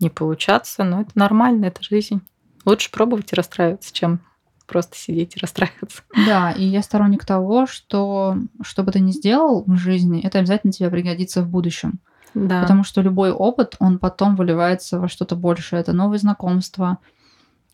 не 0.00 0.10
получаться. 0.10 0.82
Но 0.82 1.02
это 1.02 1.12
нормально, 1.14 1.66
это 1.66 1.82
жизнь. 1.82 2.20
Лучше 2.64 2.90
пробовать 2.90 3.32
и 3.32 3.36
расстраиваться, 3.36 3.92
чем 3.92 4.20
просто 4.66 4.96
сидеть 4.96 5.36
и 5.36 5.40
расстраиваться. 5.40 6.02
Да, 6.26 6.52
и 6.52 6.64
я 6.64 6.82
сторонник 6.82 7.24
того, 7.24 7.66
что 7.66 8.36
что 8.62 8.82
бы 8.82 8.92
ты 8.92 9.00
ни 9.00 9.12
сделал 9.12 9.64
в 9.66 9.76
жизни, 9.76 10.22
это 10.24 10.38
обязательно 10.38 10.72
тебе 10.72 10.90
пригодится 10.90 11.42
в 11.42 11.48
будущем. 11.48 12.00
Да. 12.34 12.62
Потому 12.62 12.84
что 12.84 13.00
любой 13.00 13.32
опыт, 13.32 13.76
он 13.78 13.98
потом 13.98 14.36
выливается 14.36 14.98
во 15.00 15.08
что-то 15.08 15.36
большее. 15.36 15.80
Это 15.80 15.92
новые 15.92 16.18
знакомства, 16.18 16.98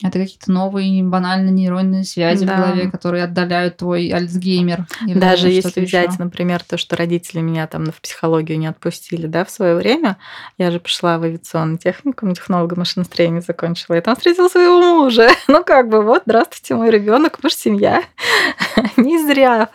это 0.03 0.19
какие-то 0.19 0.53
новые 0.53 1.03
банальные 1.03 1.53
нейронные 1.53 2.05
связи 2.05 2.45
да. 2.45 2.55
в 2.55 2.57
голове, 2.59 2.91
которые 2.91 3.25
отдаляют 3.25 3.79
твой 3.79 4.11
альцгеймер. 4.11 4.87
Даже 5.07 5.49
если 5.49 5.81
взять, 5.81 6.13
еще. 6.13 6.23
например, 6.23 6.63
то, 6.63 6.77
что 6.77 6.97
родители 6.97 7.41
меня 7.41 7.67
там 7.67 7.87
в 7.87 8.03
психологию 8.03 8.59
не 8.59 8.67
отпустили, 8.67 9.27
да, 9.27 9.47
в 9.47 9.51
свое 9.51 9.75
время, 9.75 10.19
я 10.59 10.71
же 10.71 10.81
пришла 10.81 11.19
в 11.19 11.23
авиационный 11.23 11.79
техникум, 11.79 12.35
технолога 12.35 12.77
машиностроения 12.77 13.41
закончила, 13.41 13.95
и 13.95 14.03
там 14.03 14.17
встретила 14.17 14.49
своего 14.49 14.81
мужа. 14.81 15.29
Ну, 15.49 15.65
как 15.65 15.89
бы, 15.89 16.03
вот, 16.03 16.23
здравствуйте, 16.27 16.75
мой 16.75 16.91
ребенок, 16.91 17.39
же 17.43 17.51
семья. 17.51 18.03
не 18.97 19.25
зря. 19.25 19.71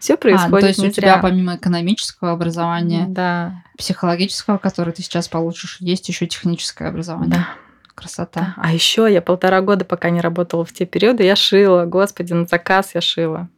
Все 0.00 0.16
происходит 0.16 0.52
а, 0.52 0.56
ну, 0.56 0.60
то 0.60 0.66
есть 0.66 0.78
не 0.80 0.88
у 0.88 0.92
зря. 0.92 1.12
тебя 1.14 1.18
помимо 1.18 1.56
экономического 1.56 2.32
образования, 2.32 3.06
да. 3.08 3.62
психологического, 3.78 4.58
которое 4.58 4.92
ты 4.92 5.02
сейчас 5.02 5.28
получишь, 5.28 5.78
есть 5.80 6.08
еще 6.08 6.26
техническое 6.26 6.88
образование. 6.88 7.38
Да. 7.38 7.67
Красота. 7.98 8.54
А 8.56 8.72
еще 8.72 9.12
я 9.12 9.20
полтора 9.20 9.60
года, 9.60 9.84
пока 9.84 10.10
не 10.10 10.20
работала 10.20 10.64
в 10.64 10.72
те 10.72 10.86
периоды, 10.86 11.24
я 11.24 11.34
шила. 11.34 11.84
Господи, 11.84 12.32
на 12.32 12.46
заказ 12.46 12.94
я 12.94 13.00
шила. 13.00 13.48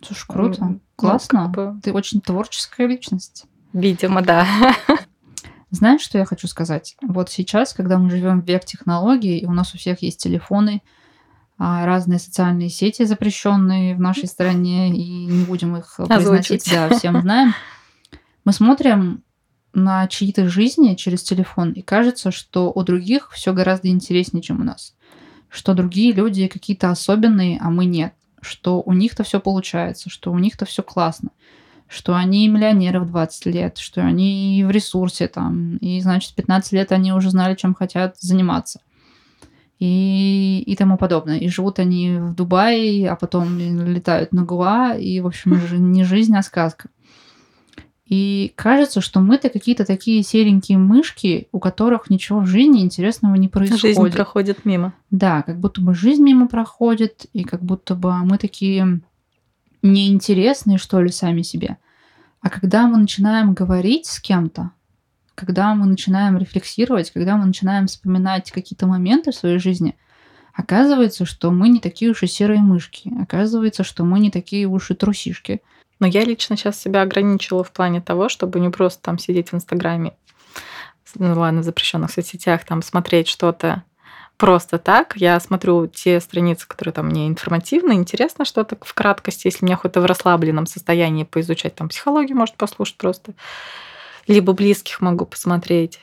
Слушай, 0.00 0.26
круто. 0.26 0.64
Ну, 0.64 0.80
Классно. 0.96 1.42
Как 1.42 1.50
бы... 1.50 1.80
Ты 1.82 1.92
очень 1.92 2.22
творческая 2.22 2.86
личность. 2.86 3.44
Видимо, 3.74 4.22
да. 4.22 4.46
Знаешь, 5.70 6.00
что 6.00 6.16
я 6.16 6.24
хочу 6.24 6.46
сказать? 6.46 6.96
Вот 7.02 7.28
сейчас, 7.28 7.74
когда 7.74 7.98
мы 7.98 8.08
живем 8.08 8.40
в 8.40 8.46
век 8.46 8.64
технологий, 8.64 9.36
и 9.36 9.44
у 9.44 9.52
нас 9.52 9.74
у 9.74 9.78
всех 9.78 10.00
есть 10.00 10.18
телефоны, 10.18 10.80
а, 11.58 11.84
разные 11.84 12.18
социальные 12.18 12.70
сети 12.70 13.04
запрещенные 13.04 13.96
в 13.96 14.00
нашей 14.00 14.28
стране, 14.28 14.96
и 14.96 15.26
не 15.26 15.44
будем 15.44 15.76
их 15.76 15.94
произносить, 15.96 16.66
да, 16.70 16.88
всем 16.88 17.20
знаем. 17.20 17.52
Мы 18.46 18.52
смотрим 18.52 19.23
на 19.74 20.06
чьи-то 20.06 20.48
жизни 20.48 20.94
через 20.94 21.22
телефон, 21.22 21.72
и 21.72 21.82
кажется, 21.82 22.30
что 22.30 22.72
у 22.72 22.82
других 22.82 23.30
все 23.32 23.52
гораздо 23.52 23.88
интереснее, 23.88 24.42
чем 24.42 24.60
у 24.60 24.64
нас. 24.64 24.94
Что 25.48 25.74
другие 25.74 26.12
люди 26.12 26.48
какие-то 26.48 26.90
особенные, 26.90 27.58
а 27.60 27.70
мы 27.70 27.84
нет. 27.84 28.14
Что 28.40 28.82
у 28.82 28.92
них-то 28.92 29.24
все 29.24 29.40
получается, 29.40 30.10
что 30.10 30.32
у 30.32 30.38
них-то 30.38 30.64
все 30.64 30.82
классно. 30.82 31.30
Что 31.88 32.14
они 32.14 32.48
миллионеры 32.48 33.00
в 33.00 33.06
20 33.06 33.46
лет, 33.46 33.78
что 33.78 34.02
они 34.02 34.64
в 34.66 34.70
ресурсе 34.70 35.28
там, 35.28 35.76
и, 35.76 36.00
значит, 36.00 36.32
в 36.32 36.34
15 36.34 36.72
лет 36.72 36.92
они 36.92 37.12
уже 37.12 37.30
знали, 37.30 37.54
чем 37.54 37.74
хотят 37.74 38.16
заниматься. 38.18 38.80
И, 39.80 40.62
и 40.66 40.76
тому 40.76 40.96
подобное. 40.96 41.38
И 41.38 41.48
живут 41.48 41.78
они 41.78 42.16
в 42.16 42.34
Дубае, 42.34 43.10
а 43.10 43.16
потом 43.16 43.58
летают 43.58 44.32
на 44.32 44.44
Гуа, 44.44 44.94
и, 44.94 45.20
в 45.20 45.26
общем, 45.26 45.60
не 45.92 46.04
жизнь, 46.04 46.34
а 46.36 46.42
сказка. 46.42 46.88
И 48.06 48.52
кажется, 48.54 49.00
что 49.00 49.20
мы-то 49.20 49.48
какие-то 49.48 49.86
такие 49.86 50.22
серенькие 50.22 50.76
мышки, 50.76 51.48
у 51.52 51.58
которых 51.58 52.10
ничего 52.10 52.40
в 52.40 52.46
жизни 52.46 52.82
интересного 52.82 53.34
не 53.36 53.48
происходит. 53.48 53.80
Жизнь 53.80 54.12
проходит 54.12 54.64
мимо. 54.66 54.92
Да, 55.10 55.42
как 55.42 55.58
будто 55.58 55.80
бы 55.80 55.94
жизнь 55.94 56.22
мимо 56.22 56.46
проходит, 56.46 57.26
и 57.32 57.44
как 57.44 57.62
будто 57.62 57.94
бы 57.94 58.12
мы 58.18 58.36
такие 58.36 59.00
неинтересные, 59.80 60.76
что 60.78 61.00
ли, 61.00 61.10
сами 61.10 61.42
себе. 61.42 61.78
А 62.40 62.50
когда 62.50 62.86
мы 62.86 62.98
начинаем 62.98 63.54
говорить 63.54 64.04
с 64.04 64.20
кем-то, 64.20 64.70
когда 65.34 65.74
мы 65.74 65.86
начинаем 65.86 66.36
рефлексировать, 66.36 67.10
когда 67.10 67.36
мы 67.36 67.46
начинаем 67.46 67.86
вспоминать 67.86 68.52
какие-то 68.52 68.86
моменты 68.86 69.32
в 69.32 69.34
своей 69.34 69.58
жизни, 69.58 69.96
оказывается, 70.52 71.24
что 71.24 71.50
мы 71.50 71.70
не 71.70 71.80
такие 71.80 72.10
уж 72.10 72.22
и 72.22 72.26
серые 72.26 72.60
мышки. 72.60 73.10
Оказывается, 73.20 73.82
что 73.82 74.04
мы 74.04 74.20
не 74.20 74.30
такие 74.30 74.66
уж 74.66 74.90
и 74.90 74.94
трусишки. 74.94 75.62
Но 76.04 76.08
я 76.08 76.22
лично 76.22 76.54
сейчас 76.54 76.78
себя 76.78 77.00
ограничила 77.00 77.64
в 77.64 77.72
плане 77.72 78.02
того, 78.02 78.28
чтобы 78.28 78.60
не 78.60 78.68
просто 78.68 79.00
там 79.00 79.18
сидеть 79.18 79.52
в 79.52 79.54
Инстаграме, 79.54 80.12
ну 81.14 81.40
ладно, 81.40 81.62
в 81.62 81.64
запрещенных 81.64 82.10
соцсетях, 82.10 82.66
там 82.66 82.82
смотреть 82.82 83.26
что-то 83.26 83.84
просто 84.36 84.76
так. 84.76 85.16
Я 85.16 85.40
смотрю 85.40 85.86
те 85.86 86.20
страницы, 86.20 86.68
которые 86.68 86.92
там 86.92 87.06
мне 87.06 87.26
информативно, 87.26 87.92
интересно 87.92 88.44
что-то 88.44 88.76
в 88.82 88.92
краткости, 88.92 89.46
если 89.46 89.64
мне 89.64 89.76
хоть 89.76 89.96
в 89.96 90.04
расслабленном 90.04 90.66
состоянии 90.66 91.24
поизучать 91.24 91.74
там 91.74 91.88
психологию, 91.88 92.36
может 92.36 92.56
послушать 92.56 92.98
просто. 92.98 93.32
Либо 94.26 94.52
близких 94.52 95.00
могу 95.00 95.24
посмотреть. 95.24 96.00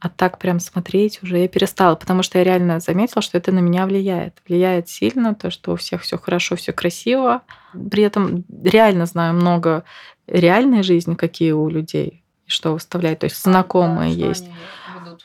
А 0.00 0.08
так 0.08 0.38
прям 0.38 0.60
смотреть 0.60 1.22
уже 1.22 1.38
я 1.38 1.48
перестала, 1.48 1.94
потому 1.94 2.22
что 2.22 2.38
я 2.38 2.44
реально 2.44 2.80
заметила, 2.80 3.20
что 3.20 3.36
это 3.36 3.52
на 3.52 3.58
меня 3.58 3.84
влияет. 3.84 4.40
Влияет 4.48 4.88
сильно 4.88 5.34
то, 5.34 5.50
что 5.50 5.72
у 5.72 5.76
всех 5.76 6.02
все 6.02 6.16
хорошо, 6.16 6.56
все 6.56 6.72
красиво. 6.72 7.42
При 7.90 8.02
этом 8.02 8.44
реально 8.48 9.04
знаю 9.04 9.34
много 9.34 9.84
реальной 10.26 10.82
жизни, 10.82 11.14
какие 11.14 11.52
у 11.52 11.68
людей, 11.68 12.24
что 12.46 12.72
выставляют. 12.72 13.20
То 13.20 13.26
есть 13.26 13.42
знакомые 13.42 14.16
да, 14.16 14.26
есть. 14.26 14.50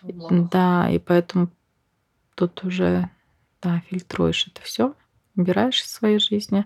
Да, 0.03 0.89
и 0.89 0.99
поэтому 0.99 1.49
тут 2.35 2.65
уже 2.65 3.09
да, 3.61 3.81
фильтруешь 3.89 4.47
это 4.47 4.61
все, 4.61 4.93
убираешь 5.37 5.81
из 5.81 5.91
своей 5.91 6.19
жизни 6.19 6.65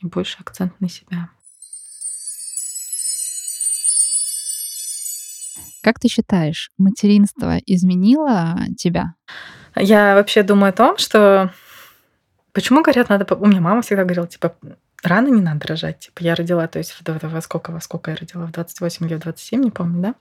и 0.00 0.06
больше 0.06 0.38
акцент 0.40 0.78
на 0.80 0.88
себя. 0.88 1.30
Как 5.86 6.00
ты 6.00 6.08
считаешь, 6.08 6.72
материнство 6.78 7.58
изменило 7.64 8.56
тебя? 8.76 9.14
Я 9.76 10.16
вообще 10.16 10.42
думаю 10.42 10.70
о 10.70 10.72
том, 10.72 10.98
что 10.98 11.52
почему 12.52 12.82
говорят, 12.82 13.08
надо... 13.08 13.32
У 13.36 13.46
меня 13.46 13.60
мама 13.60 13.82
всегда 13.82 14.02
говорила, 14.02 14.26
типа, 14.26 14.56
рано 15.04 15.28
не 15.28 15.40
надо 15.40 15.64
рожать. 15.68 16.00
Типа, 16.00 16.24
я 16.24 16.34
родила, 16.34 16.66
то 16.66 16.80
есть 16.80 16.92
во 17.06 17.40
сколько, 17.40 17.70
во 17.70 17.80
сколько 17.80 18.10
я 18.10 18.16
родила? 18.16 18.46
В 18.46 18.50
28 18.50 19.06
или 19.06 19.14
в 19.14 19.20
27, 19.20 19.62
не 19.62 19.70
помню, 19.70 20.02
да? 20.02 20.14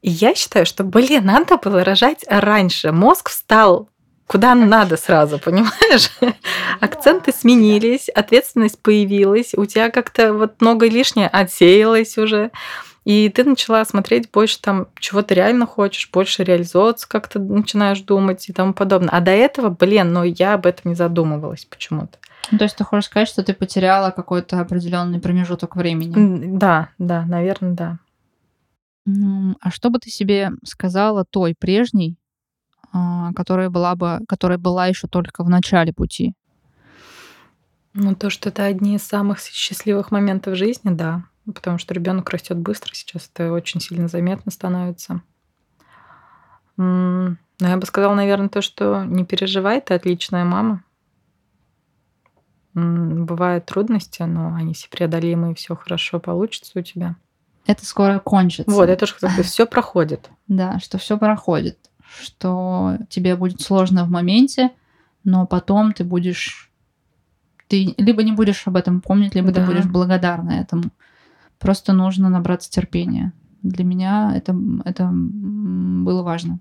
И 0.00 0.10
я 0.10 0.34
считаю, 0.34 0.64
что, 0.64 0.84
блин, 0.84 1.26
надо 1.26 1.58
было 1.58 1.84
рожать 1.84 2.24
раньше. 2.26 2.92
Мозг 2.92 3.28
встал 3.28 3.90
куда 4.26 4.54
надо 4.54 4.96
сразу, 4.96 5.38
понимаешь? 5.38 6.10
Акценты 6.80 7.32
сменились, 7.32 8.08
ответственность 8.08 8.80
появилась, 8.80 9.52
у 9.54 9.66
тебя 9.66 9.90
как-то 9.90 10.32
вот 10.32 10.60
много 10.60 10.88
лишнее 10.88 11.28
отсеялось 11.28 12.16
уже. 12.16 12.50
И 13.04 13.28
ты 13.28 13.44
начала 13.44 13.84
смотреть 13.84 14.30
больше 14.30 14.60
там, 14.60 14.88
чего 14.98 15.22
ты 15.22 15.34
реально 15.34 15.66
хочешь, 15.66 16.10
больше 16.10 16.42
реализовываться, 16.42 17.06
как 17.06 17.28
ты 17.28 17.38
начинаешь 17.38 18.00
думать 18.00 18.48
и 18.48 18.52
тому 18.52 18.72
подобное. 18.72 19.10
А 19.10 19.20
до 19.20 19.30
этого, 19.30 19.68
блин, 19.68 20.12
ну 20.12 20.22
я 20.22 20.54
об 20.54 20.64
этом 20.64 20.90
не 20.90 20.94
задумывалась 20.94 21.66
почему-то. 21.66 22.18
Ну, 22.50 22.58
то 22.58 22.64
есть 22.64 22.76
ты 22.76 22.84
хочешь 22.84 23.06
сказать, 23.06 23.28
что 23.28 23.42
ты 23.42 23.54
потеряла 23.54 24.10
какой-то 24.10 24.60
определенный 24.60 25.20
промежуток 25.20 25.76
времени? 25.76 26.56
Да, 26.58 26.90
да, 26.98 27.24
наверное, 27.26 27.72
да. 27.72 27.98
А 29.60 29.70
что 29.70 29.90
бы 29.90 29.98
ты 29.98 30.08
себе 30.10 30.52
сказала 30.64 31.26
той 31.26 31.54
прежней, 31.58 32.16
а, 32.92 33.32
которая 33.34 33.68
была 33.68 33.94
бы, 33.96 34.20
которая 34.26 34.56
была 34.56 34.86
еще 34.86 35.08
только 35.08 35.44
в 35.44 35.50
начале 35.50 35.92
пути? 35.92 36.34
Ну, 37.92 38.14
то, 38.14 38.30
что 38.30 38.48
это 38.48 38.64
одни 38.64 38.96
из 38.96 39.02
самых 39.02 39.40
счастливых 39.40 40.10
моментов 40.10 40.56
жизни, 40.56 40.90
да. 40.90 41.24
Потому 41.52 41.78
что 41.78 41.92
ребенок 41.94 42.30
растет 42.30 42.56
быстро 42.58 42.94
сейчас, 42.94 43.30
это 43.32 43.52
очень 43.52 43.80
сильно 43.80 44.08
заметно 44.08 44.50
становится. 44.50 45.22
Но 46.76 47.36
я 47.60 47.76
бы 47.76 47.86
сказала, 47.86 48.14
наверное, 48.14 48.48
то, 48.48 48.62
что 48.62 49.04
не 49.04 49.24
переживай, 49.24 49.80
ты 49.80 49.94
отличная 49.94 50.44
мама. 50.44 50.82
Бывают 52.72 53.66
трудности, 53.66 54.22
но 54.22 54.54
они 54.54 54.74
все 54.74 54.88
преодолимы, 54.88 55.52
и 55.52 55.54
все 55.54 55.76
хорошо 55.76 56.18
получится 56.18 56.78
у 56.78 56.82
тебя. 56.82 57.16
Это 57.66 57.86
скоро 57.86 58.18
кончится. 58.18 58.70
Вот, 58.70 58.88
я 58.88 58.96
тоже 58.96 59.14
хотела 59.14 59.42
все 59.42 59.66
проходит. 59.66 60.30
Да, 60.46 60.78
что 60.78 60.98
все 60.98 61.16
проходит. 61.16 61.78
Что 62.20 62.98
тебе 63.08 63.34
будет 63.34 63.62
сложно 63.62 64.04
в 64.04 64.10
моменте, 64.10 64.72
но 65.24 65.46
потом 65.46 65.92
ты 65.92 66.04
будешь 66.04 66.70
ты 67.68 67.94
либо 67.96 68.22
не 68.22 68.32
будешь 68.32 68.66
об 68.66 68.76
этом 68.76 69.00
помнить, 69.00 69.34
либо 69.34 69.50
да. 69.50 69.60
ты 69.60 69.66
будешь 69.66 69.86
благодарна 69.86 70.52
этому. 70.52 70.84
Просто 71.58 71.92
нужно 71.92 72.28
набраться 72.28 72.70
терпения. 72.70 73.32
Для 73.62 73.84
меня 73.84 74.32
это, 74.36 74.56
это 74.84 75.10
было 75.12 76.22
важно. 76.22 76.60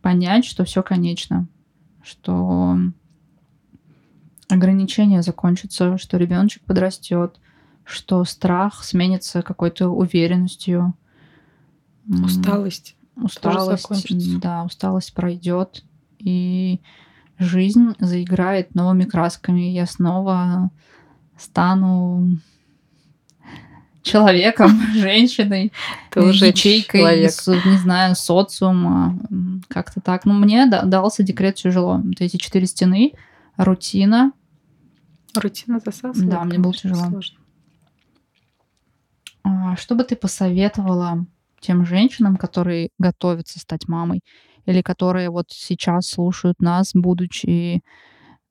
Понять, 0.00 0.44
что 0.44 0.64
все 0.64 0.82
конечно, 0.82 1.46
что 2.02 2.76
ограничения 4.48 5.22
закончатся, 5.22 5.96
что 5.98 6.16
ребеночек 6.16 6.62
подрастет, 6.64 7.38
что 7.84 8.24
страх 8.24 8.82
сменится 8.84 9.42
какой-то 9.42 9.88
уверенностью. 9.88 10.94
Усталость. 12.08 12.96
Усталость, 13.16 14.40
да, 14.40 14.64
усталость 14.64 15.14
пройдет. 15.14 15.84
И 16.18 16.80
жизнь 17.38 17.94
заиграет 17.98 18.74
новыми 18.74 19.04
красками. 19.04 19.62
Я 19.62 19.86
снова 19.86 20.70
стану 21.36 22.38
человеком, 24.02 24.70
женщиной, 24.94 25.72
Тоже 26.10 26.46
ячейкой, 26.46 27.24
из, 27.24 27.46
не 27.46 27.78
знаю, 27.78 28.14
социума, 28.14 29.18
как-то 29.68 30.00
так. 30.00 30.24
Ну, 30.24 30.34
мне 30.34 30.66
дался 30.66 31.22
декрет 31.22 31.56
тяжело. 31.56 32.00
Вот 32.02 32.20
эти 32.20 32.36
четыре 32.36 32.66
стены, 32.66 33.12
рутина. 33.56 34.32
Рутина 35.34 35.80
засасывает. 35.84 36.28
Да, 36.28 36.44
мне 36.44 36.58
было 36.58 36.74
тяжело. 36.74 37.06
Сложно. 37.08 37.38
А, 39.44 39.76
что 39.76 39.94
бы 39.94 40.04
ты 40.04 40.14
посоветовала 40.16 41.26
тем 41.60 41.84
женщинам, 41.86 42.36
которые 42.36 42.90
готовятся 42.98 43.58
стать 43.58 43.88
мамой, 43.88 44.20
или 44.66 44.82
которые 44.82 45.30
вот 45.30 45.46
сейчас 45.48 46.08
слушают 46.08 46.60
нас, 46.60 46.90
будучи 46.94 47.82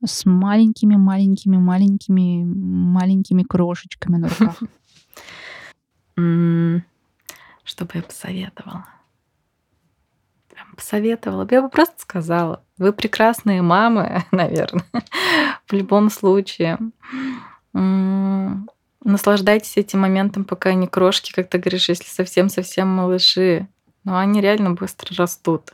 с 0.04 0.26
маленькими, 0.26 0.96
маленькими, 0.96 1.58
маленькими, 1.58 2.44
маленькими 2.44 3.44
крошечками 3.44 4.18
на 4.18 4.30
руках? 4.30 4.62
Что 6.16 7.86
бы 7.86 7.92
я 7.94 8.02
посоветовала? 8.02 8.86
Прям 10.50 10.76
посоветовала. 10.76 11.48
Я 11.50 11.62
бы 11.62 11.70
просто 11.70 11.96
сказала, 12.00 12.64
вы 12.78 12.94
прекрасные 12.94 13.62
мамы, 13.62 14.24
наверное, 14.32 14.86
в 15.68 15.74
любом 15.74 16.10
случае. 16.10 16.78
Наслаждайтесь 19.04 19.78
этим 19.78 20.02
моментом, 20.02 20.46
пока 20.46 20.72
они 20.72 20.88
крошки, 20.88 21.32
как 21.32 21.50
ты 21.50 21.58
говоришь, 21.58 21.90
если 21.90 22.08
совсем-совсем 22.08 22.88
малыши. 22.88 23.68
Но 24.04 24.18
они 24.18 24.42
реально 24.42 24.72
быстро 24.72 25.16
растут. 25.16 25.74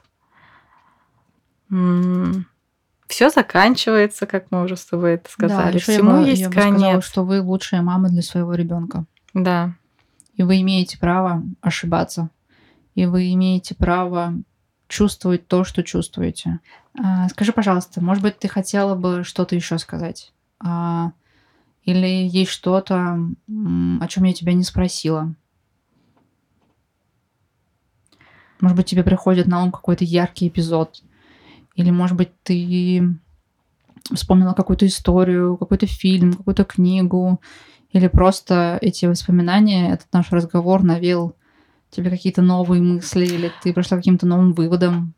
Все 3.07 3.29
заканчивается, 3.29 4.25
как 4.25 4.51
мы 4.51 4.63
уже 4.63 4.75
с 4.75 4.85
тобой 4.85 5.13
это 5.15 5.31
сказали. 5.31 5.73
Да, 5.73 5.79
Всему 5.79 6.21
я 6.21 6.27
есть 6.27 6.41
я 6.41 6.49
конец. 6.49 6.73
Бы 6.73 6.79
сказала, 6.79 7.01
что 7.01 7.23
вы 7.23 7.41
лучшая 7.41 7.81
мама 7.81 8.09
для 8.09 8.21
своего 8.21 8.53
ребенка. 8.53 9.05
Да. 9.37 9.75
И 10.33 10.41
вы 10.41 10.61
имеете 10.61 10.97
право 10.97 11.43
ошибаться. 11.61 12.31
И 12.95 13.05
вы 13.05 13.31
имеете 13.33 13.75
право 13.75 14.33
чувствовать 14.87 15.47
то, 15.47 15.63
что 15.63 15.83
чувствуете. 15.83 16.59
А, 16.99 17.29
скажи, 17.29 17.53
пожалуйста, 17.53 18.03
может 18.03 18.23
быть, 18.23 18.39
ты 18.39 18.47
хотела 18.47 18.95
бы 18.95 19.23
что-то 19.23 19.55
еще 19.55 19.77
сказать? 19.77 20.33
А, 20.59 21.11
или 21.83 22.27
есть 22.27 22.49
что-то, 22.49 23.19
о 23.47 24.07
чем 24.07 24.23
я 24.23 24.33
тебя 24.33 24.53
не 24.53 24.63
спросила? 24.63 25.35
Может 28.59 28.75
быть, 28.75 28.87
тебе 28.87 29.03
приходит 29.03 29.45
на 29.45 29.61
ум 29.61 29.71
какой-то 29.71 30.03
яркий 30.03 30.47
эпизод? 30.47 31.03
Или, 31.75 31.91
может 31.91 32.17
быть, 32.17 32.31
ты 32.41 33.19
вспомнила 34.13 34.53
какую-то 34.53 34.85
историю, 34.85 35.57
какой-то 35.57 35.85
фильм, 35.85 36.33
какую-то 36.33 36.63
книгу, 36.63 37.41
или 37.91 38.07
просто 38.07 38.77
эти 38.81 39.05
воспоминания, 39.05 39.93
этот 39.93 40.11
наш 40.13 40.31
разговор 40.31 40.83
навел 40.83 41.35
тебе 41.89 42.09
какие-то 42.09 42.41
новые 42.41 42.81
мысли, 42.81 43.25
или 43.25 43.51
ты 43.63 43.73
пришла 43.73 43.97
к 43.97 44.01
каким-то 44.01 44.25
новым 44.25 44.53
выводам? 44.53 45.13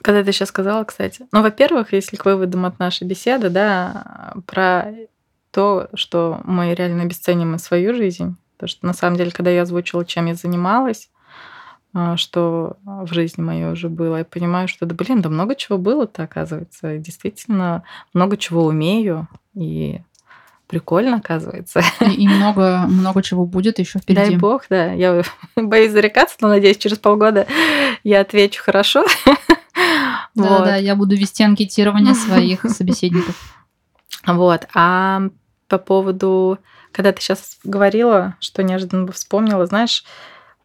Когда 0.00 0.22
ты 0.22 0.32
сейчас 0.32 0.48
сказала, 0.48 0.84
кстати. 0.84 1.26
Ну, 1.32 1.42
во-первых, 1.42 1.92
если 1.92 2.16
к 2.16 2.24
выводам 2.24 2.64
от 2.64 2.78
нашей 2.78 3.06
беседы, 3.06 3.50
да, 3.50 4.34
про 4.46 4.92
то, 5.50 5.88
что 5.94 6.40
мы 6.44 6.74
реально 6.74 7.02
обесценим 7.02 7.58
свою 7.58 7.94
жизнь. 7.94 8.36
Потому 8.56 8.68
что 8.68 8.86
на 8.86 8.92
самом 8.92 9.16
деле, 9.16 9.30
когда 9.30 9.50
я 9.50 9.62
озвучила, 9.62 10.04
чем 10.04 10.26
я 10.26 10.34
занималась, 10.34 11.10
что 12.16 12.76
в 12.84 13.12
жизни 13.12 13.42
моей 13.42 13.64
уже 13.66 13.88
было, 13.88 14.18
я 14.18 14.24
понимаю, 14.24 14.68
что 14.68 14.86
да 14.86 14.94
блин, 14.94 15.22
да 15.22 15.28
много 15.28 15.54
чего 15.54 15.78
было-то, 15.78 16.22
оказывается. 16.22 16.94
И 16.94 16.98
действительно, 16.98 17.82
много 18.12 18.36
чего 18.36 18.64
умею. 18.66 19.26
И 19.54 20.00
Прикольно, 20.68 21.16
оказывается. 21.16 21.82
И, 22.00 22.24
и 22.24 22.28
много, 22.28 22.84
много 22.88 23.22
чего 23.22 23.46
будет 23.46 23.78
еще 23.78 23.98
впереди. 23.98 24.30
Дай 24.30 24.36
бог, 24.36 24.64
да. 24.68 24.92
Я 24.92 25.22
боюсь 25.56 25.92
зарекаться, 25.92 26.36
но 26.40 26.48
надеюсь, 26.48 26.76
через 26.76 26.98
полгода 26.98 27.46
я 28.04 28.20
отвечу 28.20 28.62
хорошо. 28.62 29.04
Да, 30.34 30.58
вот. 30.58 30.64
да, 30.64 30.76
я 30.76 30.94
буду 30.94 31.16
вести 31.16 31.42
анкетирование 31.42 32.14
своих 32.14 32.62
собеседников. 32.62 33.34
Вот. 34.24 34.68
А 34.72 35.22
по 35.66 35.78
поводу, 35.78 36.58
когда 36.92 37.12
ты 37.12 37.20
сейчас 37.20 37.58
говорила, 37.64 38.36
что 38.38 38.62
неожиданно 38.62 39.10
вспомнила, 39.10 39.66
знаешь, 39.66 40.04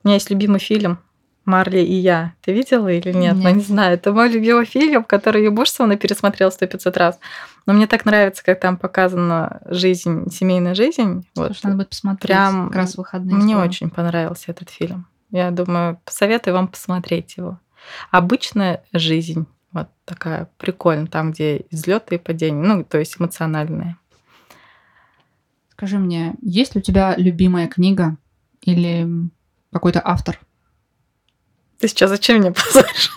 у 0.03 0.07
меня 0.07 0.15
есть 0.15 0.29
любимый 0.29 0.59
фильм 0.59 0.99
Марли 1.45 1.79
и 1.79 1.93
я. 1.93 2.33
Ты 2.41 2.53
видела 2.53 2.87
или 2.87 3.11
нет? 3.11 3.35
нет. 3.35 3.43
Ну, 3.43 3.49
не 3.49 3.61
знаю. 3.61 3.95
Это 3.95 4.13
мой 4.13 4.29
любимый 4.29 4.65
фильм, 4.65 5.03
который 5.03 5.43
я 5.43 5.51
Бушсовна 5.51 5.97
пересмотрела 5.97 6.49
сто 6.51 6.65
пятьсот 6.67 6.95
раз. 6.95 7.19
Но 7.65 7.73
мне 7.73 7.87
так 7.87 8.05
нравится, 8.05 8.43
как 8.43 8.59
там 8.59 8.77
показана 8.77 9.61
жизнь, 9.65 10.29
семейная 10.31 10.73
жизнь. 10.73 11.27
Слушай, 11.33 11.49
вот. 11.49 11.63
надо 11.63 11.75
будет 11.77 11.89
посмотреть 11.89 12.27
Прям 12.27 12.67
как 12.67 12.77
раз 12.77 12.95
выходные. 12.95 13.35
Мне 13.35 13.53
скоро. 13.55 13.67
очень 13.67 13.89
понравился 13.89 14.51
этот 14.51 14.69
фильм. 14.69 15.07
Я 15.31 15.51
думаю, 15.51 15.99
посоветую 16.05 16.53
вам 16.53 16.67
посмотреть 16.67 17.35
его. 17.37 17.59
Обычная 18.11 18.83
жизнь. 18.93 19.45
Вот 19.71 19.89
такая 20.05 20.49
прикольная, 20.57 21.07
там, 21.07 21.31
где 21.31 21.65
взлеты 21.71 22.15
и 22.15 22.19
падения, 22.19 22.61
ну, 22.61 22.83
то 22.83 22.99
есть 22.99 23.15
эмоциональные. 23.19 23.97
Скажи 25.71 25.97
мне, 25.97 26.35
есть 26.41 26.75
ли 26.75 26.79
у 26.79 26.83
тебя 26.83 27.15
любимая 27.17 27.67
книга 27.67 28.15
или 28.61 29.07
какой-то 29.71 30.01
автор? 30.05 30.39
Ты 31.83 31.89
сейчас 31.89 32.11
зачем 32.11 32.37
мне 32.37 32.53
позоришь? 32.53 33.11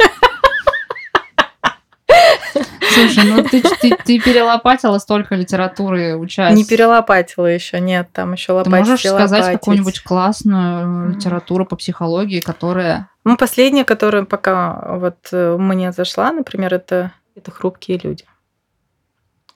Слушай, 2.92 3.24
ну 3.30 3.44
ты, 3.44 3.62
ты, 3.62 3.96
ты 3.96 4.20
перелопатила 4.20 4.98
столько 4.98 5.36
литературы, 5.36 6.16
учась. 6.16 6.52
Не 6.52 6.64
перелопатила 6.64 7.46
еще, 7.46 7.78
нет, 7.78 8.08
там 8.12 8.32
еще 8.32 8.54
лопатить. 8.54 8.72
Ты 8.72 8.90
можешь 8.90 9.06
сказать 9.06 9.52
какую-нибудь 9.52 10.02
классную 10.02 11.14
литературу 11.14 11.64
по 11.64 11.76
психологии, 11.76 12.40
которая... 12.40 13.08
Ну, 13.22 13.36
последняя, 13.36 13.84
которая 13.84 14.24
пока 14.24 14.96
вот 14.98 15.28
э, 15.30 15.56
мне 15.56 15.92
зашла, 15.92 16.32
например, 16.32 16.74
это, 16.74 17.12
это 17.36 17.52
«Хрупкие 17.52 18.00
люди». 18.02 18.24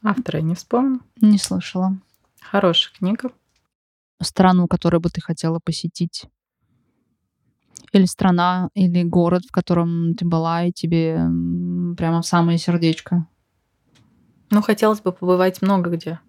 Автора 0.05 0.39
я 0.39 0.45
не 0.45 0.55
вспомню. 0.55 1.01
Не 1.21 1.39
слышала. 1.39 1.97
Хорошая 2.41 2.95
книга. 2.97 3.31
Страну, 4.23 4.69
которую 4.69 5.01
бы 5.01 5.11
ты 5.11 5.21
хотела 5.21 5.59
посетить? 5.59 6.27
Или 7.93 8.05
страна, 8.05 8.69
или 8.75 9.03
город, 9.03 9.43
в 9.49 9.53
котором 9.53 10.15
ты 10.15 10.25
была, 10.25 10.65
и 10.65 10.73
тебе 10.73 11.17
прямо 11.97 12.23
в 12.23 12.27
самое 12.27 12.57
сердечко? 12.59 13.27
Ну, 14.51 14.63
хотелось 14.63 15.01
бы 15.01 15.13
побывать 15.13 15.63
много 15.63 15.91
где. 15.91 16.21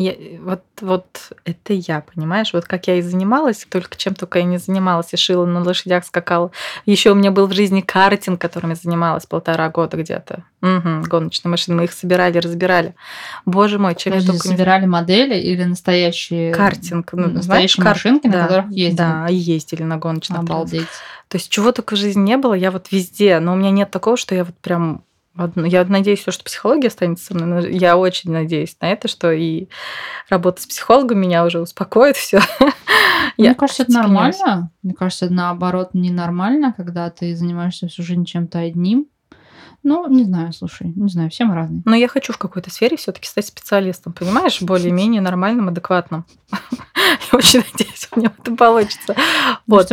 Я, 0.00 0.14
вот, 0.42 0.62
вот 0.80 1.32
это 1.44 1.72
я, 1.72 2.02
понимаешь? 2.02 2.52
Вот 2.52 2.66
как 2.66 2.86
я 2.86 2.94
и 2.94 3.02
занималась, 3.02 3.66
только 3.68 3.96
чем 3.96 4.14
только 4.14 4.38
я 4.38 4.44
не 4.44 4.58
занималась, 4.58 5.12
и 5.12 5.16
шила 5.16 5.44
на 5.44 5.60
лошадях, 5.60 6.04
скакала. 6.04 6.52
Еще 6.86 7.10
у 7.10 7.16
меня 7.16 7.32
был 7.32 7.48
в 7.48 7.52
жизни 7.52 7.80
картинг, 7.80 8.40
которым 8.40 8.70
я 8.70 8.76
занималась 8.76 9.26
полтора 9.26 9.68
года 9.70 9.96
где-то. 9.96 10.44
Угу, 10.62 11.08
гоночные 11.08 11.50
машины. 11.50 11.78
Мы 11.78 11.84
их 11.84 11.92
собирали, 11.92 12.38
разбирали. 12.38 12.94
Боже 13.44 13.80
мой, 13.80 13.96
чем 13.96 14.12
Подожди, 14.12 14.28
я 14.28 14.38
только 14.38 14.48
собирали 14.48 14.86
модели 14.86 15.34
или 15.34 15.64
настоящие... 15.64 16.54
Картинг. 16.54 17.12
Ну, 17.14 17.26
настоящие 17.30 17.82
знаешь, 17.82 17.96
машинки, 17.96 18.28
да, 18.28 18.38
на 18.38 18.46
которых 18.46 18.70
ездили? 18.70 18.96
Да, 18.96 19.26
ездили 19.28 19.82
на 19.82 19.96
гоночных. 19.96 20.38
Обалдеть. 20.38 20.86
То 21.26 21.38
есть 21.38 21.50
чего 21.50 21.72
только 21.72 21.96
в 21.96 21.98
жизни 21.98 22.20
не 22.20 22.36
было, 22.36 22.54
я 22.54 22.70
вот 22.70 22.92
везде. 22.92 23.40
Но 23.40 23.54
у 23.54 23.56
меня 23.56 23.72
нет 23.72 23.90
такого, 23.90 24.16
что 24.16 24.36
я 24.36 24.44
вот 24.44 24.54
прям 24.58 25.02
я 25.56 25.84
надеюсь, 25.84 26.20
что 26.20 26.44
психология 26.44 26.88
останется 26.88 27.26
со 27.26 27.34
мной. 27.34 27.72
Я 27.76 27.96
очень 27.96 28.32
надеюсь 28.32 28.76
на 28.80 28.90
это, 28.90 29.08
что 29.08 29.30
и 29.30 29.68
работа 30.28 30.62
с 30.62 30.66
психологом 30.66 31.20
меня 31.20 31.44
уже 31.44 31.60
успокоит 31.60 32.16
все. 32.16 32.40
Мне 33.36 33.54
кажется, 33.54 33.84
это 33.84 33.92
нормально. 33.92 34.70
Мне 34.82 34.94
кажется, 34.94 35.26
это 35.26 35.34
наоборот 35.34 35.90
ненормально, 35.92 36.74
когда 36.76 37.10
ты 37.10 37.36
занимаешься 37.36 37.88
всю 37.88 38.02
жизнь 38.02 38.24
чем-то 38.24 38.58
одним. 38.58 39.06
Ну, 39.84 40.08
не 40.08 40.24
знаю, 40.24 40.52
слушай, 40.52 40.92
не 40.94 41.08
знаю, 41.08 41.30
все 41.30 41.44
мы 41.44 41.54
разные. 41.54 41.82
Но 41.84 41.94
я 41.94 42.08
хочу 42.08 42.32
в 42.32 42.38
какой-то 42.38 42.70
сфере 42.70 42.96
все-таки 42.96 43.28
стать 43.28 43.46
специалистом, 43.46 44.12
понимаешь, 44.12 44.60
более-менее 44.60 45.20
нормальным, 45.20 45.68
адекватным. 45.68 46.26
Я 47.32 47.38
очень 47.38 47.64
надеюсь, 47.72 48.08
у 48.10 48.18
меня 48.18 48.32
это 48.36 48.54
получится. 48.54 49.14
Ну 49.66 49.76
вот, 49.76 49.90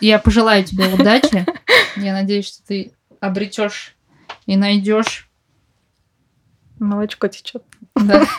я 0.00 0.18
пожелаю 0.18 0.64
тебе 0.64 0.86
удачи. 0.86 1.46
Я 1.96 2.12
надеюсь, 2.12 2.46
что 2.46 2.64
ты 2.66 2.92
обретешь 3.18 3.93
и 4.46 4.56
найдешь. 4.56 5.30
Молочко 6.78 7.28
течет. 7.28 7.64
Да. 7.94 8.24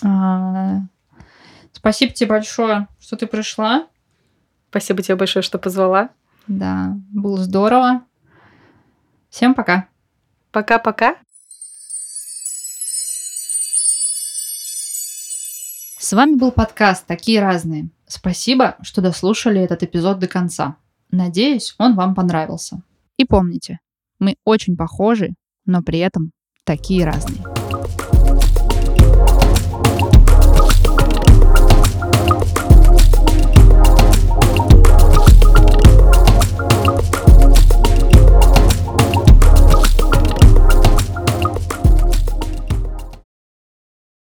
А, 0.00 0.82
спасибо 1.72 2.12
тебе 2.12 2.28
большое, 2.28 2.86
что 3.00 3.16
ты 3.16 3.26
пришла. 3.26 3.88
Спасибо 4.70 5.02
тебе 5.02 5.16
большое, 5.16 5.42
что 5.42 5.58
позвала. 5.58 6.10
Да, 6.46 6.92
было 7.10 7.42
здорово. 7.42 8.04
Всем 9.28 9.54
пока. 9.54 9.88
Пока-пока. 10.52 11.16
С 15.98 16.12
вами 16.12 16.36
был 16.36 16.52
подкаст 16.52 17.06
«Такие 17.06 17.40
разные». 17.40 17.90
Спасибо, 18.06 18.76
что 18.82 19.02
дослушали 19.02 19.60
этот 19.60 19.82
эпизод 19.82 20.20
до 20.20 20.28
конца. 20.28 20.76
Надеюсь, 21.10 21.74
он 21.76 21.96
вам 21.96 22.14
понравился. 22.14 22.82
И 23.16 23.24
помните, 23.24 23.80
мы 24.18 24.36
очень 24.44 24.76
похожи, 24.76 25.30
но 25.64 25.82
при 25.82 25.98
этом 25.98 26.32
такие 26.64 27.04
разные. 27.04 27.57